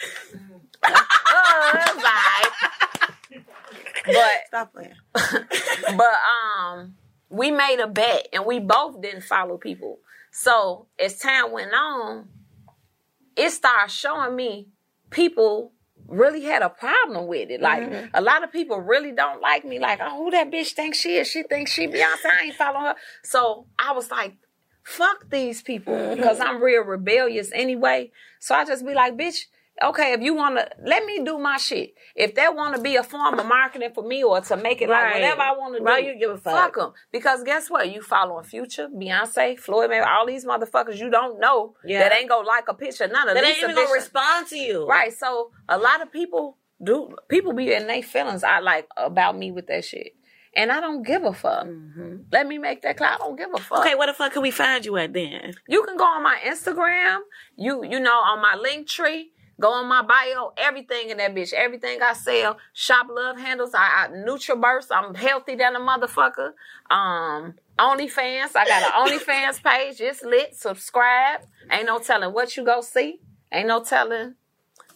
That's. 0.81 1.05
But 4.03 4.47
Stop 4.47 4.73
playing. 4.73 4.95
but 5.95 6.15
um 6.67 6.95
we 7.29 7.51
made 7.51 7.79
a 7.79 7.87
bet 7.87 8.27
and 8.33 8.45
we 8.47 8.59
both 8.59 8.99
didn't 8.99 9.21
follow 9.21 9.57
people. 9.57 9.99
So 10.31 10.87
as 10.97 11.19
time 11.19 11.51
went 11.51 11.71
on, 11.73 12.27
it 13.35 13.51
started 13.51 13.91
showing 13.91 14.35
me 14.35 14.69
people 15.11 15.73
really 16.07 16.43
had 16.43 16.61
a 16.61 16.69
problem 16.69 17.27
with 17.27 17.49
it. 17.49 17.61
Like 17.61 17.83
Mm-hmm. 17.83 18.07
a 18.13 18.21
lot 18.21 18.43
of 18.43 18.51
people 18.51 18.77
really 18.79 19.11
don't 19.11 19.41
like 19.41 19.63
me. 19.65 19.79
Like, 19.79 19.99
oh, 20.01 20.23
who 20.25 20.31
that 20.31 20.51
bitch 20.51 20.73
thinks 20.73 20.97
she 20.99 21.15
is? 21.15 21.27
She 21.27 21.43
thinks 21.43 21.71
she 21.71 21.87
Beyonce. 21.87 22.25
I 22.25 22.43
ain't 22.45 22.55
following 22.55 22.85
her. 22.85 22.95
So 23.23 23.65
I 23.79 23.93
was 23.93 24.11
like, 24.11 24.35
fuck 24.83 25.29
these 25.29 25.61
people 25.61 25.93
Mm-hmm. 25.93 26.15
because 26.15 26.39
I'm 26.39 26.61
real 26.61 26.83
rebellious 26.83 27.51
anyway. 27.53 28.11
So 28.39 28.55
I 28.55 28.65
just 28.65 28.85
be 28.85 28.93
like, 28.93 29.15
bitch. 29.17 29.45
Okay, 29.83 30.13
if 30.13 30.21
you 30.21 30.35
want 30.35 30.57
to, 30.57 30.69
let 30.85 31.05
me 31.05 31.23
do 31.23 31.37
my 31.39 31.57
shit. 31.57 31.93
If 32.15 32.35
that 32.35 32.55
want 32.55 32.75
to 32.75 32.81
be 32.81 32.95
a 32.97 33.03
form 33.03 33.39
of 33.39 33.45
marketing 33.45 33.91
for 33.93 34.03
me 34.03 34.23
or 34.23 34.39
to 34.41 34.57
make 34.57 34.81
it 34.81 34.89
like 34.89 35.13
whatever 35.13 35.41
I 35.41 35.51
want 35.53 35.73
to 35.73 35.79
do, 35.79 35.85
Why 35.85 35.97
you 35.99 36.17
give 36.19 36.29
a 36.31 36.37
fuck? 36.37 36.53
Fuck 36.53 36.75
them. 36.75 36.93
Because 37.11 37.43
guess 37.43 37.69
what? 37.69 37.91
You 37.91 38.01
following 38.01 38.43
Future, 38.43 38.87
Beyonce, 38.87 39.57
Floyd 39.57 39.89
Mayweather, 39.89 40.07
all 40.07 40.25
these 40.27 40.45
motherfuckers 40.45 40.97
you 40.97 41.09
don't 41.09 41.39
know 41.39 41.75
Yeah. 41.83 41.99
that 41.99 42.13
ain't 42.13 42.29
gonna 42.29 42.47
like 42.47 42.65
a 42.67 42.73
picture. 42.73 43.07
None 43.07 43.29
of 43.29 43.35
That 43.35 43.43
ain't 43.43 43.57
even 43.57 43.75
gonna 43.75 43.91
respond 43.91 44.47
to 44.47 44.57
you. 44.57 44.85
Right. 44.87 45.11
So 45.13 45.51
a 45.67 45.77
lot 45.77 46.01
of 46.01 46.11
people 46.11 46.57
do. 46.83 47.15
People 47.29 47.53
be 47.53 47.73
in 47.73 47.87
their 47.87 48.03
feelings. 48.03 48.43
I 48.43 48.59
like 48.59 48.87
about 48.97 49.37
me 49.37 49.51
with 49.51 49.67
that 49.67 49.85
shit, 49.85 50.13
and 50.55 50.71
I 50.71 50.79
don't 50.79 51.03
give 51.03 51.23
a 51.23 51.33
fuck. 51.33 51.67
Let 52.31 52.47
me 52.47 52.57
make 52.57 52.81
that 52.83 52.97
clear. 52.97 53.09
I 53.09 53.17
don't 53.17 53.35
give 53.37 53.49
a 53.53 53.57
fuck. 53.57 53.79
Mm-hmm. 53.79 53.87
Okay, 53.87 53.95
where 53.95 54.07
the 54.07 54.13
fuck 54.13 54.33
can 54.33 54.41
we 54.41 54.51
find 54.51 54.85
you 54.85 54.97
at 54.97 55.13
then? 55.13 55.53
You 55.67 55.83
can 55.83 55.97
go 55.97 56.05
on 56.05 56.23
my 56.23 56.37
Instagram. 56.45 57.19
You 57.55 57.83
you 57.83 57.99
know 57.99 58.15
on 58.15 58.41
my 58.41 58.55
Linktree. 58.55 59.25
Go 59.61 59.71
on 59.73 59.87
my 59.87 60.01
bio, 60.01 60.53
everything 60.57 61.11
in 61.11 61.17
that 61.17 61.35
bitch, 61.35 61.53
everything 61.53 62.01
I 62.01 62.13
sell. 62.13 62.57
Shop 62.73 63.07
love 63.11 63.39
handles. 63.39 63.73
I, 63.75 64.07
I 64.07 64.09
NutriBurst. 64.09 64.87
I'm 64.91 65.15
healthy 65.15 65.55
than 65.55 65.75
a 65.75 65.79
motherfucker. 65.79 66.53
Um, 66.89 67.53
OnlyFans. 67.79 68.55
I 68.55 68.65
got 68.65 68.83
an 68.83 68.91
OnlyFans 69.19 69.63
page. 69.63 70.01
It's 70.01 70.23
lit. 70.23 70.55
Subscribe. 70.55 71.41
Ain't 71.71 71.85
no 71.85 71.99
telling 71.99 72.33
what 72.33 72.57
you 72.57 72.65
go 72.65 72.81
see. 72.81 73.21
Ain't 73.53 73.67
no 73.67 73.83
telling. 73.83 74.35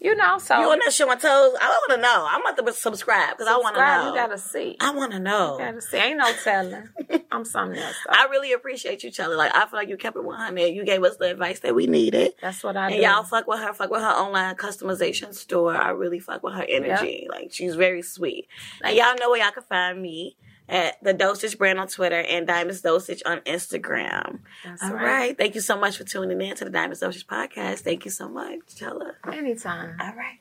You 0.05 0.15
know. 0.15 0.37
So 0.37 0.59
You 0.59 0.69
on 0.71 0.79
that 0.85 0.93
show 0.93 1.05
my 1.07 1.15
toes? 1.15 1.55
I 1.61 1.67
want 1.89 1.91
to 1.95 2.01
know. 2.01 2.27
I'm 2.29 2.41
about 2.41 2.65
to 2.65 2.73
subscribe 2.73 3.31
because 3.31 3.47
I 3.47 3.57
want 3.57 3.75
to 3.75 3.81
know. 3.81 4.09
You 4.09 4.15
gotta 4.15 4.37
see. 4.37 4.77
I 4.79 4.91
want 4.91 5.11
to 5.13 5.19
know. 5.19 5.57
You 5.59 5.65
gotta 5.65 5.81
see. 5.81 5.97
Ain't 5.97 6.17
no 6.17 6.31
telling. 6.43 6.89
I'm 7.31 7.43
something 7.43 7.79
else. 7.79 7.95
though. 8.05 8.13
I 8.15 8.27
really 8.29 8.53
appreciate 8.53 9.03
you, 9.03 9.11
Charlie. 9.11 9.35
Like 9.35 9.55
I 9.55 9.65
feel 9.65 9.79
like 9.79 9.89
you 9.89 9.97
kept 9.97 10.15
it 10.15 10.23
100. 10.23 10.61
You 10.67 10.85
gave 10.85 11.03
us 11.03 11.17
the 11.17 11.31
advice 11.31 11.59
that 11.61 11.73
we 11.75 11.87
needed. 11.87 12.33
That's 12.41 12.63
what 12.63 12.77
I 12.77 12.85
And 12.87 12.95
do. 12.95 13.01
y'all 13.01 13.23
fuck 13.23 13.47
with 13.47 13.59
her, 13.59 13.73
fuck 13.73 13.89
with 13.89 14.01
her 14.01 14.07
online 14.11 14.55
customization 14.55 15.33
store. 15.33 15.75
I 15.75 15.89
really 15.89 16.19
fuck 16.19 16.43
with 16.43 16.53
her 16.53 16.65
energy. 16.67 17.27
Like 17.29 17.51
she's 17.51 17.75
very 17.75 18.01
sweet. 18.01 18.47
And 18.83 18.95
y'all 18.95 19.15
know 19.19 19.31
where 19.31 19.41
y'all 19.41 19.51
can 19.51 19.63
find 19.63 20.01
me 20.01 20.37
at 20.67 21.01
the 21.03 21.13
Dosage 21.13 21.57
brand 21.57 21.79
on 21.79 21.87
Twitter 21.87 22.19
and 22.19 22.47
Diamonds 22.47 22.81
Dosage 22.81 23.21
on 23.25 23.39
Instagram. 23.41 24.39
That's 24.63 24.83
All 24.83 24.93
right. 24.93 25.03
right. 25.03 25.37
Thank 25.37 25.55
you 25.55 25.61
so 25.61 25.77
much 25.77 25.97
for 25.97 26.03
tuning 26.03 26.41
in 26.41 26.55
to 26.57 26.65
the 26.65 26.71
Diamonds 26.71 26.99
Dosage 26.99 27.27
podcast. 27.27 27.79
Thank 27.79 28.05
you 28.05 28.11
so 28.11 28.27
much, 28.27 28.59
Chella. 28.75 29.13
Anytime. 29.31 29.97
All 29.99 30.13
right. 30.15 30.39